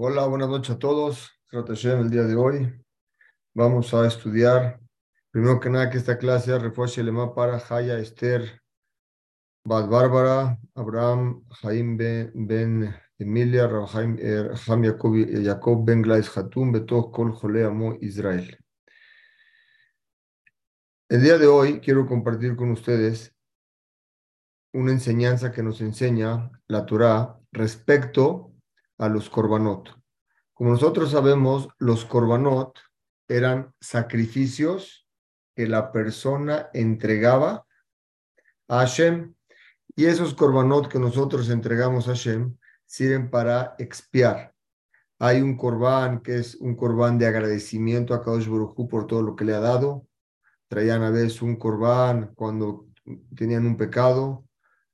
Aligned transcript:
Hola, 0.00 0.28
buenas 0.28 0.48
noches 0.48 0.76
a 0.76 0.78
todos. 0.78 1.28
el 1.50 2.08
día 2.08 2.22
de 2.22 2.36
hoy 2.36 2.72
vamos 3.52 3.92
a 3.92 4.06
estudiar, 4.06 4.78
primero 5.32 5.58
que 5.58 5.70
nada, 5.70 5.90
que 5.90 5.98
esta 5.98 6.18
clase 6.18 6.56
refuerce 6.56 7.00
el 7.00 7.12
para 7.34 7.58
Jaya 7.58 7.98
Esther 7.98 8.62
Bad 9.64 9.88
Bárbara, 9.88 10.56
Abraham, 10.76 11.44
Jaim 11.50 11.96
Ben, 11.96 12.94
Emilia, 13.18 13.66
Raham 13.66 14.16
er, 14.20 14.56
Jacob 14.56 15.84
Ben 15.84 16.00
Glais 16.00 16.28
Hatum, 16.28 16.70
Beto 16.70 17.10
Kol 17.10 17.32
Jole 17.32 17.64
Amo 17.64 17.98
Israel. 18.00 18.56
El 21.08 21.22
día 21.22 21.38
de 21.38 21.48
hoy 21.48 21.80
quiero 21.80 22.06
compartir 22.06 22.54
con 22.54 22.70
ustedes 22.70 23.34
una 24.72 24.92
enseñanza 24.92 25.50
que 25.50 25.64
nos 25.64 25.80
enseña 25.80 26.52
la 26.68 26.86
Torah 26.86 27.40
respecto 27.50 28.54
a 28.98 29.08
los 29.08 29.30
korbanot. 29.30 29.96
Como 30.52 30.70
nosotros 30.70 31.12
sabemos, 31.12 31.68
los 31.78 32.04
korbanot 32.04 32.78
eran 33.28 33.72
sacrificios 33.80 35.06
que 35.54 35.66
la 35.66 35.92
persona 35.92 36.68
entregaba 36.72 37.66
a 38.68 38.78
Hashem. 38.80 39.34
Y 39.94 40.06
esos 40.06 40.34
korbanot 40.34 40.88
que 40.88 40.98
nosotros 40.98 41.48
entregamos 41.50 42.08
a 42.08 42.12
Hashem 42.12 42.56
sirven 42.86 43.30
para 43.30 43.74
expiar. 43.78 44.54
Hay 45.20 45.40
un 45.40 45.56
korban 45.56 46.20
que 46.20 46.36
es 46.36 46.54
un 46.56 46.76
korban 46.76 47.18
de 47.18 47.26
agradecimiento 47.26 48.14
a 48.14 48.22
Kadosh 48.22 48.48
Baruj 48.48 48.88
por 48.88 49.06
todo 49.06 49.22
lo 49.22 49.34
que 49.34 49.44
le 49.44 49.54
ha 49.54 49.60
dado. 49.60 50.06
Traían 50.68 51.02
a 51.02 51.10
veces 51.10 51.42
un 51.42 51.56
korban 51.56 52.32
cuando 52.34 52.86
tenían 53.34 53.66
un 53.66 53.76
pecado. 53.76 54.44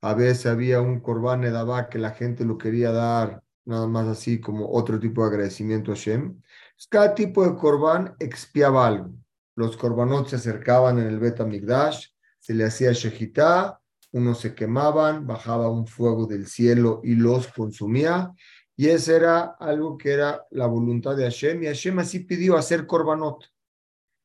A 0.01 0.13
veces 0.13 0.47
había 0.47 0.81
un 0.81 0.99
korban 0.99 1.43
edabá 1.43 1.89
que 1.89 1.99
la 1.99 2.11
gente 2.11 2.43
lo 2.43 2.57
quería 2.57 2.91
dar 2.91 3.44
nada 3.65 3.87
más 3.87 4.07
así 4.07 4.39
como 4.39 4.71
otro 4.71 4.99
tipo 4.99 5.21
de 5.21 5.29
agradecimiento 5.29 5.91
a 5.91 5.95
Hashem. 5.95 6.41
Cada 6.89 7.15
tipo 7.15 7.45
de 7.45 7.55
corbán 7.55 8.15
expiaba 8.19 8.87
algo. 8.87 9.11
Los 9.55 9.77
corbanot 9.77 10.27
se 10.27 10.35
acercaban 10.35 10.99
en 10.99 11.07
el 11.07 11.19
Bet 11.19 11.39
Migdash, 11.39 12.07
se 12.39 12.53
le 12.53 12.65
hacía 12.65 12.91
shejitá, 12.91 13.79
unos 14.11 14.39
se 14.39 14.53
quemaban, 14.53 15.25
bajaba 15.25 15.69
un 15.69 15.87
fuego 15.87 16.25
del 16.25 16.47
cielo 16.47 17.01
y 17.03 17.15
los 17.15 17.47
consumía. 17.47 18.31
Y 18.77 18.87
ese 18.87 19.15
era 19.15 19.55
algo 19.59 19.97
que 19.97 20.11
era 20.11 20.45
la 20.51 20.67
voluntad 20.67 21.15
de 21.15 21.23
Hashem. 21.23 21.63
Y 21.63 21.67
Hashem 21.67 21.99
así 21.99 22.19
pidió 22.19 22.57
hacer 22.57 22.85
corbanot. 22.85 23.45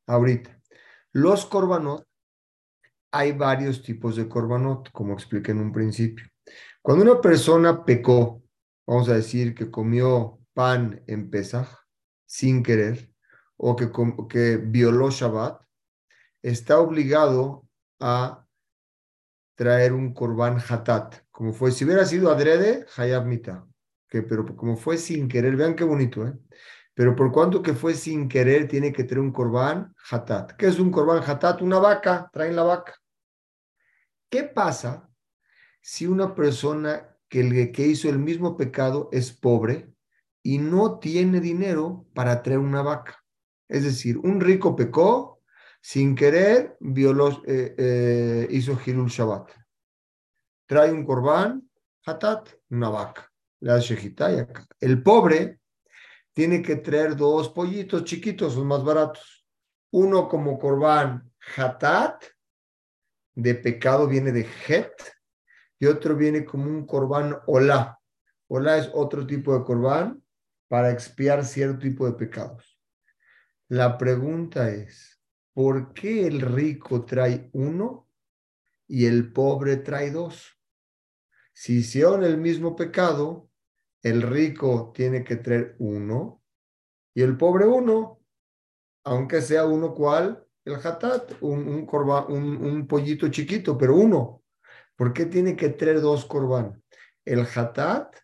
Ahorita, 0.07 0.61
los 1.13 1.47
corbanot, 1.47 2.05
hay 3.13 3.33
varios 3.33 3.83
tipos 3.83 4.17
de 4.17 4.29
corbanot, 4.29 4.91
como 4.93 5.15
expliqué 5.15 5.53
en 5.53 5.61
un 5.61 5.73
principio. 5.73 6.27
Cuando 6.83 7.05
una 7.05 7.21
persona 7.21 7.85
pecó 7.85 8.43
vamos 8.87 9.09
a 9.09 9.15
decir 9.15 9.55
que 9.55 9.71
comió 9.71 10.39
pan 10.53 11.03
en 11.07 11.31
Pesach 11.31 11.69
sin 12.27 12.63
querer 12.63 13.13
o 13.57 13.77
que, 13.77 13.91
que 14.29 14.57
violó 14.57 15.11
Shabbat, 15.11 15.63
está 16.43 16.79
obligado 16.79 17.67
a 18.01 18.47
traer 19.55 19.93
un 19.93 20.15
korban 20.15 20.59
hatat, 20.59 21.17
como 21.31 21.53
fue, 21.53 21.71
si 21.71 21.85
hubiera 21.85 22.07
sido 22.07 22.31
adrede, 22.31 22.87
hayab 22.97 23.27
mita, 23.27 23.67
que, 24.09 24.23
pero 24.23 24.57
como 24.57 24.77
fue 24.77 24.97
sin 24.97 25.29
querer, 25.29 25.57
vean 25.57 25.77
qué 25.77 25.85
bonito, 25.85 26.27
¿eh? 26.27 26.33
Pero 26.95 27.15
por 27.15 27.31
cuanto 27.31 27.63
que 27.63 27.75
fue 27.75 27.95
sin 27.95 28.29
querer, 28.29 28.67
tiene 28.67 28.93
que 28.93 29.05
traer 29.05 29.21
un 29.21 29.33
korban 29.33 29.95
hatat. 30.11 30.53
¿Qué 30.53 30.67
es 30.67 30.79
un 30.79 30.91
korban 30.91 31.23
hatat? 31.23 31.63
Una 31.63 31.79
vaca, 31.79 32.29
traen 32.33 32.57
la 32.57 32.63
vaca. 32.63 32.95
¿Qué 34.29 34.45
pasa 34.45 35.09
si 35.81 36.07
una 36.07 36.35
persona 36.35 37.10
que 37.31 37.41
el 37.41 37.73
que 37.73 37.87
hizo 37.87 38.11
el 38.11 38.19
mismo 38.19 38.57
pecado 38.57 39.09
es 39.13 39.33
pobre 39.33 39.95
y 40.43 40.59
no 40.59 40.99
tiene 40.99 41.41
dinero 41.41 42.07
para 42.13 42.43
traer 42.43 42.59
una 42.59 42.83
vaca. 42.83 43.25
Es 43.69 43.85
decir, 43.85 44.19
un 44.19 44.41
rico 44.41 44.75
pecó, 44.75 45.41
sin 45.81 46.17
querer 46.17 46.77
violó, 46.81 47.43
eh, 47.47 47.75
eh, 47.79 48.49
hizo 48.51 48.79
Hilul 48.85 49.09
Shabbat. 49.09 49.53
Trae 50.67 50.93
un 50.93 51.05
corbán, 51.05 51.71
hatat, 52.05 52.49
una 52.69 52.91
vaca. 52.91 53.33
Hace 53.67 54.15
El 54.81 55.03
pobre 55.03 55.61
tiene 56.33 56.63
que 56.63 56.77
traer 56.77 57.15
dos 57.15 57.51
pollitos 57.51 58.05
chiquitos, 58.05 58.55
son 58.55 58.67
más 58.67 58.83
baratos. 58.83 59.47
Uno 59.93 60.29
como 60.29 60.59
corbán 60.59 61.31
hatat, 61.57 62.25
de 63.35 63.55
pecado 63.55 64.09
viene 64.09 64.33
de 64.33 64.47
het, 64.67 65.20
y 65.81 65.87
otro 65.87 66.15
viene 66.15 66.45
como 66.45 66.67
un 66.67 66.87
corbán 66.87 67.39
olá. 67.47 67.99
Olá 68.49 68.77
es 68.77 68.91
otro 68.93 69.27
tipo 69.27 69.59
de 69.59 69.65
corbán 69.65 70.23
para 70.69 70.91
expiar 70.91 71.45
cierto 71.45 71.79
tipo 71.79 72.07
de 72.07 72.13
pecados. 72.13 72.79
La 73.69 73.97
pregunta 73.97 74.71
es, 74.71 75.21
¿por 75.55 75.95
qué 75.95 76.27
el 76.27 76.43
rico 76.43 77.05
trae 77.05 77.49
uno 77.55 78.09
y 78.87 79.07
el 79.07 79.33
pobre 79.33 79.79
trae 79.79 80.11
dos? 80.11 80.59
Si 81.55 81.79
hicieron 81.79 82.25
el 82.25 82.37
mismo 82.37 82.77
pecado, 82.77 83.49
el 84.03 84.23
rico 84.23 84.93
tiene 84.95 85.25
que 85.25 85.37
traer 85.37 85.77
uno 85.79 86.43
y 87.15 87.23
el 87.23 87.37
pobre 87.39 87.67
uno, 87.67 88.21
aunque 89.05 89.41
sea 89.41 89.65
uno 89.65 89.95
cual, 89.95 90.47
el 90.65 90.75
hatat, 90.75 91.33
un, 91.41 91.67
un, 91.69 92.65
un 92.67 92.87
pollito 92.87 93.29
chiquito, 93.29 93.79
pero 93.79 93.97
uno. 93.97 94.40
¿Por 95.01 95.15
qué 95.15 95.25
tiene 95.25 95.57
que 95.57 95.71
traer 95.71 96.03
dos 96.03 96.27
corbán? 96.27 96.85
El 97.25 97.47
hatat 97.47 98.15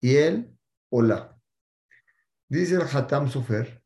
y 0.00 0.16
el 0.16 0.58
hola. 0.90 1.38
Dice 2.48 2.74
el 2.74 2.82
hatam 2.82 3.28
sofer, 3.28 3.80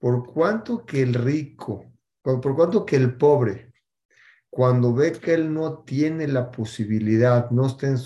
por 0.00 0.26
cuanto 0.26 0.84
que 0.84 1.02
el 1.02 1.14
rico, 1.14 1.92
por 2.20 2.56
cuanto 2.56 2.84
que 2.84 2.96
el 2.96 3.16
pobre, 3.16 3.72
cuando 4.50 4.92
ve 4.92 5.12
que 5.12 5.34
él 5.34 5.54
no 5.54 5.84
tiene 5.84 6.26
la 6.26 6.50
posibilidad, 6.50 7.48
no 7.52 7.66
está 7.68 7.86
en 7.86 7.98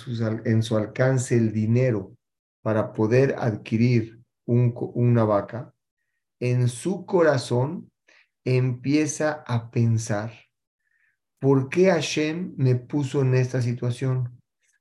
en 0.44 0.62
su 0.62 0.76
alcance 0.76 1.34
el 1.34 1.50
dinero 1.50 2.14
para 2.60 2.92
poder 2.92 3.36
adquirir 3.38 4.20
una 4.44 5.24
vaca, 5.24 5.72
en 6.41 6.68
su 6.68 7.06
corazón 7.06 7.91
empieza 8.44 9.42
a 9.46 9.70
pensar 9.70 10.44
¿por 11.39 11.69
qué 11.69 11.91
Hashem 11.91 12.55
me 12.56 12.77
puso 12.77 13.22
en 13.22 13.34
esta 13.34 13.61
situación? 13.62 14.41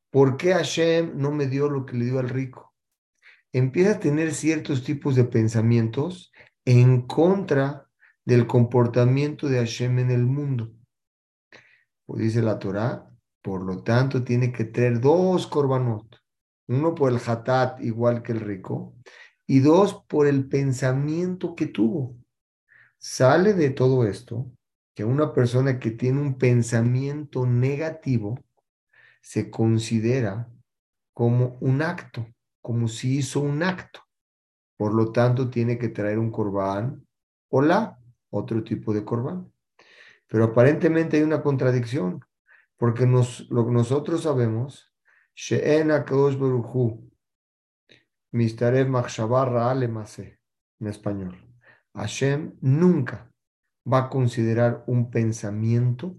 ¿Por 0.10 0.38
qué 0.38 0.54
Hashem 0.54 1.18
no 1.18 1.32
me 1.32 1.48
dio 1.48 1.70
lo 1.70 1.86
que 1.86 1.98
le 1.98 2.06
dio 2.06 2.20
al 2.20 2.30
rico? 2.30 2.74
Empieza 3.52 3.94
a 3.94 4.00
tener 4.00 4.34
ciertos 4.34 4.84
tipos 4.84 5.16
de 5.16 5.26
pensamientos 5.26 6.32
en 6.66 7.02
contra 7.02 7.90
del 8.26 8.48
comportamiento 8.48 9.48
de 9.48 9.58
Hashem 9.58 10.00
en 10.00 10.12
el 10.12 10.26
mundo. 10.26 10.72
Pues 12.06 12.22
dice 12.22 12.42
la 12.42 12.60
Torah, 12.60 13.10
por 13.42 13.64
lo 13.64 13.84
tanto 13.84 14.24
tiene 14.24 14.52
que 14.52 14.66
tener 14.66 15.00
dos 15.00 15.48
korbanot, 15.48 16.18
uno 16.68 16.96
por 16.96 17.12
el 17.12 17.20
hatat 17.26 17.82
igual 17.82 18.24
que 18.24 18.32
el 18.32 18.40
rico 18.40 18.96
y 19.46 19.60
dos 19.60 20.04
por 20.08 20.28
el 20.28 20.48
pensamiento 20.48 21.56
que 21.56 21.68
tuvo. 21.68 22.16
Sale 22.98 23.54
de 23.54 23.70
todo 23.70 24.06
esto 24.06 24.50
que 24.94 25.04
una 25.04 25.34
persona 25.34 25.80
que 25.80 25.92
tiene 25.92 26.22
un 26.22 26.38
pensamiento 26.38 27.46
negativo 27.46 28.44
se 29.22 29.50
considera 29.50 30.50
como 31.14 31.58
un 31.62 31.82
acto, 31.82 32.28
como 32.62 32.88
si 32.88 33.18
hizo 33.18 33.40
un 33.40 33.64
acto. 33.64 34.02
Por 34.78 34.94
lo 34.94 35.12
tanto, 35.12 35.50
tiene 35.50 35.78
que 35.78 35.90
traer 35.90 36.20
un 36.20 36.32
corbán 36.32 37.06
o 37.50 37.62
la, 37.62 38.00
otro 38.30 38.64
tipo 38.64 38.94
de 38.94 39.06
corbán. 39.06 39.52
Pero 40.28 40.46
aparentemente 40.46 41.18
hay 41.18 41.24
una 41.24 41.42
contradicción, 41.42 42.24
porque 42.78 43.06
nos, 43.06 43.50
lo 43.50 43.66
que 43.66 43.72
nosotros 43.72 44.24
sabemos, 44.24 44.92
She'en 45.36 45.88
Beruhu, 45.88 47.10
Mistarev 48.32 48.88
en 50.80 50.88
español. 50.88 51.56
Hashem 51.94 52.58
nunca 52.62 53.33
va 53.92 54.06
a 54.06 54.10
considerar 54.10 54.84
un 54.88 55.10
pensamiento, 55.10 56.18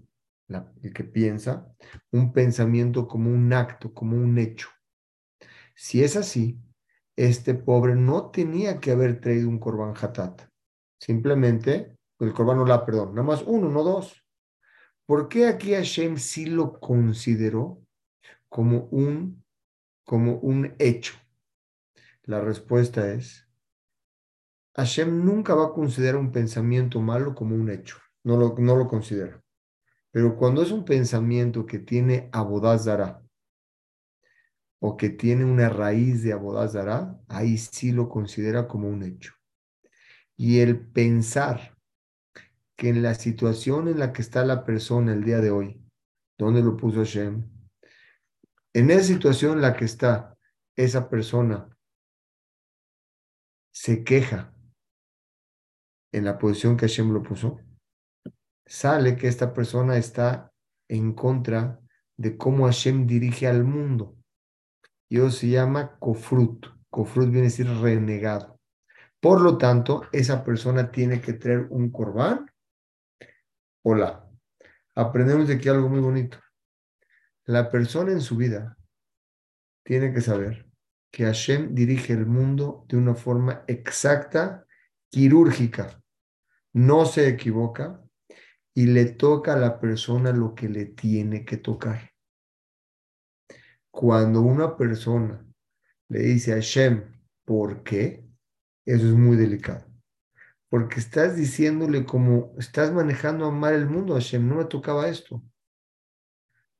el 0.83 0.93
que 0.93 1.03
piensa, 1.03 1.73
un 2.11 2.31
pensamiento 2.31 3.07
como 3.07 3.31
un 3.31 3.51
acto, 3.53 3.93
como 3.93 4.17
un 4.17 4.37
hecho. 4.37 4.69
Si 5.73 6.03
es 6.03 6.15
así, 6.15 6.59
este 7.15 7.55
pobre 7.55 7.95
no 7.95 8.29
tenía 8.29 8.79
que 8.79 8.91
haber 8.91 9.19
traído 9.19 9.49
un 9.49 9.59
corban 9.59 9.93
hatat. 9.99 10.43
Simplemente, 10.99 11.95
el 12.19 12.33
corban 12.33 12.57
no 12.57 12.65
la, 12.65 12.85
perdón, 12.85 13.15
nada 13.15 13.27
más 13.27 13.43
uno, 13.45 13.69
no 13.69 13.83
dos. 13.83 14.23
¿Por 15.05 15.27
qué 15.27 15.47
aquí 15.47 15.73
Hashem 15.73 16.17
sí 16.17 16.45
lo 16.45 16.79
consideró 16.79 17.81
como 18.49 18.87
un, 18.91 19.43
como 20.03 20.37
un 20.37 20.75
hecho? 20.79 21.15
La 22.23 22.41
respuesta 22.41 23.11
es 23.11 23.44
Hashem 24.75 25.23
nunca 25.23 25.55
va 25.55 25.67
a 25.67 25.73
considerar 25.73 26.17
un 26.17 26.31
pensamiento 26.31 26.99
malo 26.99 27.33
como 27.33 27.55
un 27.55 27.69
hecho, 27.69 27.97
no 28.23 28.35
lo, 28.35 28.87
considera. 28.87 29.41
Pero 30.11 30.35
cuando 30.35 30.61
es 30.61 30.71
un 30.71 30.83
pensamiento 30.83 31.65
que 31.65 31.79
tiene 31.79 32.29
abodazara, 32.33 33.21
o 34.79 34.97
que 34.97 35.09
tiene 35.09 35.45
una 35.45 35.69
raíz 35.69 36.23
de 36.23 36.33
abodazara, 36.33 37.17
ahí 37.29 37.57
sí 37.57 37.93
lo 37.93 38.09
considera 38.09 38.67
como 38.67 38.89
un 38.89 39.03
hecho. 39.03 39.33
Y 40.35 40.59
el 40.59 40.85
pensar 40.85 41.77
que 42.75 42.89
en 42.89 43.01
la 43.01 43.15
situación 43.15 43.87
en 43.87 43.99
la 43.99 44.11
que 44.11 44.21
está 44.21 44.43
la 44.43 44.65
persona 44.65 45.13
el 45.13 45.23
día 45.23 45.39
de 45.39 45.51
hoy, 45.51 45.81
¿dónde 46.37 46.61
lo 46.61 46.75
puso 46.75 46.99
Hashem? 46.99 47.49
En 48.73 48.91
esa 48.91 49.03
situación 49.03 49.53
en 49.53 49.61
la 49.61 49.77
que 49.77 49.85
está 49.85 50.37
esa 50.75 51.09
persona, 51.09 51.69
se 53.71 54.03
queja 54.03 54.54
en 56.15 56.23
la 56.23 56.39
posición 56.39 56.77
que 56.77 56.87
Hashem 56.87 57.11
lo 57.11 57.21
puso, 57.21 57.59
sale 58.65 59.17
que 59.17 59.27
esta 59.27 59.53
persona 59.53 59.97
está 59.97 60.49
en 60.87 61.13
contra 61.13 61.81
de 62.15 62.37
cómo 62.37 62.65
Hashem 62.65 63.05
dirige 63.05 63.47
al 63.47 63.65
mundo. 63.65 64.15
Y 65.09 65.17
eso 65.17 65.29
se 65.29 65.49
llama 65.49 65.97
kofrut. 65.99 66.67
Kofrut 66.89 67.25
viene 67.25 67.41
a 67.41 67.51
decir 67.51 67.67
renegado. 67.67 68.61
Por 69.19 69.41
lo 69.41 69.57
tanto, 69.57 70.07
esa 70.13 70.41
persona 70.45 70.89
tiene 70.89 71.19
que 71.19 71.33
tener 71.33 71.67
un 71.69 71.91
corbán. 71.91 72.49
Hola. 73.83 74.25
Aprendemos 74.95 75.49
de 75.49 75.55
aquí 75.55 75.67
algo 75.67 75.89
muy 75.89 75.99
bonito. 75.99 76.39
La 77.43 77.69
persona 77.69 78.13
en 78.13 78.21
su 78.21 78.37
vida 78.37 78.77
tiene 79.83 80.13
que 80.13 80.21
saber 80.21 80.65
que 81.11 81.25
Hashem 81.25 81.75
dirige 81.75 82.13
el 82.13 82.25
mundo 82.25 82.85
de 82.87 82.95
una 82.95 83.15
forma 83.15 83.65
exacta, 83.67 84.65
quirúrgica. 85.09 86.01
No 86.75 87.05
se 87.05 87.29
equivoca 87.29 88.03
y 88.73 88.87
le 88.87 89.05
toca 89.05 89.53
a 89.53 89.57
la 89.57 89.79
persona 89.79 90.33
lo 90.33 90.53
que 90.53 90.67
le 90.67 90.87
tiene 90.87 91.45
que 91.45 91.55
tocar. 91.55 92.11
Cuando 93.89 94.41
una 94.41 94.75
persona 94.75 95.41
le 96.09 96.19
dice 96.19 96.51
a 96.51 96.55
Hashem, 96.55 97.17
¿por 97.45 97.81
qué? 97.81 98.27
Eso 98.85 99.05
es 99.07 99.13
muy 99.13 99.37
delicado. 99.37 99.85
Porque 100.67 100.99
estás 100.99 101.37
diciéndole 101.37 102.05
como, 102.05 102.53
estás 102.59 102.91
manejando 102.91 103.45
a 103.45 103.51
mal 103.51 103.73
el 103.73 103.85
mundo, 103.85 104.15
Hashem, 104.15 104.45
no 104.45 104.55
me 104.55 104.65
tocaba 104.65 105.07
esto. 105.07 105.41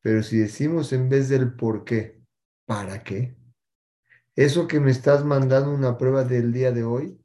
Pero 0.01 0.23
si 0.23 0.39
decimos 0.39 0.91
en 0.91 1.07
vez 1.07 1.29
del 1.29 1.55
por 1.55 1.85
qué, 1.85 2.21
¿para 2.65 3.01
qué? 3.01 3.37
Eso 4.35 4.67
que 4.67 4.81
me 4.81 4.91
estás 4.91 5.23
mandando 5.23 5.73
una 5.73 5.97
prueba 5.97 6.25
del 6.25 6.51
día 6.51 6.73
de 6.73 6.83
hoy, 6.83 7.24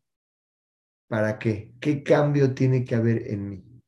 ¿para 1.10 1.40
qué? 1.40 1.74
¿Qué 1.80 2.04
cambio 2.04 2.54
tiene 2.54 2.84
que 2.84 2.94
haber 2.94 3.26
en 3.32 3.48
mí? 3.48 3.82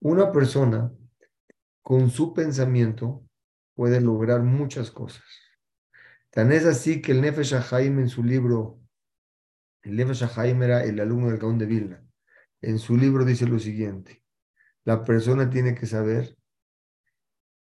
Una 0.00 0.32
persona 0.32 0.90
con 1.82 2.08
su 2.08 2.32
pensamiento 2.32 3.26
puede 3.74 4.00
lograr 4.00 4.40
muchas 4.42 4.90
cosas. 4.90 5.22
Tan 6.30 6.50
es 6.50 6.64
así 6.64 7.02
que 7.02 7.12
el 7.12 7.20
Nefesh 7.20 7.54
Haim 7.70 7.98
en 7.98 8.08
su 8.08 8.24
libro, 8.24 8.80
el 9.82 9.96
Nefesh 9.96 10.30
Haim 10.34 10.62
era 10.62 10.82
el 10.82 10.98
alumno 10.98 11.28
del 11.28 11.38
Gaón 11.38 11.58
de 11.58 11.66
Vilna, 11.66 12.06
en 12.62 12.78
su 12.78 12.96
libro 12.96 13.26
dice 13.26 13.46
lo 13.46 13.58
siguiente, 13.58 14.24
la 14.84 15.04
persona 15.04 15.50
tiene 15.50 15.74
que 15.74 15.84
saber 15.84 16.38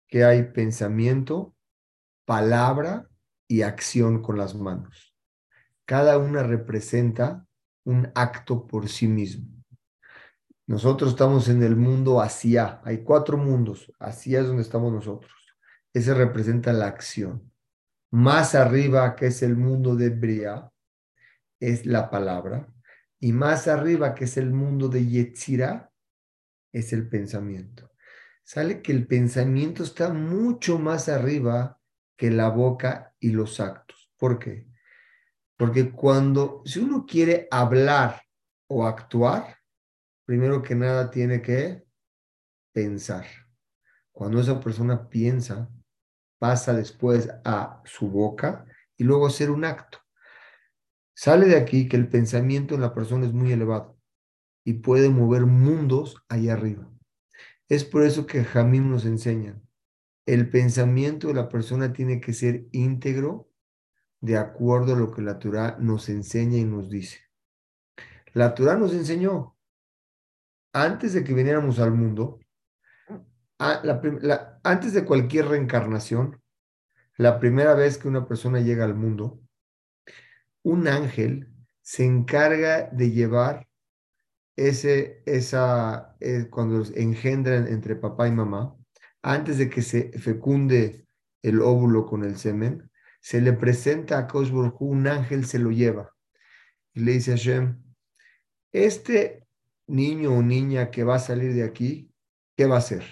que 0.08 0.24
hay 0.24 0.52
pensamiento, 0.52 1.56
palabra 2.26 3.10
y 3.48 3.64
acción 3.64 4.22
con 4.22 4.38
las 4.38 4.54
manos. 4.54 5.16
Cada 5.86 6.20
una 6.20 6.44
representa 6.44 7.47
un 7.88 8.12
acto 8.16 8.68
por 8.68 8.90
sí 8.90 9.08
mismo. 9.08 9.48
Nosotros 10.68 11.12
estamos 11.12 11.48
en 11.48 11.64
el 11.64 11.78
mundo 11.78 12.22
hacia, 12.22 12.82
hay 12.84 12.98
cuatro 12.98 13.38
mundos, 13.38 13.90
hacia 13.98 14.42
es 14.42 14.48
donde 14.48 14.64
estamos 14.64 14.92
nosotros. 14.92 15.32
Ese 15.94 16.14
representa 16.14 16.74
la 16.74 16.88
acción. 16.88 17.50
Más 18.12 18.56
arriba, 18.56 19.16
que 19.16 19.28
es 19.28 19.42
el 19.42 19.56
mundo 19.56 19.96
de 19.96 20.10
Bria, 20.10 20.70
es 21.62 21.86
la 21.86 22.10
palabra. 22.10 22.68
Y 23.22 23.32
más 23.32 23.70
arriba, 23.70 24.14
que 24.14 24.26
es 24.26 24.36
el 24.36 24.52
mundo 24.52 24.90
de 24.90 25.08
Yetzira, 25.08 25.90
es 26.74 26.92
el 26.92 27.08
pensamiento. 27.08 27.90
Sale 28.44 28.82
que 28.82 28.92
el 28.92 29.08
pensamiento 29.08 29.84
está 29.84 30.10
mucho 30.10 30.78
más 30.78 31.08
arriba 31.08 31.80
que 32.18 32.32
la 32.32 32.50
boca 32.50 33.16
y 33.22 33.32
los 33.32 33.62
actos. 33.62 34.12
¿Por 34.18 34.40
qué? 34.40 34.67
Porque 35.58 35.92
cuando, 35.92 36.62
si 36.66 36.80
uno 36.80 37.06
quiere 37.06 37.48
hablar 37.50 38.22
o 38.68 38.86
actuar, 38.86 39.58
primero 40.26 40.62
que 40.62 40.76
nada 40.76 41.10
tiene 41.10 41.42
que 41.42 41.84
pensar. 42.72 43.26
Cuando 44.12 44.40
esa 44.40 44.60
persona 44.60 45.10
piensa, 45.10 45.70
pasa 46.40 46.74
después 46.74 47.30
a 47.44 47.82
su 47.86 48.10
boca 48.10 48.66
y 48.96 49.04
luego 49.04 49.28
hacer 49.28 49.50
un 49.50 49.66
acto. 49.66 50.00
Sale 51.16 51.48
de 51.48 51.58
aquí 51.58 51.88
que 51.88 51.98
el 51.98 52.08
pensamiento 52.08 52.76
en 52.76 52.82
la 52.82 52.94
persona 52.94 53.26
es 53.26 53.34
muy 53.34 53.52
elevado 53.52 53.98
y 54.64 54.74
puede 54.74 55.10
mover 55.10 55.46
mundos 55.48 56.24
allá 56.30 56.54
arriba. 56.54 56.88
Es 57.70 57.84
por 57.84 58.04
eso 58.04 58.28
que 58.28 58.44
Jamín 58.44 58.92
nos 58.92 59.06
enseña, 59.06 59.60
el 60.28 60.50
pensamiento 60.50 61.30
de 61.30 61.34
la 61.34 61.50
persona 61.50 61.94
tiene 61.94 62.20
que 62.20 62.34
ser 62.34 62.68
íntegro 62.72 63.47
de 64.22 64.38
acuerdo 64.38 64.94
a 64.94 64.98
lo 64.98 65.12
que 65.12 65.22
la 65.22 65.40
Torah 65.40 65.78
nos 65.80 66.10
enseña 66.10 66.58
y 66.58 66.66
nos 66.66 66.90
dice. 66.90 67.20
La 68.34 68.54
Torah 68.54 68.76
nos 68.76 68.94
enseñó, 68.94 69.56
antes 70.74 71.14
de 71.14 71.24
que 71.24 71.34
viniéramos 71.34 71.80
al 71.80 71.92
mundo, 71.92 72.40
antes 73.58 74.94
de 74.94 75.06
cualquier 75.06 75.48
reencarnación, 75.48 76.42
la 77.18 77.40
primera 77.40 77.74
vez 77.74 77.98
que 77.98 78.08
una 78.08 78.28
persona 78.28 78.60
llega 78.60 78.86
al 78.86 78.94
mundo, 78.94 79.40
un 80.62 80.88
ángel 80.88 81.52
se 81.82 82.06
encarga 82.06 82.90
de 82.92 83.12
llevar 83.12 83.68
ese, 84.56 85.24
esa, 85.26 86.16
eh, 86.20 86.48
cuando 86.50 86.84
engendran 86.96 87.68
entre 87.68 87.96
papá 87.96 88.28
y 88.28 88.32
mamá, 88.32 88.76
antes 89.22 89.58
de 89.58 89.70
que 89.70 89.82
se 89.82 90.12
fecunde 90.20 91.08
el 91.42 91.62
óvulo 91.62 92.06
con 92.06 92.24
el 92.24 92.38
semen, 92.38 92.87
se 93.28 93.42
le 93.42 93.52
presenta 93.52 94.20
a 94.20 94.26
Kosh 94.26 94.54
un 94.80 95.06
ángel 95.06 95.46
se 95.46 95.60
lo 95.60 95.70
lleva 95.70 96.16
y 96.94 97.02
le 97.02 97.12
dice 97.12 97.34
a 97.34 97.36
Hashem, 97.36 97.84
este 98.72 99.46
niño 99.86 100.32
o 100.32 100.42
niña 100.42 100.92
que 100.92 101.04
va 101.04 101.16
a 101.16 101.20
salir 101.20 101.54
de 101.54 101.64
aquí, 101.64 102.10
¿qué 102.56 102.68
va 102.68 102.78
a 102.78 102.82
ser? 102.82 103.04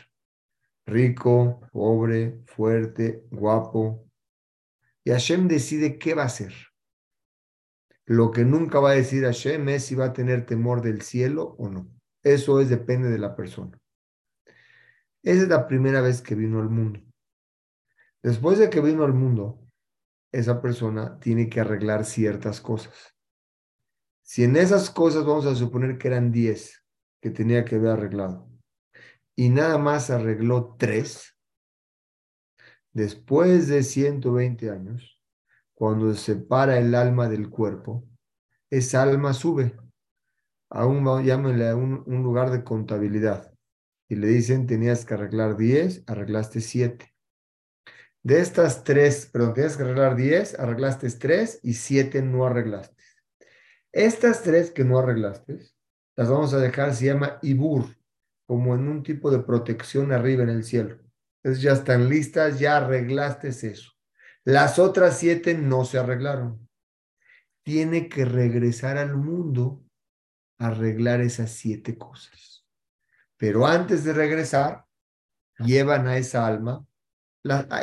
Rico, 0.86 1.60
pobre, 1.74 2.40
fuerte, 2.46 3.26
guapo. 3.30 4.10
Y 5.04 5.12
Hashem 5.12 5.50
decide 5.50 6.00
qué 6.00 6.14
va 6.14 6.24
a 6.24 6.30
ser. 6.30 6.54
Lo 8.06 8.32
que 8.32 8.46
nunca 8.46 8.80
va 8.80 8.92
a 8.92 9.02
decir 9.02 9.26
Hashem 9.26 9.68
es 9.68 9.84
si 9.84 9.96
va 9.96 10.06
a 10.06 10.14
tener 10.14 10.46
temor 10.46 10.82
del 10.82 11.02
cielo 11.02 11.58
o 11.60 11.68
no. 11.68 11.92
Eso 12.24 12.62
es 12.62 12.70
depende 12.70 13.10
de 13.10 13.20
la 13.20 13.36
persona. 13.36 13.78
Esa 15.24 15.42
es 15.42 15.50
la 15.50 15.68
primera 15.68 16.00
vez 16.00 16.22
que 16.22 16.36
vino 16.36 16.62
al 16.62 16.70
mundo. 16.70 17.02
Después 18.24 18.60
de 18.60 18.70
que 18.70 18.80
vino 18.80 19.04
al 19.04 19.14
mundo, 19.14 19.65
esa 20.36 20.62
persona 20.62 21.18
tiene 21.20 21.50
que 21.50 21.62
arreglar 21.62 22.04
ciertas 22.04 22.60
cosas. 22.60 23.16
Si 24.22 24.44
en 24.44 24.58
esas 24.58 24.90
cosas 24.90 25.26
vamos 25.26 25.46
a 25.46 25.56
suponer 25.56 25.98
que 25.98 26.10
eran 26.10 26.32
10 26.32 26.84
que 27.22 27.30
tenía 27.30 27.64
que 27.64 27.76
haber 27.76 27.92
arreglado 27.92 28.50
y 29.36 29.50
nada 29.50 29.78
más 29.78 30.10
arregló 30.10 30.76
3, 30.78 31.38
después 32.92 33.68
de 33.68 33.84
120 33.84 34.70
años, 34.70 35.22
cuando 35.74 36.14
se 36.14 36.34
separa 36.34 36.80
el 36.80 36.96
alma 36.96 37.30
del 37.30 37.50
cuerpo, 37.50 38.08
esa 38.70 39.04
alma 39.04 39.34
sube 39.34 39.78
a 40.70 40.86
un, 40.86 41.08
a 41.08 41.76
un, 41.76 42.04
un 42.06 42.24
lugar 42.24 42.52
de 42.52 42.64
contabilidad 42.64 43.54
y 44.10 44.16
le 44.16 44.28
dicen 44.28 44.68
tenías 44.68 45.06
que 45.06 45.14
arreglar 45.14 45.56
10, 45.56 46.04
arreglaste 46.08 46.62
7. 46.62 47.15
De 48.26 48.40
estas 48.40 48.84
3, 48.84 49.28
perdón, 49.28 49.54
tenías 49.54 49.78
que 49.78 49.84
arreglar 49.84 50.16
10, 50.16 50.58
arreglaste 50.58 51.08
3 51.12 51.60
y 51.62 51.76
7 51.76 52.24
no 52.24 52.48
arreglaste. 52.48 53.04
Estas 53.92 54.42
3 54.42 54.72
que 54.72 54.84
no 54.84 54.98
arreglaste, 54.98 55.60
las 56.16 56.28
vamos 56.28 56.52
a 56.56 56.58
dejar, 56.58 56.96
se 56.96 57.06
llama 57.06 57.38
Ibur, 57.44 57.86
como 58.48 58.74
en 58.74 58.88
un 58.88 59.04
tipo 59.04 59.30
de 59.30 59.44
protección 59.44 60.12
arriba 60.12 60.42
en 60.42 60.50
el 60.50 60.64
cielo. 60.64 60.98
Entonces 61.44 61.62
ya 61.62 61.74
están 61.74 62.10
listas, 62.10 62.58
ya 62.58 62.78
arreglaste 62.78 63.50
eso. 63.50 63.92
Las 64.44 64.80
otras 64.80 65.20
7 65.20 65.54
no 65.54 65.86
se 65.86 66.00
arreglaron. 66.00 66.68
Tiene 67.62 68.10
que 68.10 68.26
regresar 68.26 68.98
al 68.98 69.16
mundo 69.16 69.84
arreglar 70.58 71.22
esas 71.22 71.52
7 71.52 71.96
cosas. 71.96 72.66
Pero 73.38 73.68
antes 73.68 74.04
de 74.04 74.14
regresar, 74.14 74.84
llevan 75.60 76.08
a 76.08 76.18
esa 76.18 76.48
alma. 76.48 76.84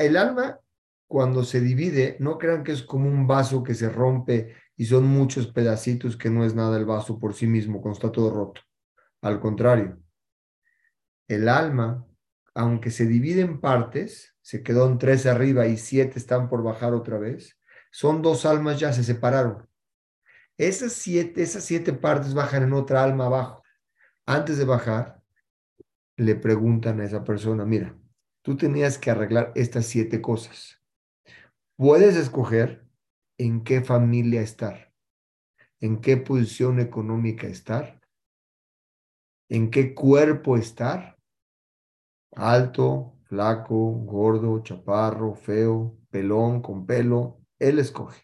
El 0.00 0.16
alma, 0.16 0.58
cuando 1.06 1.44
se 1.44 1.60
divide, 1.60 2.16
no 2.20 2.38
crean 2.38 2.64
que 2.64 2.72
es 2.72 2.82
como 2.82 3.08
un 3.08 3.26
vaso 3.26 3.62
que 3.62 3.74
se 3.74 3.88
rompe 3.88 4.54
y 4.76 4.86
son 4.86 5.06
muchos 5.06 5.46
pedacitos 5.46 6.16
que 6.16 6.30
no 6.30 6.44
es 6.44 6.54
nada 6.54 6.78
el 6.78 6.84
vaso 6.84 7.18
por 7.18 7.34
sí 7.34 7.46
mismo, 7.46 7.80
cuando 7.80 7.96
está 7.96 8.10
todo 8.10 8.30
roto. 8.30 8.60
Al 9.20 9.38
contrario, 9.40 9.98
el 11.28 11.48
alma 11.48 12.06
aunque 12.54 12.90
se 12.90 13.06
divide 13.06 13.42
en 13.42 13.60
partes, 13.60 14.34
se 14.42 14.62
quedó 14.62 14.86
en 14.88 14.98
tres 14.98 15.26
arriba 15.26 15.66
y 15.66 15.76
siete 15.76 16.18
están 16.18 16.48
por 16.48 16.62
bajar 16.62 16.92
otra 16.92 17.18
vez, 17.18 17.58
son 17.90 18.22
dos 18.22 18.44
almas 18.46 18.78
ya, 18.78 18.92
se 18.92 19.04
separaron. 19.04 19.68
Esas 20.58 20.92
siete, 20.92 21.42
esas 21.42 21.64
siete 21.64 21.92
partes 21.92 22.34
bajan 22.34 22.64
en 22.64 22.72
otra 22.72 23.02
alma 23.02 23.26
abajo. 23.26 23.62
Antes 24.26 24.58
de 24.58 24.64
bajar, 24.64 25.20
le 26.16 26.34
preguntan 26.34 27.00
a 27.00 27.04
esa 27.04 27.24
persona, 27.24 27.64
mira, 27.64 27.96
tú 28.42 28.56
tenías 28.56 28.98
que 28.98 29.10
arreglar 29.10 29.52
estas 29.54 29.86
siete 29.86 30.20
cosas. 30.20 30.80
Puedes 31.76 32.16
escoger 32.16 32.86
en 33.38 33.64
qué 33.64 33.80
familia 33.80 34.42
estar, 34.42 34.92
en 35.80 36.00
qué 36.00 36.16
posición 36.16 36.80
económica 36.80 37.46
estar, 37.46 38.00
en 39.48 39.70
qué 39.70 39.94
cuerpo 39.94 40.56
estar, 40.56 41.18
alto, 42.32 43.18
flaco, 43.24 43.74
gordo, 43.76 44.62
chaparro, 44.62 45.34
feo, 45.34 45.98
pelón, 46.10 46.60
con 46.62 46.86
pelo, 46.86 47.40
él 47.58 47.78
escoge. 47.78 48.22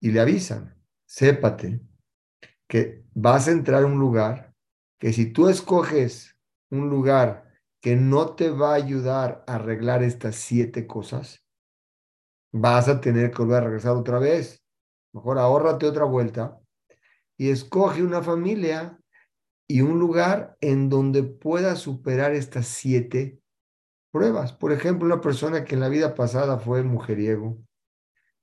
Y 0.00 0.10
le 0.10 0.20
avisan, 0.20 0.76
sépate 1.06 1.80
que 2.68 3.04
vas 3.14 3.48
a 3.48 3.52
entrar 3.52 3.82
a 3.82 3.86
un 3.86 3.98
lugar 3.98 4.54
que 4.98 5.12
si 5.12 5.32
tú 5.32 5.48
escoges 5.48 6.36
un 6.70 6.90
lugar 6.90 7.45
que 7.86 7.94
no 7.94 8.34
te 8.34 8.50
va 8.50 8.72
a 8.72 8.74
ayudar 8.74 9.44
a 9.46 9.54
arreglar 9.54 10.02
estas 10.02 10.34
siete 10.34 10.88
cosas, 10.88 11.46
vas 12.52 12.88
a 12.88 13.00
tener 13.00 13.30
que 13.30 13.42
volver 13.42 13.58
a 13.58 13.66
regresar 13.66 13.92
otra 13.92 14.18
vez. 14.18 14.60
Mejor 15.12 15.38
ahórrate 15.38 15.86
otra 15.86 16.02
vuelta 16.04 16.58
y 17.38 17.50
escoge 17.50 18.02
una 18.02 18.24
familia 18.24 18.98
y 19.68 19.82
un 19.82 20.00
lugar 20.00 20.56
en 20.60 20.88
donde 20.88 21.22
pueda 21.22 21.76
superar 21.76 22.34
estas 22.34 22.66
siete 22.66 23.40
pruebas. 24.10 24.52
Por 24.52 24.72
ejemplo, 24.72 25.06
una 25.06 25.20
persona 25.20 25.64
que 25.64 25.76
en 25.76 25.80
la 25.80 25.88
vida 25.88 26.16
pasada 26.16 26.58
fue 26.58 26.82
mujeriego, 26.82 27.56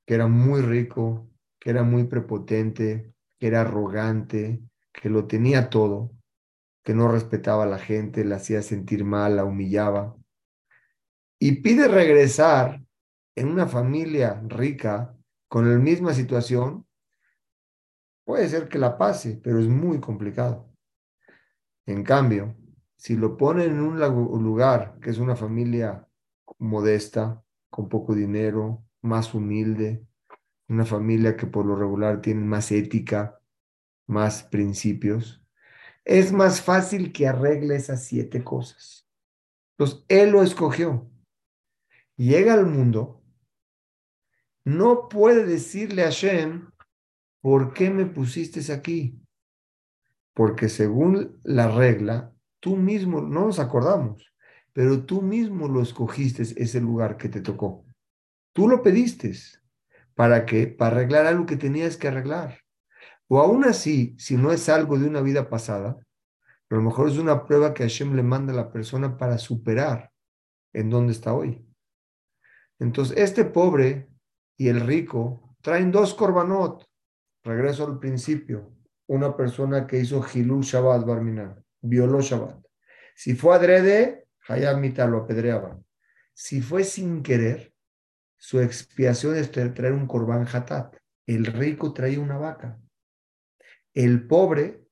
que 0.07 0.13
era 0.13 0.27
muy 0.27 0.61
rico, 0.61 1.27
que 1.59 1.71
era 1.71 1.83
muy 1.83 2.05
prepotente, 2.05 3.13
que 3.37 3.47
era 3.47 3.59
arrogante, 3.59 4.61
que 4.93 5.09
lo 5.09 5.27
tenía 5.27 5.69
todo, 5.69 6.11
que 6.83 6.93
no 6.93 7.07
respetaba 7.07 7.63
a 7.63 7.67
la 7.67 7.79
gente, 7.79 8.25
la 8.25 8.35
hacía 8.35 8.61
sentir 8.61 9.05
mal, 9.05 9.37
la 9.37 9.45
humillaba. 9.45 10.15
Y 11.39 11.61
pide 11.61 11.87
regresar 11.87 12.83
en 13.35 13.47
una 13.47 13.67
familia 13.67 14.41
rica 14.47 15.15
con 15.47 15.71
la 15.71 15.77
misma 15.79 16.13
situación, 16.13 16.85
puede 18.25 18.47
ser 18.49 18.67
que 18.69 18.79
la 18.79 18.97
pase, 18.97 19.39
pero 19.43 19.59
es 19.59 19.67
muy 19.67 19.99
complicado. 19.99 20.69
En 21.85 22.03
cambio, 22.03 22.55
si 22.95 23.15
lo 23.15 23.37
ponen 23.37 23.71
en 23.71 23.81
un 23.81 24.43
lugar 24.43 24.97
que 25.01 25.09
es 25.09 25.17
una 25.17 25.35
familia 25.35 26.07
modesta, 26.57 27.43
con 27.69 27.89
poco 27.89 28.13
dinero, 28.13 28.85
más 29.01 29.33
humilde, 29.33 30.05
una 30.69 30.85
familia 30.85 31.35
que 31.35 31.47
por 31.47 31.65
lo 31.65 31.75
regular 31.75 32.21
tiene 32.21 32.41
más 32.41 32.71
ética, 32.71 33.39
más 34.07 34.43
principios, 34.43 35.42
es 36.05 36.31
más 36.31 36.61
fácil 36.61 37.11
que 37.11 37.27
arregle 37.27 37.75
esas 37.75 38.05
siete 38.05 38.43
cosas. 38.43 39.07
Entonces, 39.77 40.05
él 40.07 40.31
lo 40.31 40.43
escogió. 40.43 41.09
Llega 42.15 42.53
al 42.53 42.65
mundo, 42.65 43.23
no 44.65 45.09
puede 45.09 45.45
decirle 45.45 46.03
a 46.03 46.09
Shem, 46.09 46.69
¿por 47.41 47.73
qué 47.73 47.89
me 47.89 48.05
pusiste 48.05 48.71
aquí? 48.71 49.19
Porque 50.33 50.69
según 50.69 51.39
la 51.43 51.67
regla, 51.67 52.33
tú 52.59 52.77
mismo, 52.77 53.21
no 53.21 53.47
nos 53.47 53.59
acordamos, 53.59 54.33
pero 54.71 55.05
tú 55.05 55.21
mismo 55.21 55.67
lo 55.67 55.81
escogiste 55.81 56.43
ese 56.43 56.79
lugar 56.79 57.17
que 57.17 57.29
te 57.29 57.41
tocó. 57.41 57.85
Tú 58.53 58.69
lo 58.69 58.81
pediste. 58.81 59.33
¿Para 60.15 60.45
qué? 60.45 60.67
Para 60.67 60.95
arreglar 60.95 61.25
algo 61.25 61.45
que 61.45 61.57
tenías 61.57 61.97
que 61.97 62.07
arreglar. 62.07 62.62
O 63.33 63.39
aún 63.39 63.65
así, 63.65 64.15
si 64.19 64.37
no 64.37 64.51
es 64.51 64.69
algo 64.69 64.99
de 64.99 65.07
una 65.07 65.19
vida 65.19 65.49
pasada, 65.49 65.97
a 66.69 66.75
lo 66.75 66.83
mejor 66.83 67.09
es 67.09 67.17
una 67.17 67.45
prueba 67.45 67.73
que 67.73 67.81
Hashem 67.81 68.15
le 68.15 68.21
manda 68.21 68.53
a 68.53 68.55
la 68.55 68.71
persona 68.71 69.17
para 69.17 69.39
superar 69.39 70.11
en 70.71 70.91
donde 70.91 71.13
está 71.13 71.33
hoy. 71.33 71.67
Entonces, 72.77 73.17
este 73.17 73.43
pobre 73.43 74.07
y 74.55 74.67
el 74.67 74.81
rico 74.81 75.55
traen 75.63 75.91
dos 75.91 76.13
korbanot. 76.13 76.87
Regreso 77.43 77.87
al 77.87 77.97
principio 77.97 78.71
una 79.07 79.35
persona 79.35 79.87
que 79.87 79.99
hizo 79.99 80.23
Hilul 80.31 80.61
Shabbat 80.61 81.03
Barminan, 81.03 81.55
violó 81.81 82.21
Shabbat. 82.21 82.63
Si 83.15 83.33
fue 83.33 83.55
adrede, 83.55 84.27
Hayab 84.47 84.77
Mita 84.77 85.07
lo 85.07 85.23
apedreaban. 85.23 85.83
Si 86.35 86.61
fue 86.61 86.83
sin 86.83 87.23
querer, 87.23 87.73
su 88.37 88.59
expiación 88.59 89.35
es 89.37 89.49
traer 89.49 89.93
un 89.93 90.05
corbán 90.05 90.45
hatat. 90.45 90.97
El 91.25 91.47
rico 91.47 91.93
traía 91.93 92.19
una 92.19 92.37
vaca. 92.37 92.79
El 93.93 94.27
pobre 94.27 94.83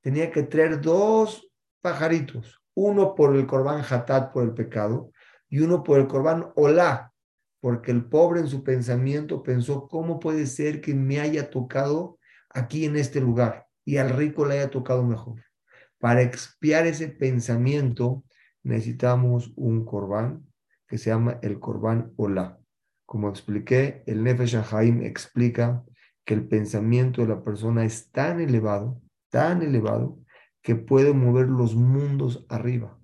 tenía 0.00 0.30
que 0.30 0.42
traer 0.42 0.80
dos 0.80 1.50
pajaritos, 1.80 2.62
uno 2.74 3.14
por 3.14 3.34
el 3.36 3.46
corbán 3.46 3.82
hatat, 3.88 4.32
por 4.32 4.44
el 4.44 4.54
pecado, 4.54 5.10
y 5.48 5.60
uno 5.60 5.82
por 5.82 5.98
el 5.98 6.06
corbán 6.06 6.52
olá, 6.54 7.12
porque 7.60 7.90
el 7.90 8.04
pobre 8.04 8.40
en 8.40 8.48
su 8.48 8.62
pensamiento 8.62 9.42
pensó, 9.42 9.88
¿cómo 9.88 10.20
puede 10.20 10.46
ser 10.46 10.80
que 10.80 10.94
me 10.94 11.20
haya 11.20 11.50
tocado 11.50 12.18
aquí 12.50 12.84
en 12.84 12.96
este 12.96 13.20
lugar 13.20 13.66
y 13.84 13.96
al 13.96 14.10
rico 14.10 14.44
le 14.44 14.54
haya 14.58 14.70
tocado 14.70 15.02
mejor. 15.04 15.42
Para 15.98 16.22
expiar 16.22 16.86
ese 16.86 17.08
pensamiento 17.08 18.24
necesitamos 18.62 19.52
un 19.56 19.84
corbán 19.84 20.46
que 20.86 20.98
se 20.98 21.10
llama 21.10 21.38
el 21.42 21.58
corbán 21.60 22.12
Olá. 22.16 22.58
Como 23.06 23.28
expliqué, 23.28 24.02
el 24.06 24.22
Nefesh 24.22 24.56
Haim 24.70 25.02
explica 25.02 25.84
que 26.30 26.34
el 26.34 26.46
pensamiento 26.46 27.22
de 27.22 27.26
la 27.26 27.42
persona 27.42 27.84
es 27.84 28.12
tan 28.12 28.38
elevado, 28.38 29.02
tan 29.30 29.62
elevado, 29.62 30.16
que 30.62 30.76
puede 30.76 31.12
mover 31.12 31.48
los 31.48 31.74
mundos 31.74 32.46
arriba. 32.48 32.96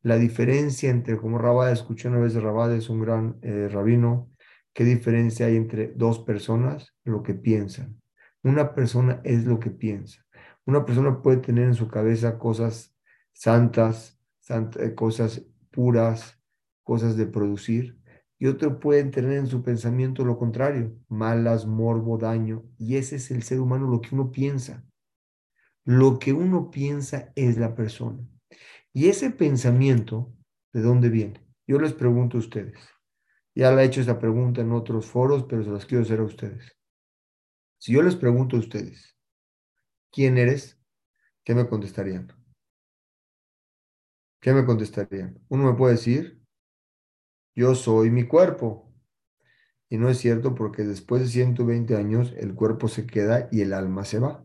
La 0.00 0.16
diferencia 0.16 0.88
entre, 0.88 1.18
como 1.18 1.36
Rabada, 1.36 1.70
escuché 1.70 2.08
una 2.08 2.18
vez 2.18 2.32
de 2.32 2.78
es 2.78 2.88
un 2.88 3.02
gran 3.02 3.36
eh, 3.42 3.68
rabino, 3.70 4.30
¿qué 4.72 4.84
diferencia 4.84 5.44
hay 5.44 5.56
entre 5.56 5.88
dos 5.88 6.20
personas? 6.20 6.94
Lo 7.04 7.22
que 7.22 7.34
piensan. 7.34 8.00
Una 8.42 8.74
persona 8.74 9.20
es 9.22 9.44
lo 9.44 9.60
que 9.60 9.68
piensa. 9.68 10.24
Una 10.64 10.86
persona 10.86 11.20
puede 11.20 11.36
tener 11.36 11.64
en 11.64 11.74
su 11.74 11.88
cabeza 11.88 12.38
cosas 12.38 12.96
santas, 13.34 14.18
eh, 14.48 14.94
cosas 14.94 15.44
puras, 15.70 16.40
cosas 16.84 17.18
de 17.18 17.26
producir, 17.26 17.98
y 18.38 18.46
otro 18.46 18.78
puede 18.78 19.04
tener 19.04 19.32
en 19.32 19.46
su 19.46 19.62
pensamiento 19.62 20.24
lo 20.24 20.38
contrario, 20.38 20.94
malas, 21.08 21.66
morbo, 21.66 22.18
daño, 22.18 22.64
y 22.76 22.96
ese 22.96 23.16
es 23.16 23.30
el 23.30 23.42
ser 23.42 23.60
humano, 23.60 23.88
lo 23.88 24.00
que 24.00 24.14
uno 24.14 24.30
piensa. 24.30 24.84
Lo 25.84 26.18
que 26.18 26.32
uno 26.32 26.70
piensa 26.70 27.32
es 27.36 27.56
la 27.56 27.74
persona. 27.74 28.26
Y 28.92 29.08
ese 29.08 29.30
pensamiento, 29.30 30.34
¿de 30.72 30.82
dónde 30.82 31.08
viene? 31.08 31.46
Yo 31.66 31.78
les 31.78 31.92
pregunto 31.92 32.36
a 32.36 32.40
ustedes. 32.40 32.78
Ya 33.54 33.70
le 33.70 33.82
he 33.82 33.86
hecho 33.86 34.00
esa 34.00 34.18
pregunta 34.18 34.60
en 34.60 34.72
otros 34.72 35.06
foros, 35.06 35.44
pero 35.48 35.64
se 35.64 35.70
las 35.70 35.86
quiero 35.86 36.02
hacer 36.02 36.20
a 36.20 36.24
ustedes. 36.24 36.76
Si 37.78 37.92
yo 37.92 38.02
les 38.02 38.16
pregunto 38.16 38.56
a 38.56 38.60
ustedes, 38.60 39.16
¿quién 40.12 40.36
eres? 40.36 40.78
¿Qué 41.44 41.54
me 41.54 41.68
contestarían? 41.68 42.32
¿Qué 44.40 44.52
me 44.52 44.64
contestarían? 44.64 45.38
Uno 45.48 45.70
me 45.70 45.76
puede 45.76 45.94
decir, 45.94 46.45
yo 47.56 47.74
soy 47.74 48.10
mi 48.10 48.24
cuerpo. 48.24 48.92
Y 49.88 49.98
no 49.98 50.08
es 50.08 50.18
cierto 50.18 50.54
porque 50.54 50.84
después 50.84 51.22
de 51.22 51.28
120 51.28 51.96
años 51.96 52.32
el 52.36 52.54
cuerpo 52.54 52.88
se 52.88 53.06
queda 53.06 53.48
y 53.50 53.62
el 53.62 53.72
alma 53.72 54.04
se 54.04 54.18
va. 54.18 54.44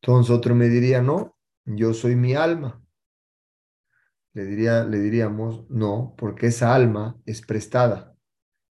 Entonces 0.00 0.30
otro 0.30 0.54
me 0.54 0.68
diría, 0.68 1.00
no, 1.00 1.36
yo 1.64 1.94
soy 1.94 2.16
mi 2.16 2.34
alma. 2.34 2.82
Le, 4.32 4.44
diría, 4.44 4.84
le 4.84 4.98
diríamos, 4.98 5.64
no, 5.70 6.14
porque 6.18 6.48
esa 6.48 6.74
alma 6.74 7.16
es 7.24 7.40
prestada. 7.42 8.16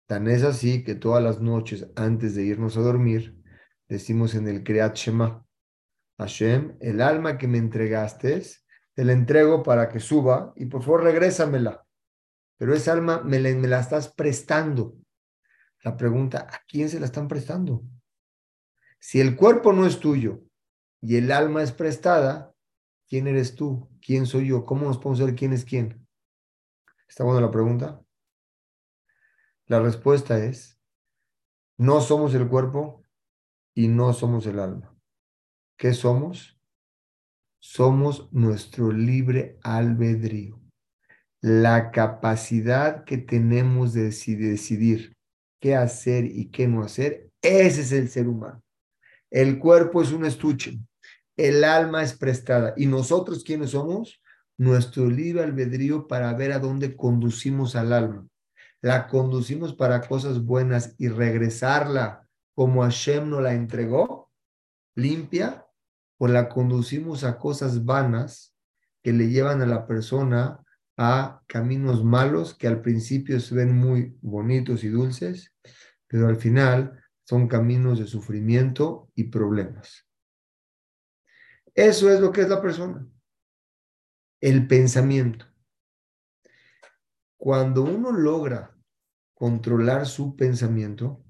Tan 0.06 0.27
es 0.27 0.44
así 0.44 0.84
que 0.84 0.96
todas 0.96 1.24
las 1.24 1.39
noches 1.39 1.89
antes 1.96 2.36
de 2.36 2.44
irnos 2.44 2.75
a 2.75 2.82
dormir, 2.82 3.42
decimos 3.88 4.36
en 4.36 4.48
el 4.48 4.63
Kriyat 4.63 4.96
Shema, 4.96 5.46
Hashem, 6.18 6.77
el 6.82 7.01
alma 7.01 7.38
que 7.38 7.48
me 7.48 7.58
entregaste, 7.58 8.44
te 8.94 9.06
la 9.06 9.13
entrego 9.13 9.63
para 9.63 9.89
que 9.89 10.00
suba 10.00 10.53
y 10.56 10.65
por 10.65 10.84
favor 10.84 11.03
regrésamela. 11.03 11.83
Pero 12.58 12.74
esa 12.74 12.94
alma 12.94 13.22
me 13.22 13.40
la, 13.40 13.80
estás 13.80 14.14
prestando. 14.14 14.98
La 15.84 15.98
pregunta, 15.98 16.48
¿a 16.50 16.62
quién 16.68 16.90
se 16.90 17.00
la 17.00 17.06
están 17.06 17.28
prestando? 17.28 17.84
Si 19.00 19.20
el 19.20 19.36
cuerpo 19.36 19.74
no 19.74 19.86
es 19.86 20.00
tuyo 20.00 20.42
y 21.02 21.18
el 21.18 21.32
alma 21.32 21.62
es 21.62 21.72
prestada, 21.72 22.54
¿quién 23.08 23.28
eres 23.28 23.56
tú? 23.56 23.90
¿Quién 24.02 24.26
soy 24.26 24.48
yo? 24.48 24.64
¿Cómo 24.64 24.88
nos 24.88 24.98
podemos 24.98 25.20
saber 25.20 25.36
quién 25.36 25.54
es 25.54 25.66
quién? 25.66 26.08
¿Está 27.08 27.24
buena 27.24 27.42
la 27.42 27.52
pregunta? 27.52 28.02
La 29.66 29.82
respuesta 29.82 30.38
es, 30.40 30.80
no 31.78 32.02
somos 32.02 32.34
el 32.34 32.48
cuerpo 32.48 33.04
y 33.74 33.88
no 33.88 34.14
somos 34.14 34.46
el 34.46 34.60
alma. 34.60 34.96
¿Qué 35.76 35.94
somos? 35.94 36.54
somos 37.66 38.28
nuestro 38.34 38.92
libre 38.92 39.58
albedrío. 39.64 40.60
La 41.44 41.92
capacidad 41.92 43.04
que 43.04 43.18
tenemos 43.18 43.92
de 43.92 44.04
decidir 44.04 45.18
qué 45.60 45.76
hacer 45.76 46.24
y 46.24 46.52
qué 46.52 46.70
no 46.70 46.84
hacer, 46.84 47.30
ese 47.42 47.82
es 47.82 47.92
el 47.92 48.08
ser 48.08 48.30
humano. 48.30 48.64
El 49.30 49.60
cuerpo 49.60 50.02
es 50.02 50.14
un 50.14 50.24
estuche, 50.24 50.80
el 51.36 51.66
alma 51.66 52.02
es 52.02 52.14
prestada. 52.14 52.74
¿Y 52.78 52.86
nosotros 52.86 53.44
quiénes 53.44 53.72
somos? 53.72 54.22
Nuestro 54.58 55.10
libre 55.10 55.44
albedrío 55.44 56.08
para 56.08 56.34
ver 56.34 56.54
a 56.54 56.60
dónde 56.60 56.96
conducimos 56.96 57.76
al 57.76 57.92
alma. 57.92 58.26
La 58.82 59.10
conducimos 59.10 59.74
para 59.74 60.00
cosas 60.00 60.46
buenas 60.46 60.96
y 60.98 61.10
regresarla 61.10 62.26
como 62.56 62.84
Hashem 62.84 63.30
nos 63.30 63.44
la 63.44 63.54
entregó, 63.54 64.32
limpia, 64.96 65.68
o 66.18 66.30
la 66.30 66.48
conducimos 66.48 67.26
a 67.26 67.38
cosas 67.38 67.84
vanas 67.84 68.56
que 69.04 69.12
le 69.12 69.28
llevan 69.28 69.62
a 69.62 69.66
la 69.66 69.86
persona 69.86 70.64
a 70.98 71.42
caminos 71.48 72.04
malos 72.04 72.54
que 72.54 72.68
al 72.68 72.82
principio 72.82 73.40
se 73.40 73.56
ven 73.56 73.76
muy 73.76 74.18
bonitos 74.22 74.84
y 74.84 74.90
dulces, 74.90 75.54
pero 76.08 76.28
al 76.28 76.36
final 76.36 77.04
son 77.24 77.48
caminos 77.48 78.00
de 78.00 78.08
sufrimiento 78.08 79.12
y 79.16 79.26
problemas. 79.26 80.08
Eso 81.74 82.12
es 82.12 82.20
lo 82.20 82.32
que 82.32 82.42
es 82.42 82.50
la 82.50 82.62
persona. 82.62 83.08
El 84.40 84.68
pensamiento. 84.68 85.48
Cuando 87.38 87.84
uno 87.84 88.12
logra 88.12 88.78
controlar 89.34 90.06
su 90.06 90.36
pensamiento, 90.36 91.26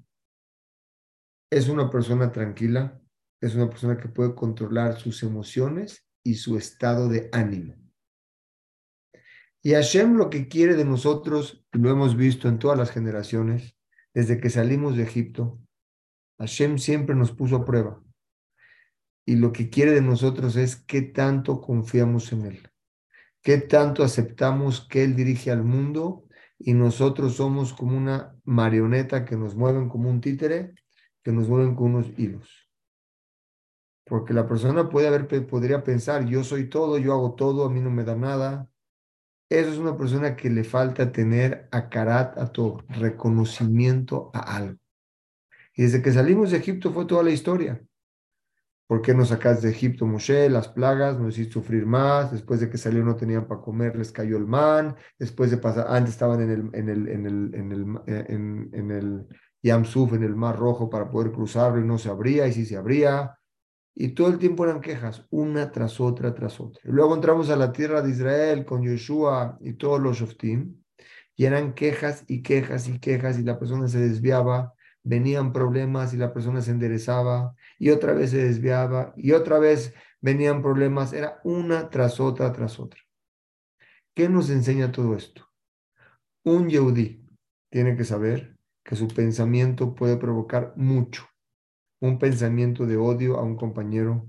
es 1.50 1.68
una 1.68 1.90
persona 1.90 2.30
tranquila, 2.30 3.00
es 3.40 3.54
una 3.54 3.68
persona 3.68 3.96
que 3.96 4.08
puede 4.08 4.34
controlar 4.34 4.98
sus 4.98 5.22
emociones 5.22 6.06
y 6.22 6.34
su 6.34 6.56
estado 6.56 7.08
de 7.08 7.28
ánimo. 7.32 7.83
Y 9.66 9.72
Hashem 9.72 10.18
lo 10.18 10.28
que 10.28 10.46
quiere 10.46 10.74
de 10.74 10.84
nosotros, 10.84 11.64
lo 11.72 11.88
hemos 11.90 12.16
visto 12.16 12.48
en 12.48 12.58
todas 12.58 12.76
las 12.76 12.90
generaciones, 12.90 13.78
desde 14.12 14.38
que 14.38 14.50
salimos 14.50 14.94
de 14.94 15.04
Egipto, 15.04 15.58
Hashem 16.38 16.76
siempre 16.76 17.14
nos 17.16 17.32
puso 17.32 17.56
a 17.56 17.64
prueba. 17.64 17.98
Y 19.24 19.36
lo 19.36 19.52
que 19.52 19.70
quiere 19.70 19.92
de 19.92 20.02
nosotros 20.02 20.56
es 20.56 20.76
qué 20.76 21.00
tanto 21.00 21.62
confiamos 21.62 22.30
en 22.34 22.44
Él, 22.44 22.70
qué 23.40 23.56
tanto 23.56 24.04
aceptamos 24.04 24.86
que 24.86 25.02
Él 25.02 25.16
dirige 25.16 25.50
al 25.50 25.64
mundo 25.64 26.26
y 26.58 26.74
nosotros 26.74 27.36
somos 27.36 27.72
como 27.72 27.96
una 27.96 28.36
marioneta 28.44 29.24
que 29.24 29.38
nos 29.38 29.54
mueven 29.54 29.88
como 29.88 30.10
un 30.10 30.20
títere, 30.20 30.74
que 31.22 31.32
nos 31.32 31.48
mueven 31.48 31.74
con 31.74 31.94
unos 31.94 32.12
hilos. 32.18 32.70
Porque 34.04 34.34
la 34.34 34.46
persona 34.46 34.90
puede 34.90 35.06
haber, 35.06 35.26
podría 35.46 35.82
pensar, 35.82 36.26
yo 36.26 36.44
soy 36.44 36.68
todo, 36.68 36.98
yo 36.98 37.14
hago 37.14 37.34
todo, 37.34 37.64
a 37.64 37.70
mí 37.70 37.80
no 37.80 37.90
me 37.90 38.04
da 38.04 38.14
nada, 38.14 38.68
eso 39.58 39.70
es 39.70 39.78
una 39.78 39.96
persona 39.96 40.36
que 40.36 40.50
le 40.50 40.64
falta 40.64 41.12
tener 41.12 41.68
a 41.70 41.88
karat 41.88 42.38
a 42.38 42.52
todo, 42.52 42.84
reconocimiento 42.88 44.30
a 44.34 44.56
algo. 44.56 44.78
Y 45.74 45.82
desde 45.82 46.02
que 46.02 46.12
salimos 46.12 46.50
de 46.50 46.58
Egipto 46.58 46.92
fue 46.92 47.04
toda 47.04 47.22
la 47.22 47.30
historia. 47.30 47.82
¿Por 48.86 49.00
qué 49.00 49.14
nos 49.14 49.28
sacaste 49.28 49.66
de 49.66 49.72
Egipto, 49.72 50.06
Moshe? 50.06 50.48
Las 50.50 50.68
plagas, 50.68 51.18
nos 51.18 51.34
hiciste 51.34 51.54
sufrir 51.54 51.86
más. 51.86 52.30
Después 52.30 52.60
de 52.60 52.68
que 52.68 52.76
salieron 52.76 53.08
no 53.08 53.16
tenían 53.16 53.46
para 53.48 53.62
comer, 53.62 53.96
les 53.96 54.12
cayó 54.12 54.36
el 54.36 54.46
man. 54.46 54.94
Después 55.18 55.50
de 55.50 55.56
pasar, 55.56 55.86
antes 55.88 56.12
estaban 56.12 56.42
en 56.42 56.50
el, 56.50 56.70
en 56.74 56.88
el, 56.88 57.08
en 57.08 57.26
el, 57.26 57.54
en 57.54 57.72
el, 57.72 57.98
eh, 58.06 58.26
en, 58.28 58.70
en 58.72 58.90
el 58.90 59.26
Yamsuf, 59.62 60.12
en 60.12 60.22
el 60.22 60.36
Mar 60.36 60.58
Rojo, 60.58 60.90
para 60.90 61.10
poder 61.10 61.32
cruzarlo 61.32 61.80
y 61.80 61.84
no 61.84 61.96
se 61.96 62.10
abría, 62.10 62.46
y 62.46 62.52
sí 62.52 62.66
se 62.66 62.76
abría. 62.76 63.34
Y 63.94 64.08
todo 64.08 64.28
el 64.28 64.38
tiempo 64.38 64.64
eran 64.64 64.80
quejas, 64.80 65.26
una 65.30 65.70
tras 65.70 66.00
otra, 66.00 66.34
tras 66.34 66.58
otra. 66.60 66.80
luego 66.84 67.14
entramos 67.14 67.48
a 67.50 67.56
la 67.56 67.72
tierra 67.72 68.02
de 68.02 68.10
Israel 68.10 68.64
con 68.64 68.82
Yeshua 68.82 69.56
y 69.60 69.74
todos 69.74 70.00
los 70.00 70.18
Shoftim, 70.18 70.82
y 71.36 71.44
eran 71.44 71.74
quejas 71.74 72.24
y 72.26 72.42
quejas 72.42 72.88
y 72.88 72.98
quejas, 72.98 73.38
y 73.38 73.44
la 73.44 73.58
persona 73.58 73.86
se 73.86 73.98
desviaba, 73.98 74.74
venían 75.04 75.52
problemas 75.52 76.12
y 76.12 76.16
la 76.16 76.32
persona 76.32 76.60
se 76.60 76.72
enderezaba, 76.72 77.54
y 77.78 77.90
otra 77.90 78.14
vez 78.14 78.30
se 78.30 78.44
desviaba, 78.44 79.12
y 79.16 79.32
otra 79.32 79.58
vez 79.58 79.94
venían 80.20 80.60
problemas, 80.60 81.12
era 81.12 81.40
una 81.44 81.88
tras 81.88 82.18
otra, 82.18 82.52
tras 82.52 82.80
otra. 82.80 83.00
¿Qué 84.14 84.28
nos 84.28 84.50
enseña 84.50 84.90
todo 84.90 85.14
esto? 85.14 85.48
Un 86.44 86.68
Yehudi 86.68 87.24
tiene 87.70 87.96
que 87.96 88.04
saber 88.04 88.56
que 88.84 88.96
su 88.96 89.08
pensamiento 89.08 89.94
puede 89.94 90.16
provocar 90.16 90.72
mucho 90.76 91.26
un 92.04 92.18
pensamiento 92.18 92.84
de 92.84 92.98
odio 92.98 93.38
a 93.38 93.42
un 93.42 93.56
compañero, 93.56 94.28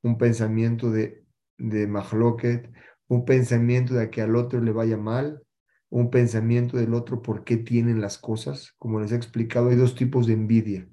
un 0.00 0.16
pensamiento 0.16 0.92
de, 0.92 1.24
de 1.58 1.88
mahloket, 1.88 2.70
un 3.08 3.24
pensamiento 3.24 3.94
de 3.94 4.10
que 4.10 4.22
al 4.22 4.36
otro 4.36 4.60
le 4.60 4.70
vaya 4.70 4.96
mal, 4.96 5.42
un 5.90 6.10
pensamiento 6.10 6.76
del 6.76 6.94
otro 6.94 7.22
por 7.22 7.42
qué 7.42 7.56
tienen 7.56 8.00
las 8.00 8.18
cosas. 8.18 8.74
Como 8.78 9.00
les 9.00 9.10
he 9.10 9.16
explicado, 9.16 9.70
hay 9.70 9.76
dos 9.76 9.96
tipos 9.96 10.28
de 10.28 10.34
envidia. 10.34 10.88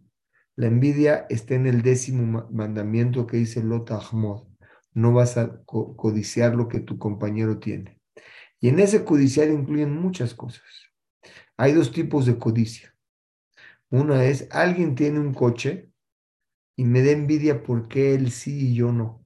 La 0.56 0.66
envidia 0.66 1.28
está 1.30 1.54
en 1.54 1.68
el 1.68 1.84
décimo 1.84 2.48
mandamiento 2.52 3.28
que 3.28 3.38
dice 3.38 3.62
Lota 3.62 4.00
Ahmod. 4.00 4.48
No 4.92 5.14
vas 5.14 5.38
a 5.38 5.62
codiciar 5.66 6.56
lo 6.56 6.68
que 6.68 6.80
tu 6.80 6.98
compañero 6.98 7.60
tiene. 7.60 8.00
Y 8.60 8.70
en 8.70 8.80
ese 8.80 9.06
codiciar 9.06 9.50
incluyen 9.50 9.96
muchas 9.96 10.34
cosas. 10.34 10.64
Hay 11.58 11.74
dos 11.74 11.92
tipos 11.92 12.26
de 12.26 12.40
codicia. 12.40 12.96
Una 13.92 14.26
es, 14.26 14.48
alguien 14.50 14.96
tiene 14.96 15.20
un 15.20 15.36
coche 15.36 15.93
y 16.76 16.86
me 16.86 17.04
da 17.04 17.12
envidia 17.12 17.64
porque 17.64 18.16
él 18.16 18.32
sí 18.32 18.72
y 18.72 18.76
yo 18.76 18.92
no. 18.92 19.24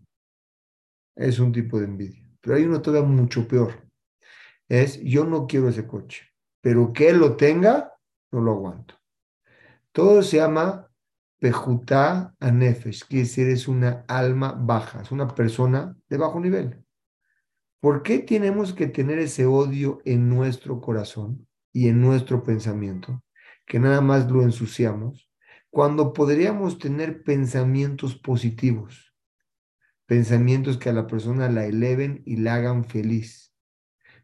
Es 1.15 1.39
un 1.39 1.51
tipo 1.51 1.79
de 1.79 1.85
envidia. 1.85 2.29
Pero 2.41 2.55
hay 2.55 2.63
uno 2.63 2.81
todavía 2.81 3.07
mucho 3.07 3.47
peor. 3.47 3.87
Es 4.67 5.01
yo 5.01 5.25
no 5.25 5.47
quiero 5.47 5.69
ese 5.69 5.87
coche, 5.87 6.27
pero 6.61 6.91
que 6.91 7.09
él 7.09 7.17
lo 7.17 7.35
tenga, 7.35 7.93
no 8.31 8.41
lo 8.41 8.51
aguanto. 8.51 8.95
Todo 9.91 10.21
se 10.21 10.37
llama 10.37 10.91
pejutá 11.39 12.35
anefesh, 12.39 13.05
quiere 13.05 13.23
decir 13.23 13.47
es 13.49 13.67
una 13.67 14.05
alma 14.07 14.53
baja, 14.57 15.01
es 15.01 15.11
una 15.11 15.27
persona 15.27 15.95
de 16.09 16.17
bajo 16.17 16.39
nivel. 16.39 16.83
¿Por 17.79 18.01
qué 18.03 18.19
tenemos 18.19 18.73
que 18.73 18.87
tener 18.87 19.19
ese 19.19 19.45
odio 19.45 20.01
en 20.03 20.29
nuestro 20.29 20.81
corazón 20.81 21.47
y 21.71 21.87
en 21.87 22.01
nuestro 22.01 22.43
pensamiento? 22.43 23.23
Que 23.65 23.79
nada 23.79 24.01
más 24.01 24.29
lo 24.31 24.41
ensuciamos 24.41 25.26
cuando 25.77 26.11
podríamos 26.11 26.79
tener 26.79 27.21
pensamientos 27.21 28.15
positivos, 28.15 29.13
pensamientos 30.07 30.75
que 30.79 30.89
a 30.89 30.91
la 30.91 31.05
persona 31.05 31.49
la 31.49 31.67
eleven 31.67 32.23
y 32.25 32.37
la 32.37 32.55
hagan 32.55 32.83
feliz. 32.83 33.53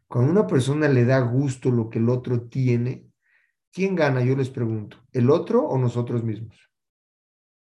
Cuando 0.08 0.32
una 0.32 0.48
persona 0.48 0.88
le 0.88 1.04
da 1.04 1.20
gusto 1.20 1.70
lo 1.70 1.90
que 1.90 2.00
el 2.00 2.08
otro 2.08 2.48
tiene, 2.48 3.08
¿quién 3.72 3.94
gana? 3.94 4.20
Yo 4.20 4.34
les 4.34 4.50
pregunto, 4.50 4.96
¿el 5.12 5.30
otro 5.30 5.62
o 5.62 5.78
nosotros 5.78 6.24
mismos? 6.24 6.58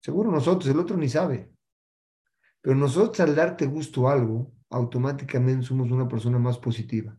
Seguro 0.01 0.31
nosotros, 0.31 0.69
el 0.69 0.79
otro 0.79 0.97
ni 0.97 1.07
sabe. 1.07 1.49
Pero 2.59 2.75
nosotros 2.75 3.21
al 3.21 3.37
darte 3.37 3.67
gusto 3.67 4.09
algo, 4.09 4.51
automáticamente 4.69 5.65
somos 5.65 5.91
una 5.91 6.09
persona 6.09 6.37
más 6.37 6.57
positiva. 6.57 7.17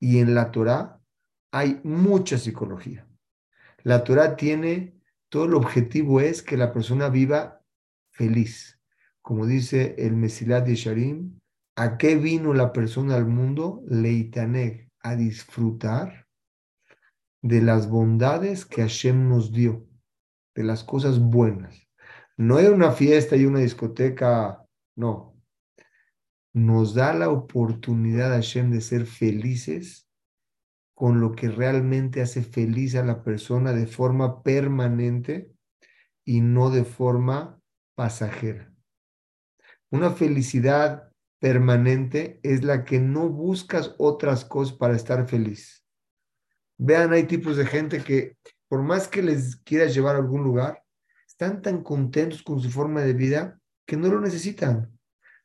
Y 0.00 0.20
en 0.20 0.34
la 0.34 0.50
Torah 0.52 1.02
hay 1.50 1.82
mucha 1.84 2.38
psicología. 2.38 3.06
La 3.82 4.02
Torah 4.04 4.36
tiene 4.36 4.97
todo 5.28 5.44
el 5.44 5.54
objetivo 5.54 6.20
es 6.20 6.42
que 6.42 6.56
la 6.56 6.72
persona 6.72 7.08
viva 7.08 7.62
feliz. 8.10 8.80
Como 9.22 9.46
dice 9.46 9.94
el 9.98 10.16
Mesilat 10.16 10.66
de 10.66 10.74
Sharim, 10.74 11.38
¿a 11.76 11.98
qué 11.98 12.16
vino 12.16 12.54
la 12.54 12.72
persona 12.72 13.14
al 13.16 13.26
mundo? 13.26 13.82
Leitaneg, 13.86 14.90
a 15.00 15.16
disfrutar 15.16 16.26
de 17.42 17.62
las 17.62 17.88
bondades 17.88 18.64
que 18.64 18.82
Hashem 18.82 19.28
nos 19.28 19.52
dio, 19.52 19.86
de 20.54 20.64
las 20.64 20.82
cosas 20.82 21.20
buenas. 21.20 21.88
No 22.36 22.58
es 22.58 22.68
una 22.68 22.92
fiesta 22.92 23.36
y 23.36 23.44
una 23.44 23.60
discoteca, 23.60 24.64
no. 24.96 25.36
Nos 26.54 26.94
da 26.94 27.12
la 27.12 27.28
oportunidad 27.28 28.30
Hashem 28.30 28.70
de 28.70 28.80
ser 28.80 29.06
felices 29.06 30.07
con 30.98 31.20
lo 31.20 31.30
que 31.30 31.48
realmente 31.48 32.20
hace 32.22 32.42
feliz 32.42 32.96
a 32.96 33.04
la 33.04 33.22
persona 33.22 33.72
de 33.72 33.86
forma 33.86 34.42
permanente 34.42 35.52
y 36.24 36.40
no 36.40 36.70
de 36.70 36.82
forma 36.82 37.62
pasajera. 37.94 38.74
Una 39.90 40.10
felicidad 40.10 41.12
permanente 41.38 42.40
es 42.42 42.64
la 42.64 42.84
que 42.84 42.98
no 42.98 43.28
buscas 43.28 43.94
otras 43.98 44.44
cosas 44.44 44.76
para 44.76 44.96
estar 44.96 45.28
feliz. 45.28 45.86
Vean, 46.78 47.12
hay 47.12 47.28
tipos 47.28 47.56
de 47.56 47.66
gente 47.66 48.02
que 48.02 48.36
por 48.66 48.82
más 48.82 49.06
que 49.06 49.22
les 49.22 49.54
quieras 49.54 49.94
llevar 49.94 50.16
a 50.16 50.18
algún 50.18 50.42
lugar, 50.42 50.82
están 51.28 51.62
tan 51.62 51.84
contentos 51.84 52.42
con 52.42 52.58
su 52.58 52.70
forma 52.70 53.02
de 53.02 53.12
vida 53.12 53.60
que 53.86 53.96
no 53.96 54.08
lo 54.08 54.20
necesitan. 54.20 54.97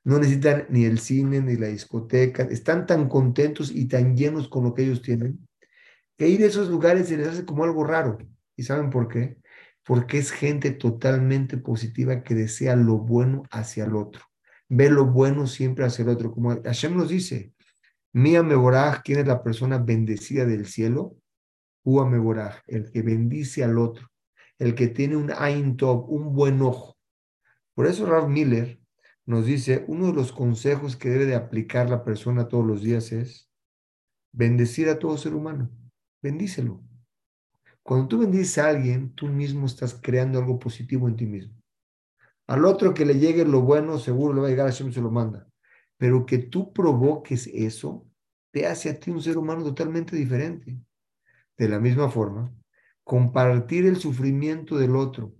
No 0.03 0.19
necesitan 0.19 0.65
ni 0.69 0.85
el 0.85 0.99
cine 0.99 1.41
ni 1.41 1.55
la 1.55 1.67
discoteca, 1.67 2.43
están 2.43 2.85
tan 2.85 3.07
contentos 3.07 3.71
y 3.71 3.87
tan 3.87 4.17
llenos 4.17 4.49
con 4.49 4.65
lo 4.65 4.73
que 4.73 4.83
ellos 4.83 5.01
tienen, 5.01 5.47
que 6.17 6.27
ir 6.27 6.43
a 6.43 6.47
esos 6.47 6.69
lugares 6.69 7.07
se 7.07 7.17
les 7.17 7.27
hace 7.27 7.45
como 7.45 7.63
algo 7.63 7.83
raro. 7.83 8.17
¿Y 8.55 8.63
saben 8.63 8.89
por 8.89 9.07
qué? 9.07 9.37
Porque 9.83 10.17
es 10.17 10.31
gente 10.31 10.71
totalmente 10.71 11.57
positiva 11.57 12.23
que 12.23 12.35
desea 12.35 12.75
lo 12.75 12.97
bueno 12.97 13.43
hacia 13.51 13.85
el 13.85 13.95
otro. 13.95 14.23
ve 14.69 14.89
lo 14.89 15.05
bueno 15.05 15.45
siempre 15.47 15.85
hacia 15.85 16.03
el 16.03 16.09
otro. 16.09 16.31
Como 16.31 16.61
Hashem 16.63 16.97
nos 16.97 17.09
dice, 17.09 17.53
Mía 18.13 18.43
Meboraj, 18.43 19.01
¿quién 19.03 19.19
es 19.19 19.27
la 19.27 19.43
persona 19.43 19.77
bendecida 19.77 20.45
del 20.45 20.65
cielo? 20.67 21.15
Ua 21.83 22.09
Meboraj, 22.09 22.61
el 22.67 22.91
que 22.91 23.01
bendice 23.01 23.63
al 23.63 23.77
otro, 23.77 24.09
el 24.59 24.75
que 24.75 24.87
tiene 24.87 25.17
un 25.17 25.31
Ain 25.35 25.77
Tov, 25.77 26.09
un 26.09 26.33
buen 26.33 26.61
ojo. 26.61 26.97
Por 27.73 27.87
eso 27.87 28.05
Rav 28.05 28.29
Miller 28.29 28.79
nos 29.25 29.45
dice, 29.45 29.85
uno 29.87 30.07
de 30.07 30.13
los 30.13 30.31
consejos 30.31 30.95
que 30.95 31.09
debe 31.09 31.25
de 31.25 31.35
aplicar 31.35 31.89
la 31.89 32.03
persona 32.03 32.47
todos 32.47 32.65
los 32.65 32.81
días 32.81 33.11
es 33.11 33.49
bendecir 34.33 34.89
a 34.89 34.99
todo 34.99 35.17
ser 35.17 35.33
humano. 35.33 35.69
Bendícelo. 36.21 36.81
Cuando 37.83 38.07
tú 38.07 38.19
bendices 38.19 38.57
a 38.57 38.69
alguien, 38.69 39.13
tú 39.13 39.27
mismo 39.27 39.65
estás 39.65 39.99
creando 40.01 40.39
algo 40.39 40.59
positivo 40.59 41.07
en 41.07 41.15
ti 41.15 41.25
mismo. 41.25 41.53
Al 42.47 42.65
otro 42.65 42.93
que 42.93 43.05
le 43.05 43.19
llegue 43.19 43.45
lo 43.45 43.61
bueno, 43.61 43.97
seguro 43.99 44.33
le 44.33 44.41
va 44.41 44.47
a 44.47 44.49
llegar, 44.49 44.67
Hashem 44.67 44.91
se 44.91 45.01
lo 45.01 45.11
manda. 45.11 45.47
Pero 45.97 46.25
que 46.25 46.37
tú 46.37 46.73
provoques 46.73 47.47
eso, 47.47 48.05
te 48.51 48.67
hace 48.67 48.89
a 48.89 48.99
ti 48.99 49.11
un 49.11 49.21
ser 49.21 49.37
humano 49.37 49.63
totalmente 49.63 50.15
diferente. 50.15 50.77
De 51.57 51.69
la 51.69 51.79
misma 51.79 52.09
forma, 52.09 52.53
compartir 53.03 53.85
el 53.85 53.97
sufrimiento 53.97 54.77
del 54.77 54.95
otro, 54.95 55.33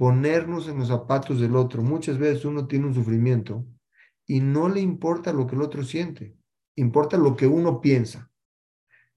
ponernos 0.00 0.66
en 0.66 0.78
los 0.78 0.88
zapatos 0.88 1.40
del 1.40 1.54
otro. 1.54 1.82
Muchas 1.82 2.16
veces 2.16 2.46
uno 2.46 2.66
tiene 2.66 2.86
un 2.86 2.94
sufrimiento 2.94 3.66
y 4.26 4.40
no 4.40 4.70
le 4.70 4.80
importa 4.80 5.30
lo 5.30 5.46
que 5.46 5.56
el 5.56 5.60
otro 5.60 5.84
siente, 5.84 6.34
importa 6.74 7.18
lo 7.18 7.36
que 7.36 7.46
uno 7.46 7.82
piensa. 7.82 8.30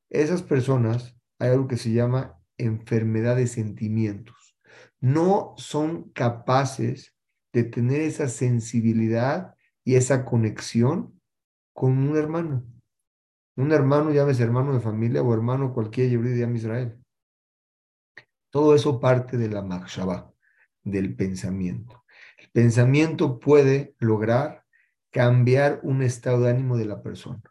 Esas 0.09 0.43
personas, 0.43 1.15
hay 1.39 1.51
algo 1.51 1.69
que 1.69 1.77
se 1.77 1.93
llama 1.93 2.37
enfermedad 2.57 3.37
de 3.37 3.47
sentimientos. 3.47 4.57
No 4.99 5.53
son 5.55 6.09
capaces 6.09 7.15
de 7.53 7.63
tener 7.63 8.01
esa 8.01 8.27
sensibilidad 8.27 9.55
y 9.85 9.95
esa 9.95 10.25
conexión 10.25 11.17
con 11.73 11.97
un 11.97 12.17
hermano. 12.17 12.65
Un 13.55 13.71
hermano, 13.71 14.11
llámese 14.11 14.43
hermano 14.43 14.73
de 14.73 14.81
familia 14.81 15.23
o 15.23 15.33
hermano 15.33 15.73
cualquier 15.73 16.19
de 16.19 16.57
Israel. 16.57 17.01
Todo 18.49 18.75
eso 18.75 18.99
parte 18.99 19.37
de 19.37 19.47
la 19.47 19.61
Machshavah, 19.61 20.32
del 20.83 21.15
pensamiento. 21.15 22.03
El 22.37 22.49
pensamiento 22.51 23.39
puede 23.39 23.95
lograr 23.99 24.63
cambiar 25.11 25.79
un 25.83 26.01
estado 26.01 26.41
de 26.41 26.51
ánimo 26.51 26.77
de 26.77 26.85
la 26.85 27.01
persona. 27.01 27.41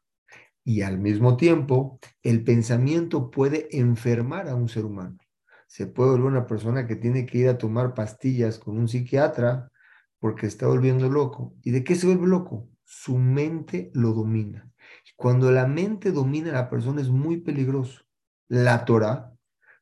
Y 0.65 0.83
al 0.83 0.99
mismo 0.99 1.37
tiempo, 1.37 1.99
el 2.23 2.45
pensamiento 2.45 3.31
puede 3.31 3.69
enfermar 3.77 4.49
a 4.49 4.55
un 4.55 4.69
ser 4.69 4.85
humano. 4.85 5.19
Se 5.67 5.87
puede 5.87 6.11
volver 6.11 6.27
una 6.27 6.47
persona 6.47 6.87
que 6.87 6.97
tiene 6.97 7.27
que 7.27 7.39
ir 7.39 7.49
a 7.49 7.59
tomar 7.59 7.95
pastillas 7.95 8.59
con 8.59 8.79
un 8.79 8.89
psiquiatra 8.89 9.71
porque 10.19 10.47
está 10.47 10.67
volviendo 10.69 11.09
loco. 11.09 11.55
¿Y 11.63 11.73
de 11.73 11.83
qué 11.83 11.97
se 11.97 12.07
vuelve 12.07 12.29
loco? 12.29 12.69
Su 12.85 13.19
mente 13.19 13.91
lo 13.95 14.13
domina. 14.13 14.71
Cuando 15.17 15.51
la 15.51 15.67
mente 15.67 16.13
domina 16.13 16.51
a 16.51 16.55
la 16.55 16.71
persona 16.71 17.01
es 17.01 17.09
muy 17.09 17.41
peligroso. 17.41 18.05
La 18.49 18.85
Torah 18.85 19.33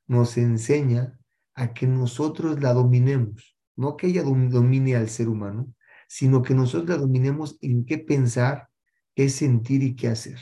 nos 0.06 0.38
enseña 0.38 1.18
a 1.60 1.74
que 1.74 1.86
nosotros 1.86 2.58
la 2.62 2.72
dominemos, 2.72 3.54
no 3.76 3.94
que 3.94 4.06
ella 4.06 4.22
domine 4.22 4.96
al 4.96 5.10
ser 5.10 5.28
humano, 5.28 5.74
sino 6.08 6.40
que 6.40 6.54
nosotros 6.54 6.88
la 6.88 6.96
dominemos 6.96 7.58
en 7.60 7.84
qué 7.84 7.98
pensar, 7.98 8.70
qué 9.14 9.28
sentir 9.28 9.82
y 9.82 9.94
qué 9.94 10.08
hacer. 10.08 10.38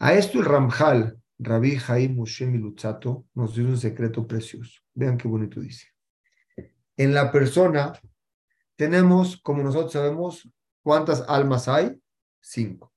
A 0.00 0.14
esto 0.14 0.40
el 0.40 0.44
Ramjal, 0.44 1.16
Rabbi 1.38 1.76
Jaim 1.76 2.16
Moshe 2.16 2.44
nos 2.44 3.54
dice 3.54 3.68
un 3.68 3.78
secreto 3.78 4.26
precioso. 4.26 4.80
Vean 4.94 5.16
qué 5.16 5.28
bonito 5.28 5.60
dice. 5.60 5.86
En 6.96 7.14
la 7.14 7.30
persona 7.30 7.92
tenemos, 8.74 9.36
como 9.36 9.62
nosotros 9.62 9.92
sabemos, 9.92 10.50
¿cuántas 10.82 11.24
almas 11.28 11.68
hay? 11.68 12.02
Cinco. 12.40 12.92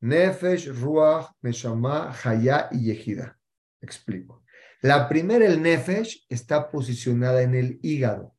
Nefesh, 0.00 0.72
Ruach, 0.72 1.30
Meshama, 1.40 2.12
Haya 2.24 2.68
y 2.72 2.86
Yehida. 2.86 3.38
Explico. 3.80 4.41
La 4.82 5.08
primera, 5.08 5.46
el 5.46 5.62
Nefesh, 5.62 6.26
está 6.28 6.68
posicionada 6.68 7.42
en 7.42 7.54
el 7.54 7.78
hígado. 7.82 8.34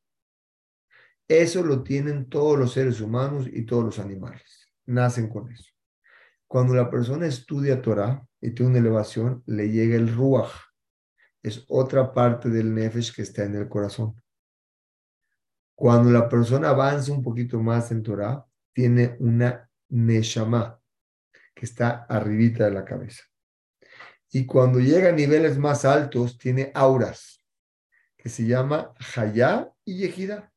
Eso 1.26 1.64
lo 1.64 1.84
tienen 1.84 2.28
todos 2.28 2.60
los 2.60 2.74
seres 2.74 3.00
humanos 3.00 3.48
y 3.50 3.66
todos 3.66 3.86
los 3.86 3.98
animales. 3.98 4.70
Nacen 4.86 5.30
con 5.30 5.50
eso. 5.50 5.72
Cuando 6.46 6.74
la 6.74 6.90
persona 6.90 7.28
estudia 7.28 7.82
Torah 7.82 8.28
y 8.42 8.52
tiene 8.52 8.72
una 8.72 8.80
elevación, 8.80 9.42
le 9.46 9.72
llega 9.72 9.96
el 9.96 10.14
Ruach. 10.14 10.52
Es 11.42 11.64
otra 11.70 12.12
parte 12.14 12.50
del 12.50 12.76
Nefesh 12.76 13.16
que 13.16 13.22
está 13.22 13.46
en 13.46 13.56
el 13.56 13.70
corazón. 13.70 14.22
Cuando 15.76 16.12
la 16.12 16.28
persona 16.28 16.72
avanza 16.72 17.14
un 17.14 17.24
poquito 17.24 17.62
más 17.62 17.90
en 17.94 18.04
Torah, 18.04 18.46
tiene 18.74 19.16
una 19.20 19.70
Neshama, 19.88 20.78
que 21.56 21.66
está 21.66 22.04
arribita 22.04 22.66
de 22.66 22.72
la 22.72 22.84
cabeza. 22.84 23.24
Y 24.36 24.48
cuando 24.48 24.80
llega 24.80 25.10
a 25.10 25.12
niveles 25.12 25.60
más 25.60 25.86
altos, 25.86 26.40
tiene 26.40 26.72
auras, 26.74 27.46
que 28.18 28.30
se 28.30 28.48
llama 28.48 28.92
Hayá 29.16 29.72
y 29.86 30.00
Yehida. 30.00 30.52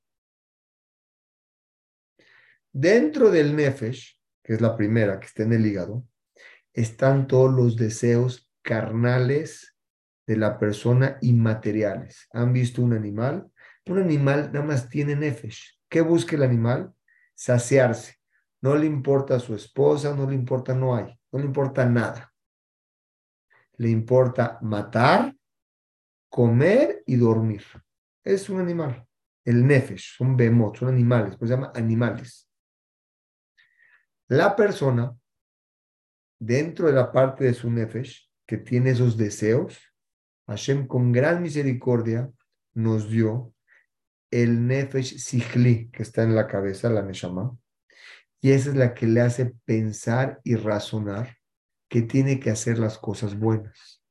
Dentro 2.73 3.31
del 3.31 3.55
Nefesh, 3.55 4.19
que 4.43 4.55
es 4.55 4.63
la 4.63 4.75
primera 4.79 5.21
que 5.21 5.27
está 5.27 5.43
en 5.43 5.53
el 5.53 5.67
hígado, 5.67 6.09
están 6.73 7.27
todos 7.27 7.53
los 7.53 7.77
deseos 7.77 8.51
carnales 8.63 9.77
de 10.27 10.39
la 10.39 10.59
persona 10.59 11.19
inmateriales. 11.21 12.29
¿Han 12.33 12.55
visto 12.55 12.81
un 12.81 12.95
animal? 12.95 13.51
Un 13.85 13.99
animal 13.99 14.53
nada 14.55 14.65
más 14.65 14.89
tiene 14.89 15.15
nefesh. 15.17 15.79
¿Qué 15.91 16.01
busca 16.01 16.35
el 16.35 16.43
animal? 16.43 16.95
Saciarse. 17.35 18.15
No 18.63 18.75
le 18.75 18.87
importa 18.87 19.37
a 19.37 19.41
su 19.41 19.55
esposa, 19.55 20.15
no 20.15 20.29
le 20.29 20.35
importa, 20.35 20.75
no 20.75 20.97
hay, 20.97 21.15
no 21.31 21.39
le 21.39 21.45
importa 21.45 21.85
nada. 21.85 22.33
Le 23.79 23.91
importa 23.91 24.59
matar, 24.63 25.35
comer 26.29 27.03
y 27.07 27.17
dormir. 27.17 27.63
Es 28.25 28.49
un 28.49 28.61
animal. 28.61 29.07
El 29.45 29.67
nefesh, 29.67 30.17
son 30.17 30.37
bemot, 30.37 30.77
son 30.77 30.89
animales, 30.89 31.37
pues 31.37 31.51
se 31.51 31.57
llama 31.57 31.73
animales. 31.75 32.49
La 34.29 34.57
persona, 34.57 35.17
dentro 36.41 36.89
de 36.89 36.95
la 36.95 37.13
parte 37.13 37.45
de 37.45 37.55
su 37.55 37.71
nefesh, 37.71 38.29
que 38.47 38.57
tiene 38.57 38.91
esos 38.91 39.17
deseos, 39.17 39.79
Hashem 40.47 40.87
con 40.87 41.13
gran 41.13 41.43
misericordia 41.43 42.31
nos 42.75 43.11
dio 43.11 43.53
el 44.31 44.67
Nefesh 44.67 45.19
Sihli, 45.19 45.91
que 45.91 46.03
está 46.03 46.23
en 46.23 46.35
la 46.35 46.47
cabeza, 46.47 46.91
la 46.91 47.03
Neshama, 47.03 47.57
y 48.41 48.53
esa 48.53 48.71
es 48.71 48.77
la 48.77 48.95
que 48.95 49.07
le 49.07 49.21
hace 49.21 49.55
pensar 49.65 50.41
y 50.45 50.57
razonar 50.57 51.36
que 51.89 52.03
tiene 52.03 52.41
que 52.41 52.51
hacer 52.51 52.79
las 52.79 52.99
cosas 52.99 53.39
buenas. 53.39 54.03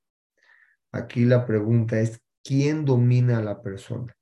Aquí 0.91 1.25
la 1.25 1.45
pregunta 1.45 1.99
es, 1.99 2.21
¿quién 2.43 2.85
domina 2.85 3.39
a 3.39 3.43
la 3.43 3.61
persona? 3.61 4.15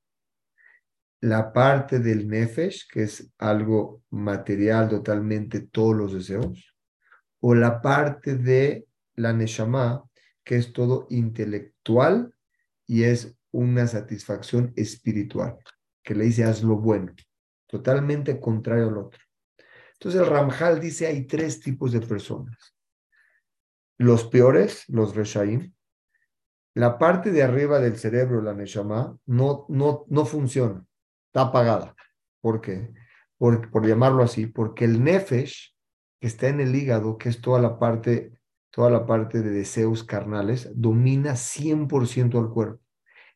La 1.22 1.54
parte 1.54 2.00
del 2.00 2.28
Nefesh, 2.28 2.88
que 2.90 3.04
es 3.04 3.32
algo 3.38 4.02
material 4.10 4.90
totalmente, 4.90 5.62
todos 5.62 5.96
los 5.96 6.14
deseos, 6.14 6.76
o 7.40 7.56
la 7.56 7.82
parte 7.82 8.36
de 8.38 8.88
la 9.16 9.34
Neshama, 9.34 10.04
que 10.44 10.58
es 10.58 10.74
todo 10.74 11.08
intelectual 11.10 12.34
y 12.86 13.04
es 13.04 13.38
una 13.52 13.88
satisfacción 13.88 14.74
espiritual 14.76 15.58
que 16.04 16.16
le 16.16 16.26
dice 16.26 16.44
haz 16.44 16.64
lo 16.64 16.78
bueno, 16.78 17.14
totalmente 17.68 18.40
contrario 18.40 18.90
al 18.90 18.98
otro. 18.98 19.20
Entonces 19.94 20.22
el 20.22 20.28
Ramjal 20.28 20.80
dice 20.80 21.08
hay 21.08 21.26
tres 21.26 21.62
tipos 21.62 21.94
de 21.94 22.02
personas. 22.02 22.73
Los 23.98 24.26
peores, 24.26 24.86
los 24.88 25.16
Reshaim, 25.16 25.74
la 26.76 26.98
parte 26.98 27.32
de 27.32 27.44
arriba 27.44 27.80
del 27.80 27.98
cerebro, 27.98 28.42
la 28.42 28.54
Neshama, 28.54 29.18
no, 29.26 29.66
no, 29.70 30.06
no 30.08 30.26
funciona, 30.26 30.86
está 31.28 31.42
apagada. 31.42 31.96
¿Por 32.42 32.62
qué? 32.62 32.92
Por, 33.38 33.70
por 33.70 33.86
llamarlo 33.86 34.24
así, 34.24 34.48
porque 34.48 34.86
el 34.86 35.04
Nefesh, 35.04 35.76
que 36.20 36.28
está 36.28 36.48
en 36.48 36.60
el 36.60 36.76
hígado, 36.76 37.18
que 37.18 37.30
es 37.30 37.42
toda 37.42 37.62
la 37.62 37.78
parte, 37.78 38.34
toda 38.72 38.90
la 38.90 39.06
parte 39.06 39.42
de 39.42 39.52
deseos 39.52 40.04
carnales, 40.04 40.72
domina 40.74 41.34
100% 41.34 42.40
al 42.40 42.50
cuerpo 42.50 42.84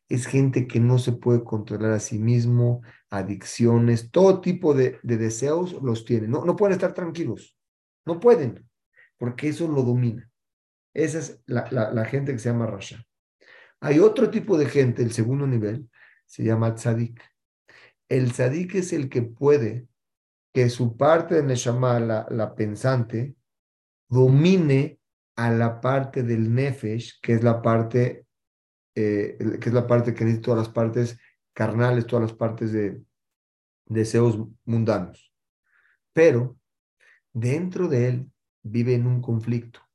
es 0.08 0.26
gente 0.26 0.66
que 0.66 0.80
no 0.80 0.98
se 0.98 1.12
puede 1.12 1.44
controlar 1.44 1.92
a 1.92 2.00
sí 2.00 2.18
mismo, 2.18 2.82
adicciones, 3.10 4.10
todo 4.10 4.40
tipo 4.40 4.74
de, 4.74 4.98
deseos 5.02 5.74
los 5.82 6.04
tiene. 6.04 6.28
No, 6.28 6.44
no 6.44 6.56
pueden 6.56 6.72
estar 6.74 6.94
tranquilos, 6.94 7.56
no 8.06 8.18
pueden, 8.18 8.66
porque 9.18 9.48
eso 9.48 9.68
lo 9.68 9.82
domina. 9.82 10.30
Esa 10.98 11.18
es 11.18 11.42
la, 11.46 12.04
gente 12.06 12.32
que 12.32 12.38
se 12.38 12.50
llama 12.50 12.66
Rasha. 12.66 13.04
Hay 13.80 14.00
otro 14.00 14.30
tipo 14.30 14.58
de 14.58 14.66
gente, 14.66 15.02
el 15.02 15.12
segundo 15.12 15.46
nivel, 15.46 15.88
se 16.26 16.42
llama 16.42 16.74
Tzadik. 16.74 17.22
El 18.08 18.32
Tzadik 18.32 18.74
es 18.74 18.92
el 18.92 19.08
que 19.08 19.22
puede 19.22 19.86
que 20.52 20.68
su 20.70 20.96
parte 20.96 21.36
de 21.36 21.42
Neshama, 21.44 22.00
la, 22.00 22.26
la 22.30 22.54
pensante, 22.54 23.36
domine 24.08 24.98
a 25.36 25.52
la 25.52 25.80
parte 25.80 26.24
del 26.24 26.52
Nefesh, 26.52 27.20
que 27.20 27.34
es 27.34 27.44
la 27.44 27.62
parte 27.62 28.26
eh, 28.96 29.36
que 29.60 29.68
es 29.68 29.72
la 29.72 29.86
parte 29.86 30.12
que 30.12 30.24
necesita 30.24 30.46
todas 30.46 30.66
las 30.66 30.74
partes 30.74 31.20
carnales, 31.52 32.04
todas 32.04 32.30
las 32.30 32.36
partes 32.36 32.72
de 32.72 33.00
deseos 33.86 34.36
mundanos. 34.64 35.32
pero 36.12 36.58
dentro 37.32 37.86
de 37.86 38.08
él 38.08 38.32
vive 38.64 38.94
en 38.94 39.06
un 39.06 39.22
conflicto. 39.22 39.87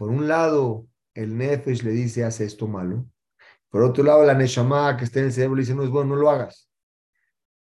Por 0.00 0.08
un 0.08 0.28
lado, 0.28 0.86
el 1.12 1.36
Nefesh 1.36 1.82
le 1.82 1.90
dice, 1.90 2.24
hace 2.24 2.46
esto 2.46 2.66
malo. 2.66 3.04
Por 3.68 3.82
otro 3.82 4.02
lado, 4.02 4.24
la 4.24 4.32
Neshama 4.32 4.96
que 4.96 5.04
está 5.04 5.18
en 5.18 5.26
el 5.26 5.32
cerebro 5.32 5.56
le 5.56 5.60
dice, 5.60 5.74
no 5.74 5.82
es 5.82 5.90
bueno, 5.90 6.14
no 6.14 6.22
lo 6.22 6.30
hagas. 6.30 6.70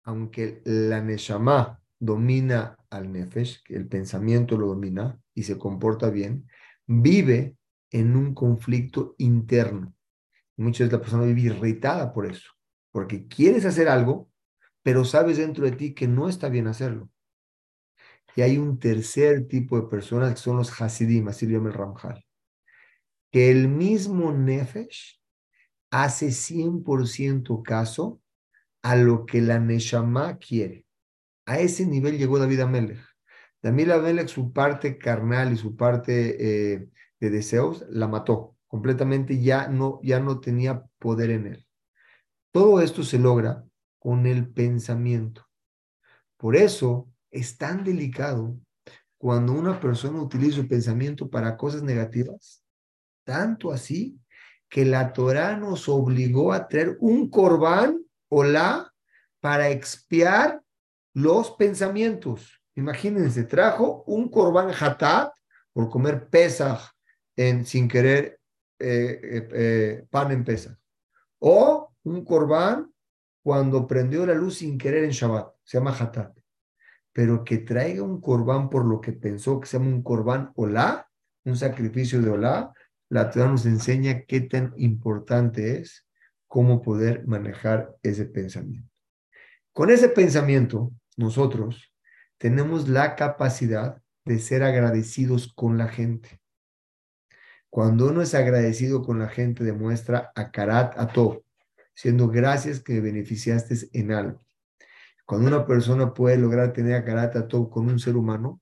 Aunque 0.04 0.62
la 0.64 1.02
Neshama 1.02 1.82
domina 1.98 2.78
al 2.92 3.12
Nefesh, 3.12 3.64
el 3.70 3.88
pensamiento 3.88 4.60
lo 4.60 4.68
domina 4.68 5.20
y 5.34 5.42
se 5.42 5.58
comporta 5.58 6.12
bien, 6.12 6.48
vive 6.86 7.56
en 7.90 8.16
un 8.16 8.36
conflicto 8.36 9.16
interno. 9.18 9.96
Muchas 10.56 10.82
veces 10.82 10.94
la 10.94 11.02
persona 11.02 11.24
vive 11.24 11.56
irritada 11.56 12.14
por 12.14 12.28
eso, 12.28 12.52
porque 12.92 13.26
quieres 13.26 13.66
hacer 13.66 13.90
algo, 13.90 14.30
pero 14.84 15.04
sabes 15.04 15.38
dentro 15.38 15.66
de 15.66 15.72
ti 15.72 15.96
que 15.96 16.08
no 16.08 16.30
está 16.30 16.48
bien 16.48 16.68
hacerlo. 16.68 17.10
Y 18.36 18.42
hay 18.42 18.58
un 18.58 18.80
tercer 18.80 19.48
tipo 19.48 19.80
de 19.80 19.88
personas 19.88 20.34
que 20.34 20.40
son 20.40 20.58
los 20.58 20.82
Hasidim, 20.82 21.28
así 21.28 21.46
lo 21.46 21.54
llama 21.54 21.70
el 21.70 21.76
Ramjal, 21.76 22.26
que 23.32 23.52
el 23.52 23.68
mismo 23.68 24.32
Nefesh 24.32 25.20
hace 25.92 26.28
100% 26.28 27.64
caso 27.64 28.22
a 28.82 28.96
lo 28.96 29.26
que 29.26 29.42
la 29.42 29.60
Neshama 29.60 30.38
quiere. 30.38 30.86
A 31.46 31.60
ese 31.60 31.86
nivel 31.86 32.18
llegó 32.18 32.40
David 32.40 32.62
Amelech. 32.62 33.00
David 33.62 33.92
Amelech, 33.92 34.28
su 34.28 34.54
parte 34.54 34.98
carnal 34.98 35.52
y 35.52 35.58
su 35.58 35.76
parte 35.76 36.74
eh, 36.74 36.90
de 37.20 37.30
deseos, 37.30 37.86
la 37.90 38.08
mató 38.08 38.56
completamente, 38.68 39.42
ya 39.42 39.68
no, 39.68 40.00
ya 40.04 40.20
no 40.20 40.40
tenía 40.40 40.86
poder 41.00 41.32
en 41.32 41.48
él. 41.48 41.68
Todo 42.52 42.82
esto 42.82 43.04
se 43.04 43.20
logra 43.20 43.66
con 43.98 44.26
el 44.26 44.48
pensamiento. 44.48 45.48
Por 46.38 46.56
eso 46.56 47.10
es 47.32 47.58
tan 47.58 47.84
delicado 47.84 48.58
cuando 49.18 49.54
una 49.54 49.80
persona 49.80 50.22
utiliza 50.22 50.58
su 50.58 50.68
pensamiento 50.68 51.30
para 51.30 51.58
cosas 51.58 51.84
negativas, 51.84 52.64
tanto 53.26 53.72
así 53.72 54.18
que 54.70 54.86
la 54.86 55.12
Torah 55.12 55.58
nos 55.58 55.90
obligó 55.90 56.54
a 56.54 56.68
traer 56.68 56.98
un 57.02 57.30
corbán 57.30 58.02
o 58.30 58.44
la 58.44 58.94
para 59.42 59.70
expiar 59.70 60.62
los 61.14 61.52
pensamientos. 61.52 62.62
Imagínense, 62.76 63.44
trajo 63.44 64.04
un 64.08 64.30
corbán 64.30 64.72
hatat 64.80 65.34
por 65.74 65.90
comer 65.90 66.30
pesaj 66.30 66.92
en, 67.36 67.66
sin 67.66 67.88
querer 67.88 68.40
eh, 68.80 69.20
eh, 69.22 69.50
eh, 69.54 70.06
pan 70.10 70.32
en 70.32 70.46
pesaj. 70.46 70.78
O 71.40 71.92
un 72.04 72.24
corbán 72.24 72.94
cuando 73.44 73.86
prendió 73.88 74.26
la 74.26 74.34
luz 74.34 74.60
sin 74.60 74.78
querer 74.78 75.04
en 75.04 75.12
Shabbat. 75.12 75.56
Se 75.64 75.78
llama 75.78 75.96
hatat 75.98 76.39
pero 77.14 77.44
que 77.44 77.58
traiga 77.60 78.04
un 78.04 78.22
corbán 78.22 78.70
por 78.70 78.86
lo 78.86 79.02
que 79.02 79.12
pensó 79.12 79.60
que 79.60 79.68
se 79.68 79.78
llama 79.78 79.90
un 79.90 80.04
corbán 80.04 80.52
olá, 80.56 81.10
un 81.46 81.58
sacrificio 81.58 82.22
de 82.22 82.30
olá, 82.30 82.74
la 83.10 83.32
Torah 83.32 83.50
nos 83.50 83.66
enseña 83.66 84.22
qué 84.22 84.42
tan 84.42 84.74
importante 84.78 85.80
es 85.80 86.06
cómo 86.48 86.82
poder 86.82 87.26
manejar 87.28 87.96
ese 88.04 88.26
pensamiento. 88.26 88.90
Con 89.74 89.90
ese 89.90 90.10
pensamiento, 90.10 90.92
nosotros 91.18 91.94
tenemos 92.38 92.88
la 92.88 93.16
capacidad 93.16 94.02
de 94.26 94.40
ser 94.40 94.64
agradecidos 94.64 95.54
con 95.54 95.78
la 95.78 95.88
gente. 95.88 96.40
Cuando 97.70 98.08
uno 98.08 98.22
es 98.22 98.34
agradecido 98.34 99.04
con 99.04 99.20
la 99.20 99.28
gente, 99.28 99.64
demuestra 99.64 100.32
a 100.36 100.52
karat 100.52 100.98
a 100.98 101.08
todo, 101.08 101.44
siendo 101.94 102.28
gracias 102.28 102.80
que 102.80 103.00
beneficiaste 103.00 103.76
en 103.94 104.12
algo. 104.12 104.44
Cuando 105.30 105.48
una 105.48 105.68
persona 105.68 106.12
puede 106.12 106.40
lograr 106.40 106.74
tener 106.74 106.96
a 106.96 107.06
karata 107.06 107.48
todo 107.48 107.70
con 107.70 107.88
un 107.88 108.00
ser 108.00 108.18
humano 108.18 108.60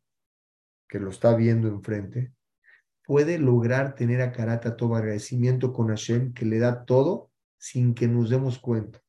que 0.90 1.00
lo 1.00 1.12
está 1.12 1.34
viendo 1.34 1.70
enfrente, 1.70 2.34
puede 3.06 3.40
lograr 3.40 3.96
tener 3.96 4.22
a 4.22 4.34
karata 4.34 4.76
todo 4.76 4.96
agradecimiento 4.96 5.72
con 5.72 5.88
Hashem 5.88 6.34
que 6.34 6.44
le 6.44 6.60
da 6.60 6.84
todo 6.84 7.32
sin 7.58 7.94
que 7.94 8.10
nos 8.10 8.30
demos 8.30 8.60
cuenta. 8.60 9.02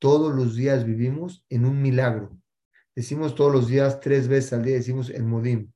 Todos 0.00 0.34
los 0.34 0.56
días 0.56 0.84
vivimos 0.84 1.46
en 1.48 1.64
un 1.64 1.80
milagro. 1.80 2.36
Decimos 2.96 3.36
todos 3.36 3.52
los 3.52 3.68
días, 3.68 4.00
tres 4.00 4.26
veces 4.26 4.52
al 4.54 4.64
día, 4.64 4.74
decimos 4.74 5.08
el 5.08 5.22
modim. 5.22 5.70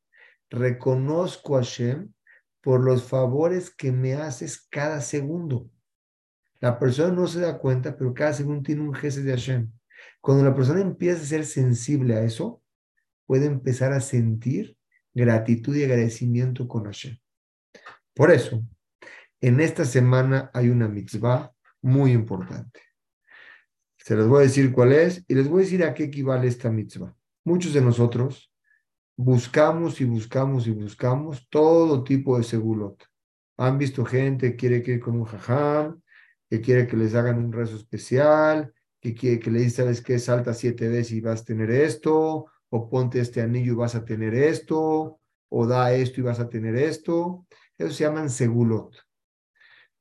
Reconozco 0.49 1.57
a 1.57 1.61
Hashem 1.61 2.13
por 2.61 2.81
los 2.81 3.05
favores 3.05 3.71
que 3.71 3.93
me 3.93 4.15
haces 4.15 4.67
cada 4.69 5.01
segundo. 5.01 5.71
La 6.59 6.77
persona 6.77 7.15
no 7.15 7.29
se 7.29 7.39
da 7.39 7.57
cuenta, 7.57 7.97
pero 7.97 8.13
cada 8.15 8.33
segundo 8.33 8.65
tiene 8.65 8.83
un 8.83 8.95
jefe 8.95 9.21
de 9.21 9.31
Hashem. 9.31 9.80
Cuando 10.21 10.45
la 10.45 10.55
persona 10.55 10.81
empieza 10.81 11.23
a 11.23 11.27
ser 11.27 11.47
sensible 11.47 12.15
a 12.15 12.23
eso, 12.23 12.63
puede 13.27 13.47
empezar 13.47 13.93
a 13.93 14.01
sentir 14.01 14.77
gratitud 15.15 15.75
y 15.77 15.85
agradecimiento 15.85 16.69
con 16.69 16.85
Hashem. 16.85 17.17
Por 18.15 18.31
eso, 18.31 18.63
en 19.41 19.61
esta 19.61 19.85
semana 19.85 20.51
hay 20.53 20.69
una 20.69 20.89
mitzvah 20.89 21.53
muy 21.83 22.13
importante. 22.13 22.81
Se 23.97 24.17
les 24.17 24.27
voy 24.27 24.41
a 24.41 24.47
decir 24.47 24.73
cuál 24.73 24.93
es 24.93 25.25
y 25.29 25.35
les 25.35 25.49
voy 25.49 25.63
a 25.63 25.65
decir 25.65 25.85
a 25.85 25.95
qué 25.95 26.05
equivale 26.05 26.49
esta 26.49 26.71
mitzvah. 26.71 27.15
Muchos 27.45 27.73
de 27.73 27.81
nosotros 27.81 28.53
buscamos 29.17 30.01
y 30.01 30.05
buscamos 30.05 30.67
y 30.67 30.71
buscamos 30.71 31.47
todo 31.49 32.05
tipo 32.05 32.37
de 32.37 32.45
segulot. 32.45 33.03
Han 33.59 33.79
visto 33.79 34.05
gente 34.05 34.51
que 34.51 34.57
quiere 34.57 34.83
ir 34.85 35.01
con 35.01 35.17
un 35.17 35.25
jajam, 35.25 36.01
que 36.49 36.61
quiere 36.61 36.87
que 36.87 36.97
les 36.97 37.15
hagan 37.15 37.39
un 37.39 37.53
rezo 37.53 37.77
especial, 37.77 38.73
que, 39.01 39.15
que, 39.15 39.51
le 39.51 39.61
dice, 39.61 39.77
¿sabes 39.77 40.03
qué? 40.03 40.19
Salta 40.19 40.53
siete 40.55 40.89
veces 40.89 41.13
y 41.13 41.21
vas 41.21 41.43
a 41.43 41.45
tener 41.45 41.71
esto, 41.71 42.47
o 42.69 42.91
ponte 42.91 43.21
este 43.21 43.41
anillo 43.41 43.73
y 43.73 43.77
vas 43.77 43.95
a 43.95 44.05
tener 44.05 44.35
esto, 44.35 45.21
o 45.49 45.67
da 45.67 45.93
esto 45.93 46.21
y 46.21 46.25
vas 46.25 46.41
a 46.41 46.49
tener 46.49 46.77
esto. 46.77 47.47
Eso 47.79 47.93
se 47.93 48.05
llaman 48.05 48.31
segulot. 48.31 48.95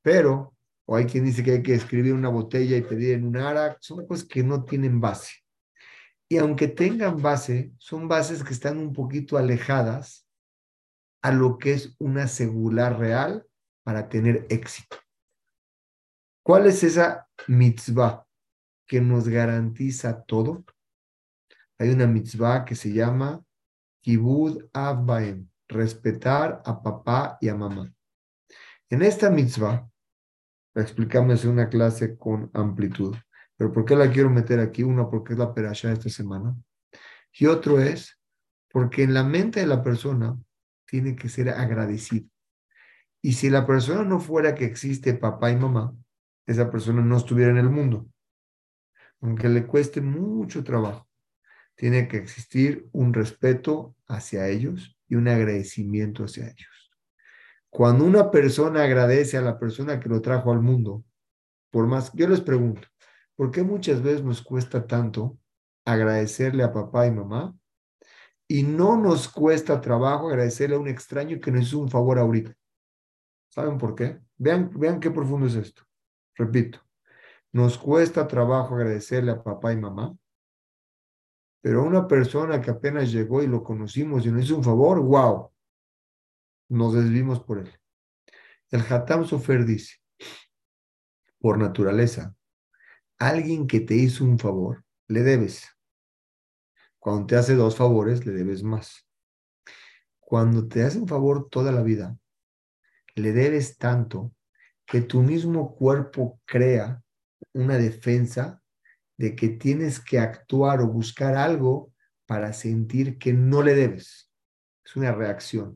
Pero, 0.02 0.56
o 0.86 0.96
hay 0.96 1.06
quien 1.06 1.26
dice 1.26 1.44
que 1.44 1.52
hay 1.52 1.64
que 1.64 1.74
escribir 1.74 2.14
una 2.14 2.30
botella 2.30 2.76
y 2.76 2.82
pedir 2.82 3.14
en 3.14 3.26
un 3.26 3.38
arak, 3.38 3.78
son 3.82 4.06
cosas 4.06 4.26
que 4.26 4.44
no 4.44 4.66
tienen 4.66 5.00
base. 5.00 5.32
Y 6.28 6.38
aunque 6.38 6.68
tengan 6.68 7.22
base, 7.22 7.72
son 7.78 8.08
bases 8.08 8.44
que 8.44 8.54
están 8.54 8.78
un 8.78 8.94
poquito 8.94 9.38
alejadas 9.38 10.28
a 11.22 11.32
lo 11.32 11.58
que 11.58 11.74
es 11.74 11.96
una 12.00 12.28
segular 12.28 13.00
real 13.00 13.46
para 13.84 14.10
tener 14.10 14.46
éxito. 14.50 14.98
¿Cuál 16.44 16.68
es 16.68 16.84
esa 16.84 17.28
mitzvah? 17.48 18.29
Que 18.89 18.99
nos 18.99 19.30
garantiza 19.30 20.23
todo. 20.23 20.65
Hay 21.78 21.91
una 21.91 22.08
mitzvah 22.08 22.65
que 22.65 22.75
se 22.75 22.91
llama 22.91 23.41
Kibud 24.02 24.65
Avbaem, 24.73 25.47
respetar 25.67 26.63
a 26.65 26.82
papá 26.82 27.38
y 27.39 27.49
a 27.49 27.56
mamá. 27.56 27.93
En 28.89 29.04
esta 29.04 29.30
mitzvah, 29.30 29.88
la 30.73 30.82
explicamos 30.82 31.45
en 31.45 31.52
una 31.52 31.69
clase 31.69 32.17
con 32.17 32.49
amplitud, 32.56 33.15
pero 33.56 33.71
¿por 33.71 33.86
qué 33.86 33.95
la 33.95 34.12
quiero 34.12 34.32
meter 34.32 34.60
aquí? 34.60 34.82
Una, 34.82 35.08
porque 35.08 35.34
es 35.34 35.39
la 35.39 35.54
perasha 35.54 35.89
de 35.89 35.93
esta 35.93 36.10
semana. 36.10 36.56
Y 37.32 37.45
otro 37.45 37.80
es 37.80 38.19
porque 38.71 39.04
en 39.04 39.13
la 39.13 39.23
mente 39.23 39.60
de 39.60 39.67
la 39.67 39.84
persona 39.84 40.36
tiene 40.88 41.15
que 41.15 41.30
ser 41.30 41.49
agradecido. 41.49 42.28
Y 43.21 43.34
si 43.34 43.52
la 43.52 43.67
persona 43.67 44.04
no 44.04 44.19
fuera 44.19 44.56
que 44.56 44.65
existe 44.65 45.13
papá 45.13 45.52
y 45.52 45.58
mamá, 45.58 45.93
esa 46.47 46.71
persona 46.71 47.04
no 47.04 47.17
estuviera 47.17 47.52
en 47.52 47.58
el 47.58 47.69
mundo 47.69 48.10
aunque 49.21 49.49
le 49.49 49.65
cueste 49.65 50.01
mucho 50.01 50.63
trabajo. 50.63 51.08
Tiene 51.75 52.08
que 52.08 52.17
existir 52.17 52.89
un 52.91 53.13
respeto 53.13 53.95
hacia 54.08 54.47
ellos 54.47 54.97
y 55.08 55.15
un 55.15 55.27
agradecimiento 55.27 56.25
hacia 56.25 56.47
ellos. 56.47 56.91
Cuando 57.69 58.05
una 58.05 58.32
persona 58.32 58.84
agradece 58.84 59.38
a 59.38 59.41
la 59.41 59.60
persona 59.60 59.99
que 59.99 60.10
lo 60.10 60.21
trajo 60.21 60.51
al 60.51 60.62
mundo, 60.62 61.03
por 61.71 61.88
más, 61.88 62.12
yo 62.13 62.27
les 62.27 62.41
pregunto, 62.41 62.88
¿por 63.36 63.51
qué 63.51 63.63
muchas 63.63 64.01
veces 64.01 64.23
nos 64.23 64.41
cuesta 64.41 64.88
tanto 64.88 65.38
agradecerle 65.86 66.63
a 66.63 66.73
papá 66.73 67.05
y 67.05 67.12
mamá 67.12 67.55
y 68.47 68.63
no 68.63 68.97
nos 68.97 69.29
cuesta 69.29 69.79
trabajo 69.79 70.29
agradecerle 70.29 70.75
a 70.75 70.79
un 70.79 70.88
extraño 70.88 71.39
que 71.39 71.51
nos 71.51 71.67
hizo 71.67 71.79
un 71.79 71.89
favor 71.89 72.17
ahorita? 72.17 72.55
¿Saben 73.49 73.77
por 73.77 73.95
qué? 73.95 74.19
Vean, 74.38 74.71
vean 74.73 74.99
qué 74.99 75.12
profundo 75.12 75.45
es 75.47 75.55
esto. 75.55 75.84
Repito, 76.36 76.79
nos 77.52 77.78
cuesta 77.78 78.28
trabajo 78.28 78.76
agradecerle 78.76 79.32
a 79.32 79.44
papá 79.44 79.74
y 79.74 79.78
mamá, 79.78 80.16
pero 81.62 81.82
a 81.82 81.86
una 81.86 82.08
persona 82.08 82.62
que 82.62 82.72
apenas 82.72 83.12
llegó 83.12 83.44
y 83.44 83.48
lo 83.48 83.64
conocimos 83.64 84.26
y 84.26 84.32
nos 84.32 84.46
hizo 84.46 84.58
un 84.58 84.64
favor, 84.64 85.02
wow, 85.02 85.52
nos 86.70 86.94
desvimos 86.94 87.42
por 87.42 87.60
él. 87.60 87.74
El 88.70 88.82
Hatam 88.82 89.26
Sofer 89.26 89.66
dice, 89.66 89.98
por 91.40 91.58
naturaleza, 91.58 92.36
alguien 93.18 93.68
que 93.68 93.80
te 93.80 93.96
hizo 93.96 94.24
un 94.24 94.38
favor, 94.38 94.86
le 95.08 95.24
debes. 95.24 95.68
Cuando 97.00 97.28
te 97.28 97.36
hace 97.36 97.56
dos 97.56 97.76
favores, 97.76 98.26
le 98.26 98.34
debes 98.34 98.62
más. 98.62 99.08
Cuando 100.20 100.68
te 100.68 100.84
hace 100.84 101.00
un 101.00 101.08
favor 101.08 101.50
toda 101.50 101.72
la 101.72 101.82
vida, 101.82 102.18
le 103.16 103.34
debes 103.34 103.78
tanto 103.78 104.34
que 104.86 105.02
tu 105.02 105.22
mismo 105.22 105.76
cuerpo 105.76 106.40
crea 106.46 107.04
una 107.54 107.78
defensa 107.78 108.62
de 109.17 109.36
que 109.36 109.49
tienes 109.49 109.99
que 109.99 110.19
actuar 110.19 110.82
o 110.82 110.88
buscar 110.88 111.36
algo 111.36 111.93
para 112.25 112.54
sentir 112.54 113.17
que 113.17 113.34
no 113.34 113.62
le 113.62 113.75
debes. 113.75 114.32
Es 114.86 114.95
una 114.95 115.12
reacción. 115.12 115.75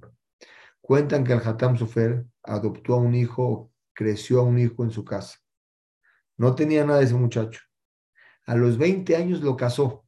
Cuentan 0.81 1.23
que 1.23 1.33
el 1.33 1.39
Hatam 1.39 1.77
Sofer 1.77 2.25
adoptó 2.43 2.95
a 2.95 2.97
un 2.97 3.15
hijo, 3.15 3.71
creció 3.93 4.39
a 4.39 4.43
un 4.43 4.59
hijo 4.59 4.83
en 4.83 4.91
su 4.91 5.03
casa. 5.03 5.39
No 6.37 6.55
tenía 6.55 6.85
nada 6.85 6.99
de 6.99 7.05
ese 7.05 7.15
muchacho. 7.15 7.61
A 8.45 8.55
los 8.55 8.77
20 8.77 9.15
años 9.15 9.41
lo 9.41 9.55
casó. 9.55 10.05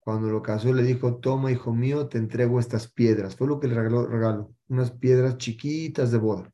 Cuando 0.00 0.28
lo 0.28 0.42
casó 0.42 0.72
le 0.72 0.82
dijo, 0.82 1.16
toma 1.16 1.50
hijo 1.50 1.72
mío, 1.72 2.08
te 2.08 2.18
entrego 2.18 2.60
estas 2.60 2.92
piedras. 2.92 3.36
Fue 3.36 3.46
lo 3.46 3.58
que 3.58 3.68
le 3.68 3.74
regaló, 3.74 4.54
unas 4.68 4.90
piedras 4.90 5.38
chiquitas 5.38 6.10
de 6.10 6.18
boda. 6.18 6.52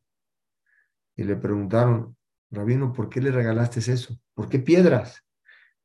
Y 1.16 1.24
le 1.24 1.34
preguntaron, 1.36 2.16
Rabino, 2.50 2.92
¿por 2.92 3.08
qué 3.08 3.20
le 3.20 3.30
regalaste 3.30 3.80
eso? 3.80 4.18
¿Por 4.34 4.48
qué 4.48 4.58
piedras? 4.58 5.24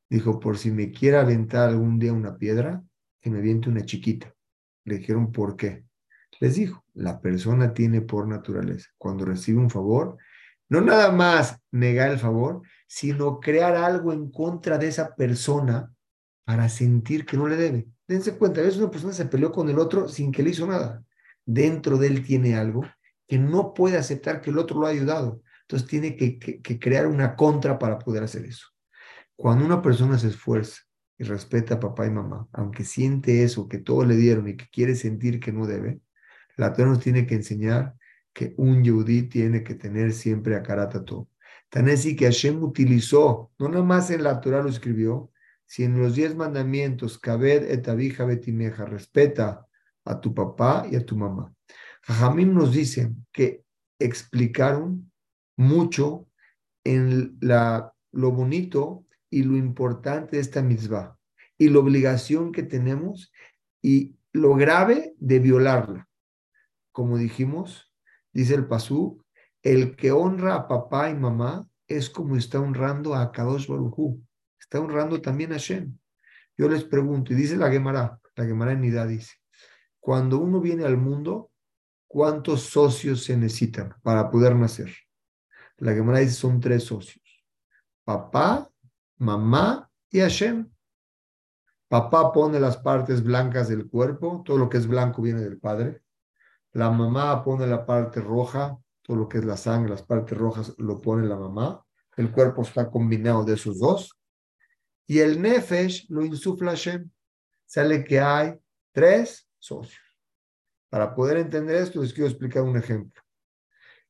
Dijo, 0.10 0.40
por 0.40 0.58
si 0.58 0.72
me 0.72 0.92
quiera 0.92 1.22
aventar 1.22 1.70
algún 1.70 2.00
día 2.00 2.14
una 2.14 2.38
piedra, 2.38 2.84
que 3.22 3.30
me 3.30 3.40
aviente 3.40 3.70
una 3.70 3.86
chiquita. 3.86 4.34
Le 4.84 5.00
dijeron, 5.00 5.32
¿por 5.32 5.56
qué? 5.56 5.86
Les 6.40 6.56
dijo, 6.56 6.84
la 6.94 7.22
persona 7.22 7.74
tiene 7.74 8.02
por 8.02 8.28
naturaleza, 8.28 8.90
cuando 8.98 9.26
recibe 9.26 9.60
un 9.60 9.70
favor, 9.70 10.18
no 10.70 10.82
nada 10.82 11.12
más 11.12 11.60
negar 11.72 12.12
el 12.12 12.20
favor, 12.20 12.62
sino 12.88 13.40
crear 13.40 13.76
algo 13.76 14.14
en 14.14 14.32
contra 14.32 14.78
de 14.78 14.88
esa 14.88 15.16
persona 15.16 15.92
para 16.44 16.70
sentir 16.70 17.26
que 17.26 17.38
no 17.38 17.48
le 17.48 17.56
debe. 17.56 17.88
Dense 18.08 18.38
cuenta, 18.38 18.62
a 18.62 18.64
veces 18.64 18.80
una 18.80 18.92
persona 18.92 19.14
se 19.14 19.26
peleó 19.26 19.52
con 19.52 19.70
el 19.70 19.80
otro 19.80 20.08
sin 20.08 20.32
que 20.32 20.44
le 20.44 20.52
hizo 20.52 20.68
nada. 20.68 21.04
Dentro 21.46 21.98
de 21.98 22.08
él 22.08 22.26
tiene 22.26 22.56
algo 22.56 22.84
que 23.28 23.38
no 23.40 23.74
puede 23.74 23.98
aceptar 23.98 24.42
que 24.42 24.50
el 24.50 24.58
otro 24.58 24.80
lo 24.80 24.88
ha 24.88 24.92
ayudado. 24.92 25.42
Entonces 25.68 25.88
tiene 25.88 26.16
que, 26.16 26.38
que 26.40 26.80
crear 26.80 27.08
una 27.08 27.36
contra 27.36 27.80
para 27.80 27.98
poder 27.98 28.24
hacer 28.24 28.46
eso. 28.46 28.68
Cuando 29.36 29.66
una 29.66 29.82
persona 29.82 30.18
se 30.18 30.28
esfuerza 30.28 30.82
y 31.18 31.24
respeta 31.24 31.76
a 31.76 31.80
papá 31.80 32.06
y 32.06 32.12
mamá, 32.12 32.48
aunque 32.54 32.84
siente 32.84 33.44
eso, 33.44 33.68
que 33.68 33.80
todo 33.80 34.06
le 34.06 34.16
dieron 34.16 34.48
y 34.48 34.56
que 34.56 34.68
quiere 34.72 34.96
sentir 34.96 35.40
que 35.40 35.52
no 35.52 35.66
debe, 35.66 36.00
la 36.56 36.74
Torah 36.74 36.90
nos 36.90 37.00
tiene 37.00 37.26
que 37.26 37.36
enseñar 37.36 37.96
que 38.32 38.54
un 38.58 38.84
yudí 38.84 39.24
tiene 39.24 39.64
que 39.64 39.76
tener 39.76 40.14
siempre 40.14 40.56
a 40.56 40.64
karatato. 40.64 41.30
Tan 41.70 41.90
así 41.90 42.16
que 42.16 42.26
Hashem 42.26 42.62
utilizó, 42.64 43.52
no 43.58 43.70
nada 43.70 43.84
más 43.84 44.12
en 44.12 44.24
la 44.24 44.40
Torah 44.40 44.62
lo 44.62 44.70
escribió, 44.70 45.32
sino 45.66 45.96
en 45.96 46.04
los 46.04 46.16
diez 46.16 46.36
mandamientos, 46.36 47.18
Kabed 47.18 47.72
etabija 47.72 48.26
betimeja, 48.26 48.86
respeta 48.86 49.66
a 50.06 50.22
tu 50.22 50.34
papá 50.34 50.86
y 50.90 50.96
a 50.96 51.06
tu 51.06 51.18
mamá. 51.18 51.54
Jajamim 52.04 52.54
nos 52.54 52.72
dicen 52.72 53.26
que 53.32 53.64
explicaron 54.00 55.12
mucho 55.58 56.28
en 56.84 57.38
la, 57.42 57.94
lo 58.12 58.32
bonito 58.32 59.06
y 59.30 59.44
lo 59.44 59.58
importante 59.58 60.38
de 60.38 60.42
esta 60.42 60.62
mitzvah 60.62 61.18
y 61.58 61.70
la 61.70 61.80
obligación 61.80 62.52
que 62.52 62.64
tenemos 62.64 63.32
y 63.82 64.16
lo 64.32 64.56
grave 64.56 65.16
de 65.18 65.40
violarla. 65.40 66.08
Como 66.92 67.18
dijimos, 67.18 67.92
dice 68.34 68.56
el 68.56 68.68
Pasú, 68.68 69.24
el 69.64 69.96
que 69.96 70.12
honra 70.12 70.56
a 70.56 70.68
papá 70.68 71.10
y 71.10 71.16
mamá 71.16 71.68
es 71.88 72.10
como 72.10 72.36
está 72.36 72.60
honrando 72.60 73.16
a 73.16 73.32
Kadosh 73.32 73.68
Baruj 73.68 74.20
Está 74.60 74.80
honrando 74.80 75.22
también 75.22 75.54
a 75.54 75.58
Shem. 75.58 75.98
Yo 76.58 76.70
les 76.70 76.84
pregunto, 76.84 77.34
y 77.34 77.36
dice 77.36 77.58
la 77.58 77.70
Gemara, 77.70 78.20
la 78.36 78.46
Gemara 78.46 78.72
en 78.72 78.82
Nidad 78.82 79.08
dice, 79.08 79.34
cuando 80.00 80.40
uno 80.40 80.60
viene 80.62 80.86
al 80.86 80.98
mundo, 80.98 81.52
¿cuántos 82.08 82.62
socios 82.62 83.24
se 83.24 83.38
necesitan 83.38 83.94
para 84.02 84.30
poder 84.32 84.56
nacer? 84.56 84.92
La 85.78 85.94
Gemara 85.94 86.20
dice 86.20 86.34
son 86.34 86.60
tres 86.60 86.84
socios. 86.84 87.24
Papá, 88.04 88.70
mamá 89.18 89.90
y 90.10 90.20
Hashem. 90.20 90.70
Papá 91.88 92.32
pone 92.32 92.60
las 92.60 92.78
partes 92.78 93.24
blancas 93.24 93.68
del 93.68 93.88
cuerpo, 93.90 94.42
todo 94.46 94.58
lo 94.58 94.70
que 94.70 94.78
es 94.78 94.88
blanco 94.88 95.22
viene 95.22 95.42
del 95.42 95.60
padre. 95.60 96.02
La 96.72 96.90
mamá 96.90 97.44
pone 97.44 97.68
la 97.68 97.86
parte 97.86 98.22
roja, 98.22 98.78
todo 99.02 99.18
lo 99.18 99.30
que 99.30 99.38
es 99.38 99.46
la 99.46 99.58
sangre, 99.58 99.92
las 99.92 100.04
partes 100.04 100.38
rojas 100.38 100.74
lo 100.78 101.00
pone 101.00 101.28
la 101.28 101.36
mamá. 101.36 101.86
El 102.18 102.32
cuerpo 102.32 102.64
está 102.64 102.90
combinado 102.90 103.44
de 103.44 103.54
esos 103.54 103.80
dos. 103.80 104.18
Y 105.06 105.20
el 105.20 105.42
nefesh 105.42 106.08
lo 106.10 106.26
insufla 106.26 106.72
Hashem. 106.72 107.10
Sale 107.66 108.04
que 108.04 108.20
hay 108.20 108.56
tres 108.92 109.48
socios. 109.60 110.02
Para 110.90 111.14
poder 111.14 111.38
entender 111.38 111.76
esto, 111.76 112.02
les 112.02 112.14
quiero 112.14 112.30
explicar 112.30 112.64
un 112.64 112.78
ejemplo. 112.78 113.22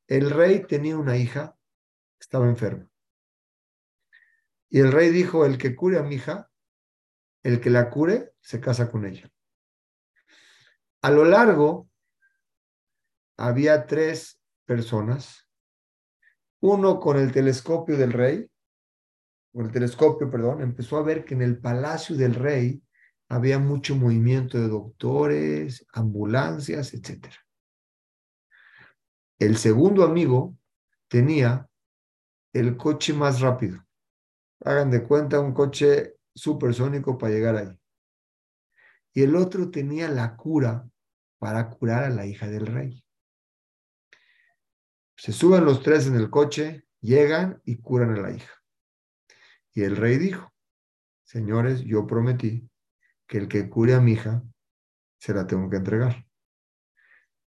El 0.08 0.30
rey 0.30 0.65
tenía 0.68 0.98
una 0.98 1.18
hija, 1.18 1.58
estaba 2.20 2.48
enferma. 2.48 2.89
Y 4.70 4.80
el 4.80 4.91
rey 4.91 5.10
dijo, 5.10 5.46
el 5.46 5.58
que 5.58 5.76
cure 5.76 5.98
a 5.98 6.04
mi 6.04 6.15
hija, 6.15 6.50
el 7.44 7.62
que 7.62 7.70
la 7.70 7.89
cure, 7.89 8.34
se 8.41 8.60
casa 8.60 8.91
con 8.91 9.06
ella. 9.06 9.32
A 11.02 11.12
lo 11.12 11.26
largo, 11.26 11.89
había 13.38 13.86
tres 13.86 14.39
personas, 14.65 15.48
uno 16.62 17.00
con 17.00 17.18
el 17.18 17.32
telescopio 17.32 17.98
del 17.98 18.13
rey, 18.13 18.50
con 19.54 19.65
el 19.65 19.72
telescopio, 19.72 20.30
perdón, 20.30 20.62
empezó 20.62 20.98
a 20.98 21.04
ver 21.04 21.24
que 21.24 21.34
en 21.34 21.41
el 21.41 21.60
palacio 21.60 22.15
del 22.15 22.36
rey 22.36 22.82
había 23.30 23.60
mucho 23.60 23.96
movimiento 23.96 24.60
de 24.60 24.68
doctores, 24.68 25.86
ambulancias, 25.94 26.94
etc. 26.94 27.28
El 29.39 29.58
segundo 29.58 30.04
amigo 30.04 30.58
tenía 31.08 31.69
el 32.54 32.78
coche 32.78 33.13
más 33.13 33.41
rápido. 33.41 33.86
Hagan 34.63 34.89
de 34.91 35.04
cuenta 35.04 35.41
un 35.41 35.54
coche 35.54 36.15
supersónico 36.34 37.17
para 37.17 37.34
llegar 37.34 37.56
ahí. 37.58 37.80
Y 39.13 39.24
el 39.24 39.36
otro 39.36 39.69
tenía 39.69 40.10
la 40.10 40.36
cura 40.36 40.88
para 41.38 41.69
curar 41.69 42.06
a 42.06 42.10
la 42.10 42.26
hija 42.26 42.48
del 42.48 42.65
rey. 42.65 43.06
Se 45.17 45.32
suben 45.32 45.65
los 45.65 45.82
tres 45.82 46.08
en 46.08 46.15
el 46.15 46.30
coche, 46.30 46.86
llegan 47.02 47.62
y 47.65 47.78
curan 47.78 48.15
a 48.15 48.21
la 48.21 48.32
hija. 48.32 48.54
Y 49.74 49.84
el 49.84 49.98
rey 49.98 50.17
dijo, 50.17 50.54
señores, 51.24 51.82
yo 51.82 52.08
prometí 52.08 52.69
que 53.28 53.38
el 53.38 53.48
que 53.48 53.69
cure 53.69 53.95
a 53.95 54.02
mi 54.02 54.13
hija, 54.13 54.43
se 55.17 55.34
la 55.34 55.48
tengo 55.48 55.69
que 55.69 55.78
entregar. 55.78 56.24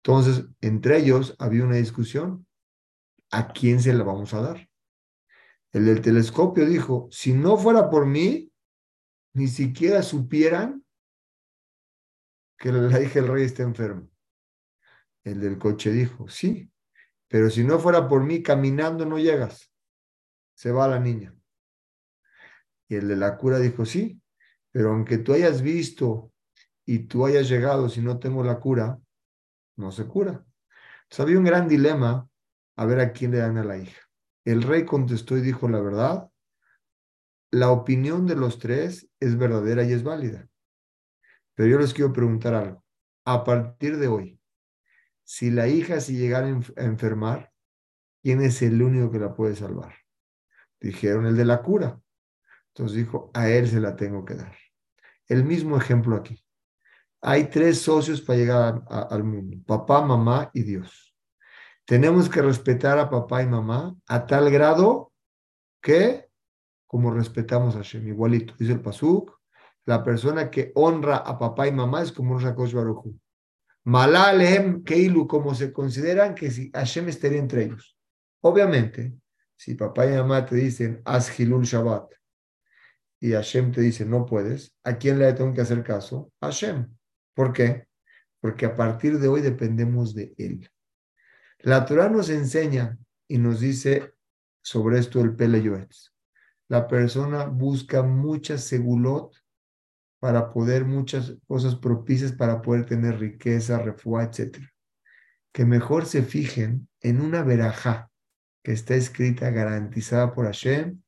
Entonces, 0.05 0.45
entre 0.61 0.99
ellos 0.99 1.35
había 1.39 1.63
una 1.63 1.77
discusión. 1.77 2.45
¿A 3.31 3.51
quién 3.51 3.81
se 3.81 3.91
la 3.91 4.03
vamos 4.03 4.35
a 4.35 4.41
dar? 4.41 4.69
El 5.71 5.85
del 5.85 6.01
telescopio 6.01 6.63
dijo, 6.67 7.07
si 7.09 7.33
no 7.33 7.57
fuera 7.57 7.89
por 7.89 8.05
mí, 8.05 8.51
ni 9.33 9.47
siquiera 9.47 10.03
supieran 10.03 10.85
que 12.59 12.71
la 12.71 13.01
hija 13.01 13.19
del 13.19 13.31
rey 13.31 13.45
está 13.45 13.63
enfermo. 13.63 14.07
El 15.23 15.39
del 15.41 15.57
coche 15.57 15.91
dijo, 15.91 16.27
sí, 16.27 16.71
pero 17.27 17.49
si 17.49 17.63
no 17.63 17.79
fuera 17.79 18.07
por 18.07 18.23
mí, 18.23 18.43
caminando 18.43 19.07
no 19.07 19.17
llegas. 19.17 19.73
Se 20.53 20.71
va 20.71 20.87
la 20.87 20.99
niña. 20.99 21.35
Y 22.87 22.95
el 22.95 23.07
de 23.07 23.15
la 23.15 23.37
cura 23.37 23.57
dijo, 23.57 23.85
sí, 23.85 24.21
pero 24.71 24.91
aunque 24.91 25.17
tú 25.17 25.33
hayas 25.33 25.63
visto 25.63 26.31
y 26.85 26.99
tú 27.07 27.25
hayas 27.25 27.49
llegado, 27.49 27.89
si 27.89 28.01
no 28.01 28.19
tengo 28.19 28.43
la 28.43 28.59
cura, 28.59 28.99
no 29.75 29.91
se 29.91 30.05
cura. 30.05 30.45
Entonces 31.03 31.19
había 31.19 31.37
un 31.37 31.45
gran 31.45 31.67
dilema 31.67 32.27
a 32.75 32.85
ver 32.85 32.99
a 32.99 33.11
quién 33.11 33.31
le 33.31 33.37
dan 33.37 33.57
a 33.57 33.63
la 33.63 33.77
hija. 33.77 34.01
El 34.43 34.63
rey 34.63 34.85
contestó 34.85 35.37
y 35.37 35.41
dijo 35.41 35.67
la 35.67 35.79
verdad. 35.79 36.29
La 37.51 37.71
opinión 37.71 38.27
de 38.27 38.35
los 38.35 38.59
tres 38.59 39.09
es 39.19 39.37
verdadera 39.37 39.83
y 39.83 39.93
es 39.93 40.03
válida. 40.03 40.47
Pero 41.53 41.69
yo 41.69 41.79
les 41.79 41.93
quiero 41.93 42.11
preguntar 42.11 42.53
algo. 42.53 42.83
A 43.25 43.43
partir 43.43 43.97
de 43.97 44.07
hoy, 44.07 44.39
si 45.23 45.49
la 45.49 45.67
hija 45.67 45.99
se 45.99 46.13
llegara 46.13 46.47
a 46.47 46.83
enfermar, 46.83 47.51
¿quién 48.21 48.41
es 48.41 48.61
el 48.61 48.81
único 48.81 49.11
que 49.11 49.19
la 49.19 49.33
puede 49.33 49.55
salvar? 49.55 49.95
Dijeron 50.79 51.25
el 51.25 51.35
de 51.35 51.45
la 51.45 51.63
cura. 51.63 51.99
Entonces 52.67 52.97
dijo, 52.97 53.31
a 53.33 53.49
él 53.49 53.67
se 53.67 53.79
la 53.79 53.95
tengo 53.95 54.25
que 54.25 54.35
dar. 54.35 54.55
El 55.27 55.43
mismo 55.45 55.77
ejemplo 55.77 56.15
aquí. 56.15 56.44
Hay 57.27 57.45
tres 57.45 57.81
socios 57.81 58.21
para 58.21 58.37
llegar 58.37 58.83
al 58.87 59.23
mundo, 59.23 59.57
papá, 59.65 60.05
mamá 60.05 60.51
y 60.53 60.61
Dios. 60.61 61.15
Tenemos 61.83 62.29
que 62.29 62.39
respetar 62.39 62.99
a 62.99 63.09
papá 63.09 63.41
y 63.41 63.47
mamá 63.47 63.95
a 64.07 64.27
tal 64.27 64.51
grado 64.51 65.11
que 65.81 66.29
como 66.85 67.11
respetamos 67.11 67.75
a 67.75 67.79
Hashem, 67.79 68.07
igualito. 68.07 68.53
Dice 68.59 68.73
el 68.73 68.79
Pasuk, 68.79 69.39
la 69.85 70.03
persona 70.03 70.51
que 70.51 70.71
honra 70.75 71.17
a 71.17 71.37
papá 71.39 71.67
y 71.67 71.71
mamá 71.71 72.03
es 72.03 72.11
como 72.11 72.35
un 72.35 72.41
Rakosh 72.41 72.73
Baruchu. 72.73 73.19
Malalehem 73.85 74.83
Keilu, 74.83 75.27
como 75.27 75.55
se 75.55 75.73
consideran 75.73 76.35
que 76.35 76.51
si 76.51 76.69
Hashem 76.71 77.09
estaría 77.09 77.39
entre 77.39 77.63
ellos. 77.63 77.97
Obviamente, 78.41 79.13
si 79.55 79.73
papá 79.73 80.05
y 80.05 80.11
mamá 80.15 80.45
te 80.45 80.55
dicen, 80.55 81.01
haz 81.05 81.39
Hilul 81.39 81.65
Shabbat, 81.65 82.13
y 83.19 83.31
Hashem 83.31 83.71
te 83.71 83.81
dice 83.81 84.05
no 84.05 84.25
puedes, 84.25 84.75
¿a 84.83 84.97
quién 84.97 85.17
le 85.17 85.33
tengo 85.33 85.53
que 85.53 85.61
hacer 85.61 85.83
caso? 85.83 86.31
Hashem. 86.39 86.95
¿Por 87.35 87.53
qué? 87.53 87.87
Porque 88.39 88.65
a 88.65 88.75
partir 88.75 89.19
de 89.19 89.27
hoy 89.27 89.41
dependemos 89.41 90.15
de 90.15 90.33
Él. 90.37 90.67
La 91.59 91.85
Torah 91.85 92.09
nos 92.09 92.29
enseña 92.29 92.97
y 93.27 93.37
nos 93.37 93.59
dice 93.59 94.13
sobre 94.61 94.97
esto 94.97 95.21
el 95.21 95.35
Pele 95.35 95.87
La 96.67 96.87
persona 96.87 97.45
busca 97.45 98.01
mucha 98.01 98.57
segulot 98.57 99.35
para 100.19 100.51
poder 100.51 100.85
muchas 100.85 101.35
cosas 101.45 101.75
propicias 101.75 102.31
para 102.31 102.61
poder 102.61 102.85
tener 102.85 103.19
riqueza, 103.19 103.77
refuá, 103.77 104.23
etc. 104.23 104.57
Que 105.51 105.65
mejor 105.65 106.05
se 106.05 106.23
fijen 106.23 106.87
en 107.01 107.21
una 107.21 107.43
verajá 107.43 108.09
que 108.63 108.71
está 108.71 108.95
escrita, 108.95 109.51
garantizada 109.51 110.33
por 110.33 110.45
Hashem, 110.45 111.01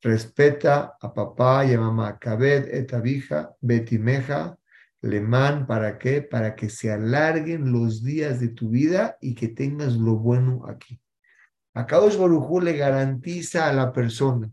respeta 0.00 0.96
a 1.00 1.12
papá 1.12 1.66
y 1.66 1.74
a 1.74 1.80
mamá, 1.80 2.18
Kabed 2.18 2.68
et 2.72 2.94
abija, 2.94 3.54
betimeja, 3.60 4.56
leman, 5.06 5.66
¿para 5.66 5.98
qué? 5.98 6.22
Para 6.22 6.54
que 6.54 6.68
se 6.68 6.92
alarguen 6.92 7.72
los 7.72 8.02
días 8.02 8.40
de 8.40 8.48
tu 8.48 8.70
vida 8.70 9.16
y 9.20 9.34
que 9.34 9.48
tengas 9.48 9.94
lo 9.94 10.16
bueno 10.16 10.66
aquí. 10.68 11.00
A 11.74 11.86
Kadosh 11.86 12.16
Barujú 12.16 12.60
le 12.60 12.76
garantiza 12.76 13.68
a 13.68 13.72
la 13.72 13.92
persona 13.92 14.50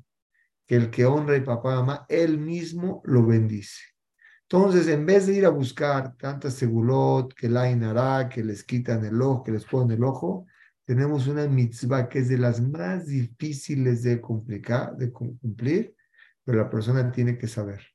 que 0.68 0.76
el 0.76 0.89
que 0.89 1.06
honra 1.06 1.38
a 1.38 1.43
papá 1.43 1.74
y 1.74 1.76
mamá, 1.76 2.06
él 2.10 2.38
mismo 2.38 3.01
lo 3.06 3.26
bendice. 3.26 3.82
Entonces, 4.43 4.88
en 4.88 5.06
vez 5.06 5.26
de 5.26 5.34
ir 5.34 5.45
a 5.45 5.49
buscar 5.49 6.16
tantas 6.16 6.54
segulot, 6.54 7.34
que 7.34 7.49
la 7.49 7.70
inará, 7.70 8.30
que 8.30 8.43
les 8.43 8.64
quitan 8.64 9.04
el 9.04 9.22
ojo, 9.22 9.43
que 9.43 9.51
les 9.51 9.66
ponen 9.66 9.97
el 9.97 10.04
ojo, 10.04 10.45
tenemos 10.86 11.28
una 11.28 11.47
mitzvah 11.47 12.10
que 12.10 12.20
es 12.20 12.30
de 12.30 12.38
las 12.38 12.62
más 12.62 13.08
difíciles 13.08 14.04
de, 14.04 14.20
complicar, 14.20 14.95
de 14.95 15.12
cumplir, 15.12 15.95
pero 16.43 16.58
la 16.60 16.70
persona 16.70 17.12
tiene 17.12 17.38
que 17.38 17.47
saber. 17.47 17.93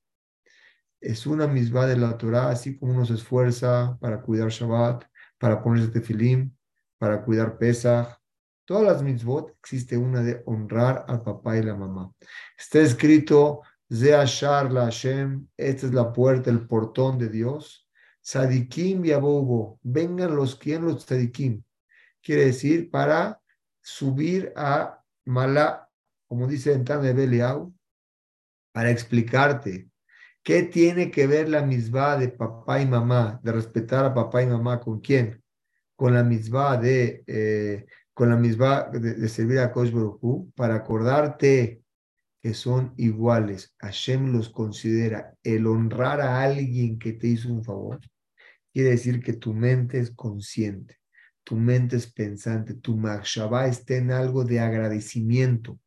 Es 1.00 1.26
una 1.26 1.46
mitzvah 1.46 1.86
de 1.86 1.96
la 1.96 2.16
Torah, 2.16 2.50
así 2.50 2.76
como 2.76 2.92
uno 2.92 3.04
se 3.04 3.14
esfuerza 3.14 3.96
para 4.00 4.20
cuidar 4.20 4.48
Shabbat, 4.48 5.04
para 5.38 5.62
ponerse 5.62 5.90
tefilim, 5.90 6.52
para 6.98 7.24
cuidar 7.24 7.58
Pesach. 7.58 8.18
Todas 8.64 8.84
las 8.84 9.02
mitzvot 9.02 9.50
existe 9.58 9.96
una 9.96 10.22
de 10.22 10.42
honrar 10.46 11.04
al 11.08 11.22
papá 11.22 11.56
y 11.56 11.62
la 11.62 11.74
mamá. 11.74 12.12
Está 12.56 12.80
escrito, 12.80 13.62
Zeashar 13.90 14.70
la 14.70 14.84
Hashem, 14.84 15.46
esta 15.56 15.86
es 15.86 15.94
la 15.94 16.12
puerta, 16.12 16.50
el 16.50 16.66
portón 16.66 17.18
de 17.18 17.28
Dios. 17.28 17.88
Sadikim 18.20 19.04
y 19.06 19.12
Abobo, 19.12 19.78
vengan 19.82 20.36
los 20.36 20.56
quien 20.56 20.84
los 20.84 21.04
sadikim 21.04 21.62
quiere 22.28 22.44
decir 22.44 22.90
para 22.90 23.40
subir 23.80 24.52
a 24.54 25.02
Malá, 25.24 25.88
como 26.26 26.46
dice 26.46 26.74
en 26.74 26.84
de 26.84 27.12
Beliau, 27.14 27.74
para 28.70 28.90
explicarte 28.90 29.88
qué 30.42 30.62
tiene 30.62 31.10
que 31.10 31.26
ver 31.26 31.48
la 31.48 31.62
misma 31.62 32.16
de 32.16 32.28
papá 32.28 32.80
y 32.80 32.86
mamá, 32.86 33.40
de 33.42 33.52
respetar 33.52 34.04
a 34.04 34.14
papá 34.14 34.42
y 34.42 34.46
mamá, 34.46 34.80
¿con 34.80 35.00
quién? 35.00 35.42
Con 35.96 36.14
la 36.14 36.22
misma 36.22 36.76
de, 36.76 37.24
eh, 37.26 37.86
misma 38.38 38.84
de, 38.92 39.28
servir 39.28 39.58
a 39.58 39.72
Kosh 39.72 39.92
para 40.54 40.76
acordarte 40.76 41.82
que 42.40 42.54
son 42.54 42.94
iguales. 42.96 43.74
Hashem 43.78 44.32
los 44.32 44.48
considera 44.48 45.34
el 45.42 45.66
honrar 45.66 46.20
a 46.20 46.42
alguien 46.42 46.98
que 46.98 47.12
te 47.12 47.28
hizo 47.28 47.52
un 47.52 47.64
favor. 47.64 48.00
Quiere 48.72 48.90
decir 48.90 49.20
que 49.22 49.32
tu 49.32 49.54
mente 49.54 49.98
es 49.98 50.10
consciente 50.12 50.98
tu 51.48 51.56
mente 51.56 51.96
es 51.96 52.06
pensante, 52.12 52.74
tu 52.74 52.94
machshava 52.94 53.68
está 53.68 53.94
en 53.94 54.10
algo 54.10 54.44
de 54.44 54.60
agradecimiento. 54.60 55.80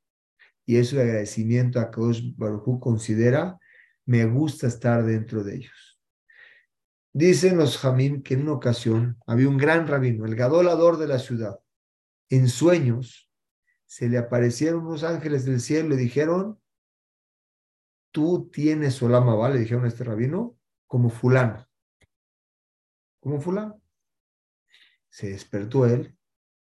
Y 0.65 0.77
eso 0.77 0.95
de 0.95 1.03
agradecimiento 1.03 1.79
a 1.79 1.91
Kadosh 1.91 2.35
Baruj 2.35 2.79
considera, 2.79 3.59
me 4.11 4.25
gusta 4.25 4.67
estar 4.67 5.05
dentro 5.05 5.41
de 5.41 5.55
ellos. 5.55 5.97
Dicen 7.13 7.57
los 7.57 7.77
Jamim 7.77 8.21
que 8.21 8.33
en 8.33 8.41
una 8.41 8.51
ocasión 8.51 9.17
había 9.25 9.47
un 9.47 9.57
gran 9.57 9.87
rabino, 9.87 10.25
el 10.25 10.35
gadolador 10.35 10.97
de 10.97 11.07
la 11.07 11.17
ciudad. 11.17 11.61
En 12.29 12.49
sueños 12.49 13.31
se 13.85 14.09
le 14.09 14.17
aparecieron 14.17 14.85
unos 14.85 15.05
ángeles 15.05 15.45
del 15.45 15.61
cielo 15.61 15.87
y 15.87 15.89
le 15.91 15.95
dijeron, 15.95 16.61
tú 18.11 18.49
tienes 18.51 18.95
solama, 18.95 19.33
¿vale? 19.33 19.55
Le 19.55 19.61
dijeron 19.61 19.85
a 19.85 19.87
este 19.87 20.03
rabino, 20.03 20.57
como 20.87 21.09
fulano. 21.09 21.65
Como 23.21 23.39
fulano. 23.39 23.81
Se 25.09 25.29
despertó 25.29 25.85
él, 25.85 26.17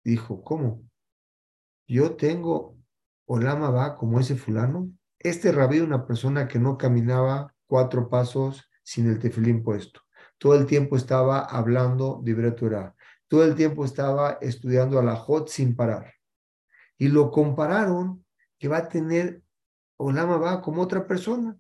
dijo, 0.04 0.44
¿cómo? 0.44 0.84
Yo 1.88 2.18
tengo 2.18 2.78
Olama 3.26 3.70
va 3.70 3.96
como 3.96 4.20
ese 4.20 4.36
fulano. 4.36 4.92
Este 5.20 5.52
rabí 5.52 5.80
una 5.80 6.06
persona 6.06 6.48
que 6.48 6.60
no 6.60 6.78
caminaba 6.78 7.54
cuatro 7.66 8.10
pasos 8.10 8.70
sin 8.84 9.10
el 9.10 9.20
tefilín 9.20 9.64
puesto. 9.64 10.02
Todo 10.38 10.56
el 10.56 10.66
tiempo 10.66 10.96
estaba 10.96 11.40
hablando 11.40 12.22
de 12.24 12.34
Breturá. 12.34 12.96
Todo 13.28 13.44
el 13.44 13.56
tiempo 13.56 13.84
estaba 13.84 14.38
estudiando 14.42 15.00
a 15.00 15.04
la 15.04 15.16
Jot 15.16 15.50
sin 15.50 15.76
parar. 15.76 16.14
Y 16.98 17.10
lo 17.10 17.32
compararon 17.32 18.26
que 18.58 18.68
va 18.68 18.78
a 18.78 18.90
tener 18.90 19.42
Olama 19.98 20.38
va 20.38 20.62
como 20.62 20.82
otra 20.82 21.08
persona. 21.08 21.58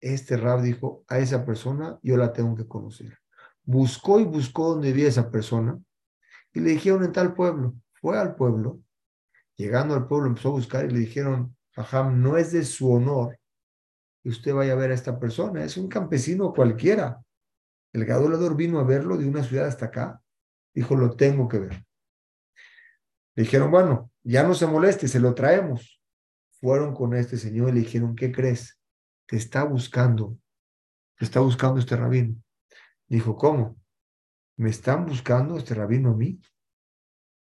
Este 0.00 0.36
rab 0.36 0.62
dijo, 0.62 1.04
a 1.08 1.18
esa 1.18 1.44
persona 1.44 1.98
yo 2.02 2.16
la 2.16 2.32
tengo 2.32 2.56
que 2.56 2.66
conocer 2.66 3.18
buscó 3.66 4.20
y 4.20 4.24
buscó 4.24 4.70
donde 4.70 4.92
vivía 4.92 5.08
esa 5.08 5.30
persona 5.30 5.78
y 6.54 6.60
le 6.60 6.70
dijeron 6.70 7.04
en 7.04 7.12
tal 7.12 7.34
pueblo. 7.34 7.74
Fue 8.00 8.16
al 8.16 8.36
pueblo, 8.36 8.80
llegando 9.56 9.94
al 9.94 10.06
pueblo 10.06 10.28
empezó 10.28 10.48
a 10.48 10.52
buscar 10.52 10.86
y 10.86 10.90
le 10.90 11.00
dijeron, 11.00 11.54
Jajam, 11.76 12.22
no 12.22 12.38
es 12.38 12.52
de 12.52 12.64
su 12.64 12.90
honor 12.90 13.38
que 14.22 14.30
usted 14.30 14.54
vaya 14.54 14.72
a 14.72 14.76
ver 14.76 14.90
a 14.90 14.94
esta 14.94 15.20
persona, 15.20 15.62
es 15.62 15.76
un 15.76 15.88
campesino 15.88 16.52
cualquiera. 16.52 17.22
El 17.92 18.04
gadolador 18.06 18.56
vino 18.56 18.80
a 18.80 18.84
verlo 18.84 19.16
de 19.16 19.28
una 19.28 19.44
ciudad 19.44 19.66
hasta 19.66 19.86
acá, 19.86 20.22
dijo, 20.74 20.96
lo 20.96 21.16
tengo 21.16 21.48
que 21.48 21.58
ver. 21.58 21.84
Le 23.34 23.42
dijeron, 23.42 23.70
bueno, 23.70 24.10
ya 24.22 24.42
no 24.42 24.54
se 24.54 24.66
moleste, 24.66 25.06
se 25.06 25.20
lo 25.20 25.34
traemos. 25.34 26.00
Fueron 26.60 26.94
con 26.94 27.14
este 27.14 27.36
señor 27.36 27.68
y 27.68 27.72
le 27.72 27.80
dijeron, 27.80 28.16
¿qué 28.16 28.32
crees? 28.32 28.80
Te 29.26 29.36
está 29.36 29.64
buscando, 29.64 30.38
te 31.18 31.26
está 31.26 31.40
buscando 31.40 31.78
este 31.78 31.96
rabino. 31.96 32.36
Dijo, 33.06 33.36
¿cómo? 33.36 33.76
¿Me 34.56 34.70
están 34.70 35.04
buscando 35.04 35.58
este 35.58 35.74
rabino 35.74 36.12
a 36.12 36.16
mí? 36.16 36.40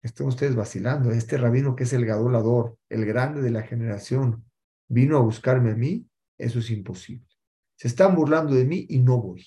Están 0.04 0.26
ustedes 0.26 0.54
vacilando. 0.54 1.10
Este 1.12 1.38
rabino 1.38 1.74
que 1.74 1.84
es 1.84 1.92
el 1.94 2.04
gadolador, 2.04 2.76
el 2.90 3.06
grande 3.06 3.40
de 3.40 3.50
la 3.50 3.62
generación, 3.62 4.44
vino 4.86 5.16
a 5.16 5.22
buscarme 5.22 5.70
a 5.70 5.74
mí. 5.74 6.06
Eso 6.36 6.58
es 6.58 6.70
imposible. 6.70 7.26
Se 7.76 7.88
están 7.88 8.14
burlando 8.14 8.54
de 8.54 8.66
mí 8.66 8.86
y 8.90 8.98
no 8.98 9.20
voy. 9.20 9.46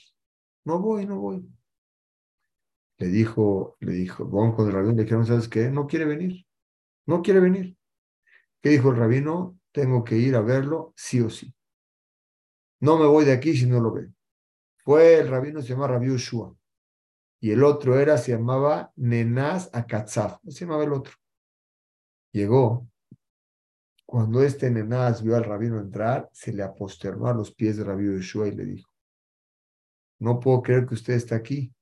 No 0.65 0.79
voy, 0.79 1.05
no 1.05 1.19
voy. 1.19 1.47
Le 2.97 3.07
dijo, 3.07 3.77
le 3.81 3.91
dijo, 3.91 4.25
bueno, 4.25 4.55
con 4.55 4.67
el 4.67 4.73
rabino 4.73 4.95
le 4.95 5.03
dijeron, 5.03 5.27
¿sabes 5.27 5.47
qué? 5.47 5.69
No 5.69 5.85
quiere 5.85 6.05
venir. 6.05 6.47
No 7.05 7.21
quiere 7.21 7.39
venir. 7.39 7.77
¿Qué 8.59 8.69
dijo 8.69 8.89
el 8.89 8.97
rabino? 8.97 9.59
Tengo 9.71 10.03
que 10.03 10.17
ir 10.17 10.35
a 10.35 10.41
verlo 10.41 10.91
sí 10.97 11.21
o 11.21 11.29
sí. 11.29 11.53
No 12.79 12.97
me 12.97 13.05
voy 13.05 13.25
de 13.25 13.33
aquí 13.33 13.55
si 13.55 13.67
no 13.67 13.79
lo 13.79 13.93
veo. 13.93 14.09
Fue 14.77 15.19
el 15.19 15.27
rabino, 15.27 15.61
se 15.61 15.67
llama 15.67 15.87
Rabbi 15.87 16.09
Ushua. 16.09 16.55
Y 17.39 17.51
el 17.51 17.63
otro 17.63 17.99
era, 17.99 18.17
se 18.17 18.31
llamaba 18.31 18.91
Nenaz 18.95 19.69
Akatzaf. 19.73 20.39
se 20.47 20.65
llamaba 20.65 20.83
el 20.83 20.93
otro? 20.93 21.13
Llegó. 22.31 22.87
Cuando 24.05 24.41
este 24.41 24.71
Nenaz 24.71 25.21
vio 25.21 25.35
al 25.35 25.43
rabino 25.43 25.79
entrar, 25.79 26.29
se 26.31 26.53
le 26.53 26.63
aposternó 26.63 27.27
a 27.27 27.33
los 27.33 27.53
pies 27.53 27.77
de 27.77 27.83
Rabbi 27.83 28.09
Ushua 28.09 28.47
y 28.47 28.51
le 28.51 28.65
dijo, 28.65 28.89
no 30.19 30.39
puedo 30.39 30.61
creer 30.61 30.87
que 30.87 30.95
usted 30.95 31.13
está 31.13 31.35
aquí. 31.35 31.73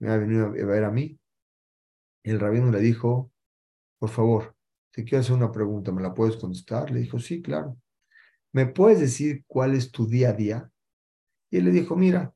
Me 0.00 0.10
ha 0.10 0.16
venido 0.16 0.46
a 0.46 0.50
ver 0.50 0.84
a 0.84 0.90
mí. 0.90 1.18
Y 2.24 2.30
el 2.30 2.40
rabino 2.40 2.70
le 2.70 2.80
dijo, 2.80 3.30
por 3.98 4.10
favor, 4.10 4.56
te 4.90 5.04
quiero 5.04 5.20
hacer 5.20 5.36
una 5.36 5.52
pregunta, 5.52 5.92
¿me 5.92 6.02
la 6.02 6.14
puedes 6.14 6.36
contestar? 6.36 6.90
Le 6.90 7.00
dijo, 7.00 7.18
sí, 7.18 7.42
claro. 7.42 7.76
¿Me 8.52 8.66
puedes 8.66 9.00
decir 9.00 9.44
cuál 9.46 9.74
es 9.74 9.92
tu 9.92 10.06
día 10.06 10.30
a 10.30 10.32
día? 10.32 10.70
Y 11.50 11.58
él 11.58 11.66
le 11.66 11.70
dijo, 11.70 11.96
mira, 11.96 12.34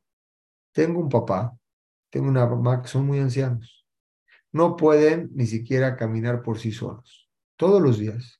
tengo 0.72 1.00
un 1.00 1.08
papá, 1.08 1.56
tengo 2.12 2.28
una 2.28 2.46
mamá 2.46 2.82
que 2.82 2.88
son 2.88 3.06
muy 3.06 3.20
ancianos. 3.20 3.86
No 4.52 4.76
pueden 4.76 5.30
ni 5.32 5.46
siquiera 5.46 5.96
caminar 5.96 6.42
por 6.42 6.58
sí 6.58 6.70
solos. 6.70 7.30
Todos 7.56 7.80
los 7.80 7.98
días 7.98 8.38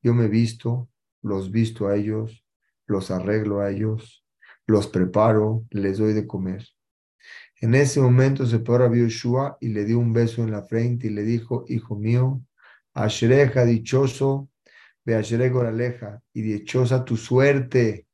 yo 0.00 0.14
me 0.14 0.28
visto, 0.28 0.88
los 1.20 1.50
visto 1.50 1.88
a 1.88 1.96
ellos, 1.96 2.46
los 2.86 3.10
arreglo 3.10 3.60
a 3.60 3.70
ellos, 3.70 4.24
los 4.64 4.86
preparo, 4.86 5.64
les 5.70 5.98
doy 5.98 6.12
de 6.12 6.28
comer. 6.28 6.64
En 7.60 7.74
ese 7.74 8.00
momento 8.00 8.46
se 8.46 8.60
paró 8.60 8.84
a 8.84 8.96
Yoshua 8.96 9.58
y 9.60 9.70
le 9.70 9.84
dio 9.84 9.98
un 9.98 10.12
beso 10.12 10.44
en 10.44 10.52
la 10.52 10.62
frente 10.62 11.08
y 11.08 11.10
le 11.10 11.24
dijo, 11.24 11.64
hijo 11.66 11.96
mío, 11.96 12.40
Ashreja 12.94 13.64
dichoso, 13.64 14.48
ve 15.04 15.16
Ashrego 15.16 15.62
aleja 15.62 16.22
y 16.32 16.42
dichosa 16.42 17.04
tu 17.04 17.16
suerte 17.16 18.06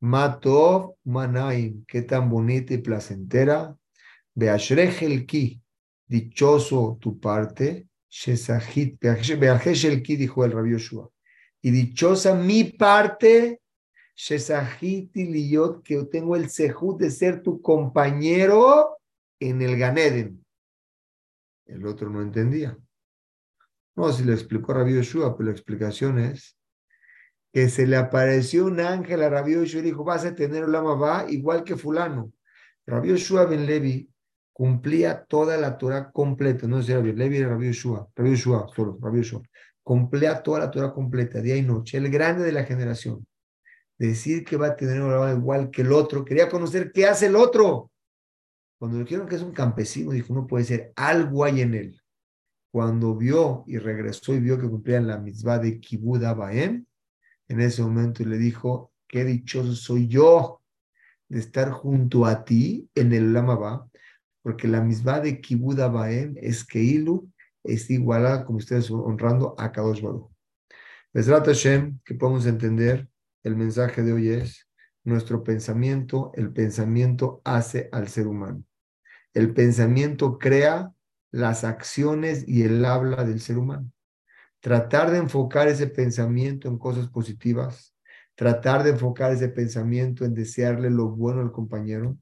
Matov 0.00 0.96
Manaim, 1.04 1.84
qué 1.86 2.00
tan 2.00 2.30
bonita 2.30 2.72
y 2.72 2.78
placentera. 2.78 3.76
El 4.34 5.26
ki, 5.26 5.62
dichoso 6.06 6.98
tu 7.00 7.18
parte. 7.18 7.86
Shesahit, 8.08 8.98
el 9.04 10.02
ki, 10.02 10.16
dijo 10.16 10.44
el 10.44 10.52
rabio 10.52 10.78
Yoshua. 10.78 11.08
Y 11.62 11.70
dichosa 11.70 12.34
mi 12.34 12.64
parte. 12.64 13.60
Shesahit 14.16 15.12
que 15.12 15.94
yo 15.94 16.08
tengo 16.08 16.36
el 16.36 16.50
sehut 16.50 16.98
de 16.98 17.10
ser 17.10 17.42
tu 17.42 17.62
compañero 17.62 18.98
en 19.38 19.62
el 19.62 19.78
Ganeden. 19.78 20.44
El 21.66 21.86
otro 21.86 22.10
no 22.10 22.20
entendía. 22.20 22.76
No, 23.96 24.12
si 24.12 24.24
le 24.24 24.32
explicó 24.32 24.74
Rabbi 24.74 24.94
Yoshua, 24.94 25.36
pero 25.36 25.46
la 25.46 25.52
explicación 25.52 26.18
es 26.18 26.56
que 27.52 27.68
se 27.68 27.86
le 27.86 27.96
apareció 27.96 28.66
un 28.66 28.80
ángel 28.80 29.22
a 29.22 29.28
Rabbi 29.28 29.54
Yoshua 29.54 29.80
y 29.80 29.84
dijo, 29.84 30.04
vas 30.04 30.24
a 30.24 30.34
tener 30.34 30.64
un 30.64 30.72
va 30.72 31.26
igual 31.30 31.64
que 31.64 31.76
fulano. 31.76 32.32
Rabbi 32.86 33.10
Yoshua 33.10 33.46
ben 33.46 33.66
Levi 33.66 34.09
cumplía 34.60 35.24
toda 35.24 35.56
la 35.56 35.78
Torah 35.78 36.10
completa, 36.12 36.66
no 36.66 36.82
sé 36.82 36.94
Rabbi 36.94 37.14
Levi, 37.14 37.42
Rabbi 37.42 37.68
Yoshua, 37.68 38.10
Rabbi 38.14 38.32
Yoshua, 38.32 38.66
solo 38.76 38.98
Rabbi 39.00 39.22
Yoshua, 39.22 39.40
cumplía 39.82 40.42
toda 40.42 40.58
la 40.58 40.70
Torah 40.70 40.92
completa, 40.92 41.40
día 41.40 41.56
y 41.56 41.62
noche, 41.62 41.96
el 41.96 42.10
grande 42.10 42.44
de 42.44 42.52
la 42.52 42.64
generación. 42.64 43.26
Decir 43.96 44.44
que 44.44 44.58
va 44.58 44.66
a 44.66 44.76
tener 44.76 45.00
un 45.00 45.30
igual 45.30 45.70
que 45.70 45.80
el 45.80 45.90
otro, 45.90 46.26
quería 46.26 46.50
conocer 46.50 46.92
qué 46.92 47.06
hace 47.06 47.28
el 47.28 47.36
otro. 47.36 47.90
Cuando 48.78 48.98
le 48.98 49.04
dijeron 49.04 49.26
que 49.26 49.36
es 49.36 49.42
un 49.42 49.52
campesino, 49.52 50.10
dijo, 50.10 50.34
no 50.34 50.46
puede 50.46 50.64
ser, 50.64 50.92
algo 50.94 51.42
hay 51.44 51.62
en 51.62 51.72
él. 51.72 52.02
Cuando 52.70 53.16
vio 53.16 53.64
y 53.66 53.78
regresó 53.78 54.34
y 54.34 54.40
vio 54.40 54.60
que 54.60 54.68
cumplían 54.68 55.06
la 55.06 55.16
mitzvah 55.16 55.58
de 55.58 55.80
Kibud 55.80 56.22
Abaem, 56.22 56.84
en 57.48 57.60
ese 57.62 57.80
momento 57.80 58.26
le 58.26 58.36
dijo, 58.36 58.92
qué 59.08 59.24
dichoso 59.24 59.72
soy 59.72 60.06
yo 60.06 60.60
de 61.30 61.38
estar 61.38 61.70
junto 61.70 62.26
a 62.26 62.44
ti 62.44 62.90
en 62.94 63.14
el 63.14 63.32
Lamabá, 63.32 63.89
porque 64.42 64.68
la 64.68 64.80
misma 64.80 65.20
de 65.20 65.40
Kibud 65.40 65.78
Abaem 65.80 66.34
es 66.38 66.64
que 66.64 66.80
Ilu 66.80 67.30
es 67.62 67.90
igualada, 67.90 68.44
como 68.44 68.58
ustedes 68.58 68.90
honrando 68.90 69.54
a 69.58 69.72
Kadosh 69.72 70.02
Baruch. 70.02 70.30
Besrat 71.12 71.46
Hashem, 71.46 72.00
que 72.04 72.14
podemos 72.14 72.46
entender, 72.46 73.08
el 73.42 73.56
mensaje 73.56 74.02
de 74.02 74.12
hoy 74.12 74.28
es, 74.28 74.68
nuestro 75.04 75.42
pensamiento, 75.42 76.30
el 76.34 76.52
pensamiento 76.52 77.40
hace 77.44 77.88
al 77.92 78.08
ser 78.08 78.26
humano. 78.26 78.62
El 79.34 79.54
pensamiento 79.54 80.38
crea 80.38 80.92
las 81.30 81.64
acciones 81.64 82.46
y 82.46 82.62
el 82.62 82.84
habla 82.84 83.24
del 83.24 83.40
ser 83.40 83.58
humano 83.58 83.90
tratar 84.60 85.10
de 85.10 85.18
enfocar 85.18 85.68
ese 85.68 85.86
pensamiento 85.86 86.68
en 86.68 86.78
cosas 86.78 87.08
positivas, 87.08 87.94
tratar 88.34 88.84
de 88.84 88.90
enfocar 88.90 89.32
ese 89.32 89.48
pensamiento 89.48 90.24
en 90.24 90.34
desearle 90.34 90.90
lo 90.90 91.08
bueno 91.08 91.40
al 91.40 91.50
compañero. 91.50 92.16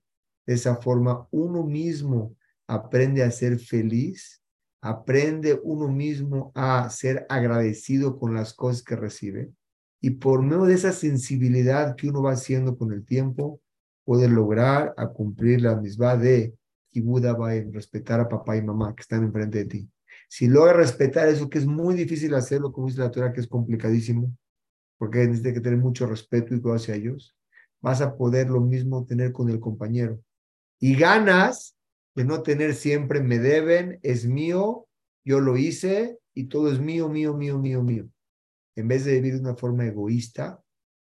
De 0.48 0.54
esa 0.54 0.76
forma, 0.76 1.28
uno 1.30 1.62
mismo 1.62 2.34
aprende 2.66 3.22
a 3.22 3.30
ser 3.30 3.58
feliz, 3.58 4.42
aprende 4.80 5.60
uno 5.62 5.88
mismo 5.88 6.52
a 6.54 6.88
ser 6.88 7.26
agradecido 7.28 8.18
con 8.18 8.32
las 8.32 8.54
cosas 8.54 8.82
que 8.82 8.96
recibe. 8.96 9.52
Y 10.00 10.12
por 10.12 10.40
medio 10.40 10.64
de 10.64 10.72
esa 10.72 10.92
sensibilidad 10.92 11.96
que 11.96 12.08
uno 12.08 12.22
va 12.22 12.32
haciendo 12.32 12.78
con 12.78 12.94
el 12.94 13.04
tiempo, 13.04 13.60
puede 14.06 14.26
lograr 14.26 14.94
a 14.96 15.08
cumplir 15.08 15.60
la 15.60 15.76
misma 15.76 16.16
de 16.16 16.54
Kibuda 16.88 17.36
en 17.54 17.70
respetar 17.70 18.18
a 18.18 18.28
papá 18.30 18.56
y 18.56 18.62
mamá 18.62 18.94
que 18.94 19.02
están 19.02 19.24
enfrente 19.24 19.58
de 19.58 19.64
ti. 19.66 19.90
Si 20.30 20.48
logra 20.48 20.72
respetar 20.72 21.28
eso, 21.28 21.50
que 21.50 21.58
es 21.58 21.66
muy 21.66 21.94
difícil 21.94 22.32
hacerlo, 22.32 22.72
como 22.72 22.86
dice 22.86 23.00
la 23.00 23.10
Torah, 23.10 23.34
que 23.34 23.40
es 23.42 23.48
complicadísimo, 23.48 24.34
porque 24.96 25.18
tienes 25.26 25.42
que 25.42 25.60
tener 25.60 25.78
mucho 25.78 26.06
respeto 26.06 26.54
y 26.54 26.62
todo 26.62 26.72
hacia 26.72 26.94
ellos, 26.94 27.36
vas 27.82 28.00
a 28.00 28.16
poder 28.16 28.48
lo 28.48 28.62
mismo 28.62 29.04
tener 29.04 29.30
con 29.32 29.50
el 29.50 29.60
compañero. 29.60 30.22
Y 30.80 30.96
ganas 30.96 31.76
de 32.14 32.24
no 32.24 32.42
tener 32.42 32.74
siempre 32.74 33.20
me 33.20 33.38
deben, 33.38 33.98
es 34.02 34.26
mío, 34.26 34.86
yo 35.24 35.40
lo 35.40 35.56
hice 35.56 36.18
y 36.34 36.44
todo 36.44 36.72
es 36.72 36.80
mío, 36.80 37.08
mío, 37.08 37.34
mío, 37.34 37.58
mío, 37.58 37.82
mío. 37.82 38.08
En 38.76 38.88
vez 38.88 39.04
de 39.04 39.14
vivir 39.14 39.34
de 39.34 39.40
una 39.40 39.56
forma 39.56 39.86
egoísta, 39.86 40.62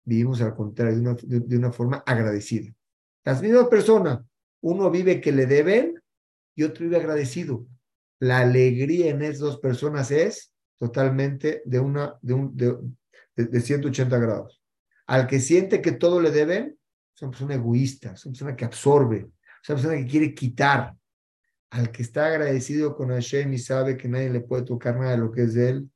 vivimos 0.05 0.41
al 0.41 0.55
contrario, 0.55 0.97
de 0.97 1.01
una, 1.01 1.17
de 1.47 1.57
una 1.57 1.73
forma 1.73 2.03
agradecida. 2.07 2.73
Las 3.25 3.43
mismas 3.43 3.69
personas, 3.69 4.21
uno 4.63 4.91
vive 4.91 5.21
que 5.21 5.33
le 5.33 5.47
deben 5.47 6.01
y 6.55 6.65
otro 6.65 6.85
vive 6.85 6.97
agradecido 6.97 7.67
la 8.21 8.41
alegría 8.41 9.11
en 9.11 9.23
esas 9.23 9.39
dos 9.39 9.59
personas 9.59 10.11
es 10.11 10.53
totalmente 10.79 11.63
de, 11.65 11.81
una, 11.81 12.17
de, 12.21 12.35
un, 12.35 12.97
de, 13.35 13.61
180 13.61 14.19
grados. 14.19 14.63
Al 15.07 15.27
que 15.27 15.41
siente 15.41 15.81
que 15.81 15.93
todo 15.93 16.21
le 16.21 16.31
deben, 16.31 16.79
es 17.15 17.23
una 17.23 17.31
persona 17.31 17.55
egoísta, 17.55 18.13
es 18.13 18.25
una 18.25 18.33
persona 18.33 18.57
que 18.57 18.65
absorbe, 18.65 19.31
es 19.63 19.67
persona 19.67 19.97
que 19.97 20.07
quiere 20.07 20.35
quitar. 20.35 20.95
Al 21.71 21.93
que 21.93 22.03
está 22.03 22.27
agradecido 22.27 22.97
con 22.97 23.11
Hashem 23.11 23.53
y 23.53 23.59
sabe 23.59 23.97
que 23.97 24.09
nadie 24.09 24.31
le 24.31 24.41
puede 24.41 24.65
tocar 24.65 24.97
nada 24.97 25.13
de 25.13 25.19
lo 25.19 25.31
que 25.31 25.43
es 25.45 25.55
de 25.55 25.69
él, 25.71 25.91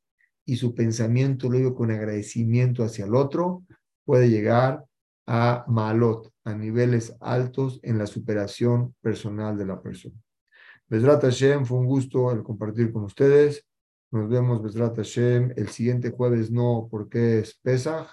y 0.45 0.57
su 0.57 0.75
pensamiento 0.75 1.51
lo 1.51 1.59
digo 1.59 1.75
con 1.75 1.91
agradecimiento 1.91 2.85
hacia 2.85 3.07
el 3.07 3.15
otro, 3.15 3.65
puede 4.05 4.29
llegar 4.29 4.85
a 5.27 5.65
malot, 5.69 6.31
a 6.45 6.55
niveles 6.55 7.17
altos 7.21 7.81
en 7.83 7.99
la 7.99 8.07
superación 8.07 8.95
personal 9.01 9.57
de 9.57 9.67
la 9.67 9.81
persona. 9.81 10.15
Besrat 10.87 11.23
Hashem, 11.23 11.65
fue 11.65 11.79
un 11.79 11.87
gusto 11.87 12.31
el 12.31 12.43
compartir 12.43 12.93
con 12.93 13.05
ustedes. 13.05 13.67
Nos 14.11 14.29
vemos, 14.29 14.63
Besrat 14.63 14.97
Hashem, 14.97 15.55
el 15.57 15.69
siguiente 15.69 16.11
jueves 16.11 16.51
no, 16.51 16.87
porque 16.91 17.39
es 17.39 17.59
Pesach. 17.63 18.07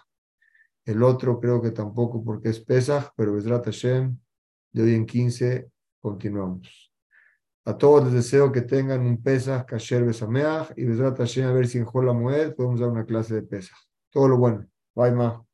El 0.86 1.04
otro 1.04 1.40
creo 1.40 1.62
que 1.62 1.72
tampoco 1.72 2.24
porque 2.24 2.50
es 2.50 2.60
Pesach, 2.60 3.12
pero 3.16 3.34
Besrat 3.34 3.66
Hashem, 3.66 4.18
de 4.72 4.84
hoy 4.84 4.96
en 4.96 5.06
15 5.06 5.70
continuamos. 6.00 6.92
A 7.66 7.78
todos 7.78 8.06
les 8.06 8.14
deseo 8.14 8.52
que 8.52 8.62
tengan 8.62 9.02
un 9.02 9.22
Pesach 9.22 9.66
Kasher 9.66 10.04
Besameach 10.04 10.74
y 10.76 10.86
Besrat 10.86 11.18
Hashem 11.18 11.46
a 11.46 11.54
ver 11.54 11.68
si 11.68 11.78
en 11.78 11.86
Jola 11.86 12.14
Moed 12.14 12.56
podemos 12.56 12.80
dar 12.80 12.90
una 12.90 13.06
clase 13.06 13.36
de 13.36 13.44
Pesach. 13.44 13.78
Todo 14.10 14.28
lo 14.28 14.38
bueno. 14.38 14.66
Bye, 14.96 15.12
ma. 15.12 15.46